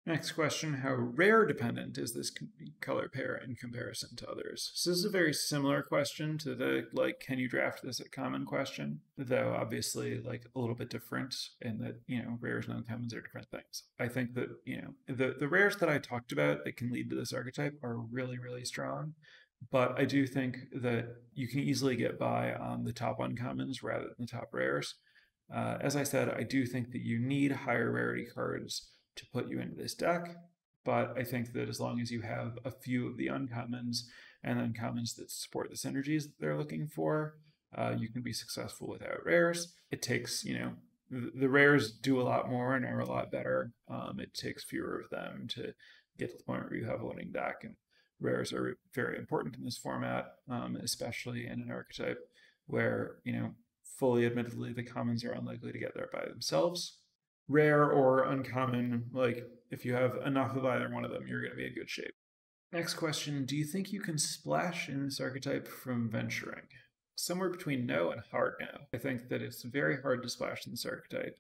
Next 0.05 0.33
question, 0.33 0.73
how 0.73 0.95
rare 0.95 1.45
dependent 1.45 1.97
is 1.97 2.11
this 2.11 2.29
color 2.81 3.07
pair 3.07 3.37
in 3.37 3.55
comparison 3.55 4.17
to 4.17 4.29
others? 4.29 4.69
So 4.73 4.89
this 4.89 4.99
is 4.99 5.05
a 5.05 5.09
very 5.09 5.33
similar 5.33 5.81
question 5.81 6.37
to 6.39 6.55
the, 6.55 6.87
like, 6.91 7.21
can 7.21 7.39
you 7.39 7.47
draft 7.47 7.81
this 7.81 8.01
at 8.01 8.11
common 8.11 8.45
question, 8.45 8.99
though 9.17 9.55
obviously, 9.57 10.19
like, 10.19 10.43
a 10.53 10.59
little 10.59 10.75
bit 10.75 10.89
different 10.89 11.33
in 11.61 11.79
that, 11.79 12.01
you 12.05 12.21
know, 12.21 12.37
rares 12.41 12.67
and 12.67 12.85
uncommons 12.85 13.15
are 13.15 13.21
different 13.21 13.49
things. 13.49 13.83
I 13.97 14.09
think 14.09 14.33
that, 14.33 14.49
you 14.65 14.81
know, 14.81 14.93
the, 15.07 15.35
the 15.39 15.47
rares 15.47 15.77
that 15.77 15.87
I 15.87 15.99
talked 15.99 16.33
about 16.33 16.65
that 16.65 16.75
can 16.75 16.91
lead 16.91 17.09
to 17.09 17.15
this 17.15 17.31
archetype 17.31 17.79
are 17.81 17.95
really, 17.95 18.37
really 18.37 18.65
strong. 18.65 19.13
But 19.71 19.97
I 19.97 20.03
do 20.03 20.27
think 20.27 20.57
that 20.81 21.15
you 21.33 21.47
can 21.47 21.61
easily 21.61 21.95
get 21.95 22.19
by 22.19 22.53
on 22.53 22.83
the 22.83 22.91
top 22.91 23.19
uncommons 23.19 23.81
rather 23.81 24.03
than 24.03 24.15
the 24.19 24.27
top 24.27 24.49
rares. 24.51 24.95
Uh, 25.53 25.77
as 25.79 25.95
I 25.95 26.03
said, 26.03 26.29
I 26.29 26.43
do 26.43 26.65
think 26.65 26.91
that 26.91 27.03
you 27.03 27.19
need 27.19 27.53
higher 27.53 27.89
rarity 27.89 28.25
cards 28.25 28.89
to 29.15 29.25
put 29.27 29.49
you 29.49 29.59
into 29.59 29.75
this 29.75 29.93
deck. 29.93 30.35
But 30.85 31.17
I 31.17 31.23
think 31.23 31.53
that 31.53 31.69
as 31.69 31.79
long 31.79 32.01
as 32.01 32.11
you 32.11 32.21
have 32.21 32.57
a 32.65 32.71
few 32.71 33.07
of 33.07 33.17
the 33.17 33.27
uncommons 33.27 34.03
and 34.43 34.59
uncommons 34.59 35.15
that 35.15 35.31
support 35.31 35.69
the 35.69 35.77
synergies 35.77 36.23
that 36.23 36.39
they're 36.39 36.57
looking 36.57 36.87
for, 36.87 37.35
uh, 37.75 37.95
you 37.97 38.09
can 38.09 38.21
be 38.21 38.33
successful 38.33 38.89
without 38.89 39.25
rares. 39.25 39.73
It 39.91 40.01
takes, 40.01 40.43
you 40.43 40.59
know, 40.59 40.73
the 41.09 41.49
rares 41.49 41.91
do 41.91 42.19
a 42.19 42.23
lot 42.23 42.49
more 42.49 42.75
and 42.75 42.85
are 42.85 42.99
a 42.99 43.09
lot 43.09 43.31
better. 43.31 43.71
Um, 43.87 44.19
it 44.19 44.33
takes 44.33 44.63
fewer 44.63 44.99
of 44.99 45.09
them 45.09 45.47
to 45.49 45.73
get 46.17 46.31
to 46.31 46.37
the 46.37 46.43
point 46.43 46.63
where 46.63 46.75
you 46.75 46.85
have 46.85 47.01
a 47.01 47.05
winning 47.05 47.31
deck. 47.31 47.63
And 47.63 47.75
rares 48.19 48.51
are 48.51 48.77
very 48.93 49.17
important 49.17 49.55
in 49.55 49.63
this 49.63 49.77
format, 49.77 50.25
um, 50.49 50.75
especially 50.75 51.45
in 51.45 51.61
an 51.61 51.71
archetype 51.71 52.19
where, 52.65 53.17
you 53.23 53.33
know, 53.33 53.51
fully 53.83 54.25
admittedly, 54.25 54.73
the 54.73 54.83
commons 54.83 55.23
are 55.23 55.33
unlikely 55.33 55.71
to 55.71 55.79
get 55.79 55.93
there 55.95 56.09
by 56.11 56.25
themselves 56.25 56.97
rare 57.47 57.89
or 57.89 58.23
uncommon, 58.23 59.05
like 59.11 59.43
if 59.71 59.85
you 59.85 59.93
have 59.93 60.17
enough 60.25 60.55
of 60.55 60.65
either 60.65 60.89
one 60.89 61.05
of 61.05 61.11
them, 61.11 61.27
you're 61.27 61.41
going 61.41 61.51
to 61.51 61.57
be 61.57 61.67
in 61.67 61.73
good 61.73 61.89
shape. 61.89 62.13
Next 62.71 62.95
question 62.95 63.45
Do 63.45 63.55
you 63.55 63.65
think 63.65 63.91
you 63.91 64.01
can 64.01 64.17
splash 64.17 64.89
in 64.89 65.05
this 65.05 65.19
archetype 65.19 65.67
from 65.67 66.09
venturing? 66.09 66.67
Somewhere 67.15 67.49
between 67.49 67.85
no 67.85 68.11
and 68.11 68.21
hard 68.31 68.55
no. 68.59 68.79
I 68.93 68.97
think 68.97 69.29
that 69.29 69.41
it's 69.41 69.63
very 69.63 70.01
hard 70.01 70.23
to 70.23 70.29
splash 70.29 70.65
in 70.65 70.73
this 70.73 70.85
archetype. 70.85 71.37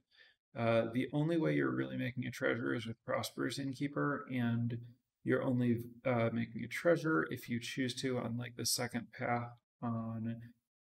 Uh, 0.57 0.83
the 0.93 1.07
only 1.13 1.37
way 1.37 1.55
you're 1.55 1.75
really 1.75 1.97
making 1.97 2.25
a 2.25 2.31
treasure 2.31 2.75
is 2.75 2.85
with 2.85 3.03
Prosperous 3.05 3.57
Innkeeper, 3.57 4.25
and 4.31 4.77
you're 5.23 5.43
only 5.43 5.81
uh, 6.05 6.29
making 6.31 6.63
a 6.63 6.67
treasure 6.67 7.25
if 7.31 7.49
you 7.49 7.59
choose 7.59 7.95
to 7.95 8.19
on 8.19 8.37
like 8.37 8.55
the 8.55 8.65
second 8.65 9.07
path 9.17 9.49
on 9.81 10.35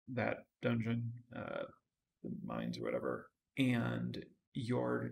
that 0.08 0.38
dungeon, 0.60 1.12
uh, 1.36 1.64
the 2.24 2.30
mines 2.44 2.78
or 2.78 2.82
whatever. 2.82 3.28
And 3.56 4.24
you're 4.55 5.11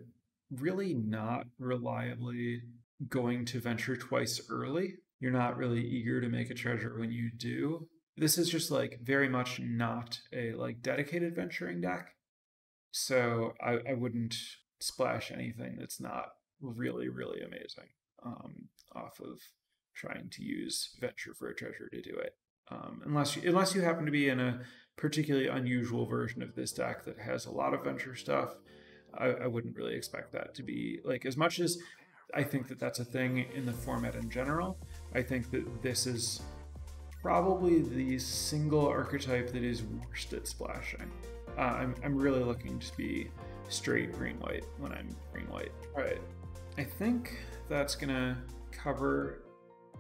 really 0.51 0.95
not 0.95 1.47
reliably 1.59 2.63
going 3.09 3.45
to 3.47 3.61
venture 3.61 3.97
twice 3.97 4.41
early. 4.51 4.95
You're 5.21 5.33
not 5.33 5.57
really 5.57 5.85
eager 5.85 6.21
to 6.21 6.29
make 6.29 6.51
a 6.51 6.55
treasure 6.55 6.99
when 6.99 7.11
you 7.11 7.31
do. 7.37 7.89
This 8.17 8.39
is 8.39 8.49
just 8.49 8.71
like 8.71 9.01
very 9.03 9.29
much 9.29 9.61
not 9.61 10.21
a 10.33 10.53
like 10.53 10.83
dedicated 10.83 11.37
venturing 11.37 11.81
deck. 11.81 12.09
So 12.91 13.53
I, 13.61 13.79
I 13.91 13.95
wouldn't 13.95 14.35
splash 14.81 15.31
anything 15.31 15.77
that's 15.79 16.01
not 16.01 16.31
really, 16.61 17.09
really 17.09 17.41
amazing 17.41 17.89
um, 18.25 18.69
off 18.95 19.21
of 19.21 19.41
trying 19.95 20.29
to 20.31 20.43
use 20.43 20.97
venture 21.01 21.35
for 21.35 21.49
a 21.49 21.55
treasure 21.55 21.89
to 21.93 22.01
do 22.01 22.17
it. 22.17 22.35
Um, 22.71 23.03
unless 23.05 23.37
you, 23.37 23.49
unless 23.49 23.75
you 23.75 23.83
happen 23.83 24.05
to 24.05 24.13
be 24.13 24.29
in 24.29 24.41
a 24.41 24.61
particularly 24.97 25.49
unusual 25.49 26.07
version 26.07 26.43
of 26.43 26.55
this 26.55 26.73
deck 26.73 27.05
that 27.05 27.19
has 27.19 27.47
a 27.47 27.51
lot 27.51 27.73
of 27.73 27.85
venture 27.85 28.15
stuff 28.15 28.57
I, 29.17 29.27
I 29.27 29.47
wouldn't 29.47 29.77
really 29.77 29.95
expect 29.95 30.33
that 30.33 30.55
to 30.55 30.63
be 30.63 31.01
like 31.05 31.27
as 31.27 31.37
much 31.37 31.61
as 31.61 31.79
I 32.35 32.43
think 32.43 32.69
that 32.69 32.79
that's 32.79 32.99
a 32.99 33.05
thing 33.05 33.47
in 33.55 33.65
the 33.65 33.73
format 33.73 34.15
in 34.15 34.29
general. 34.29 34.77
I 35.15 35.23
think 35.23 35.51
that 35.51 35.83
this 35.83 36.07
is 36.07 36.43
probably 37.23 37.81
the 37.81 38.19
single 38.19 38.87
archetype 38.87 39.51
that 39.53 39.63
is 39.63 39.83
worst 39.83 40.33
at 40.35 40.47
splashing. 40.47 41.11
Uh, 41.57 41.63
I'm, 41.63 41.95
I'm 42.05 42.17
really 42.17 42.45
looking 42.45 42.79
to 42.79 42.97
be 42.97 43.31
straight 43.69 44.13
green 44.13 44.39
white 44.41 44.65
when 44.79 44.93
I'm 44.93 45.09
green 45.33 45.47
white. 45.47 45.73
All 45.97 46.03
right. 46.03 46.21
I 46.77 46.85
think 46.85 47.39
that's 47.69 47.95
gonna 47.95 48.39
cover 48.71 49.43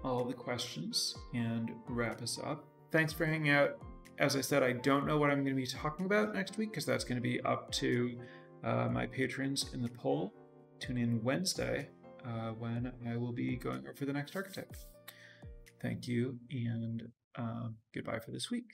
all 0.04 0.24
the 0.24 0.34
questions 0.34 1.16
and 1.34 1.72
wrap 1.88 2.22
us 2.22 2.38
up. 2.44 2.64
Thanks 2.90 3.12
for 3.12 3.26
hanging 3.26 3.50
out. 3.50 3.78
As 4.18 4.36
I 4.36 4.40
said, 4.40 4.62
I 4.62 4.72
don't 4.72 5.06
know 5.06 5.18
what 5.18 5.30
I'm 5.30 5.44
to 5.56 5.61
be 5.61 5.66
talking 5.66 6.06
about 6.06 6.34
next 6.34 6.56
week 6.56 6.70
because 6.70 6.84
that's 6.84 7.04
to 7.16 7.20
be 7.20 7.40
up 7.42 7.70
to 7.72 8.18
uh, 8.64 8.88
my 8.88 9.06
patrons 9.06 9.70
in 9.72 9.82
the 9.82 9.88
poll. 9.88 10.32
Tune 10.80 10.98
in 10.98 11.22
Wednesday 11.22 11.88
uh, 12.24 12.50
when 12.50 12.92
I 13.09 13.16
will 13.16 13.32
be 13.32 13.56
going 13.56 13.86
over 13.88 14.04
the 14.04 14.12
next 14.12 14.34
archetype. 14.36 14.74
Thank 15.80 16.09
you 16.09 16.38
and 16.50 17.02
uh, 17.36 17.68
goodbye 17.94 18.18
for 18.18 18.30
this 18.30 18.50
week. 18.50 18.70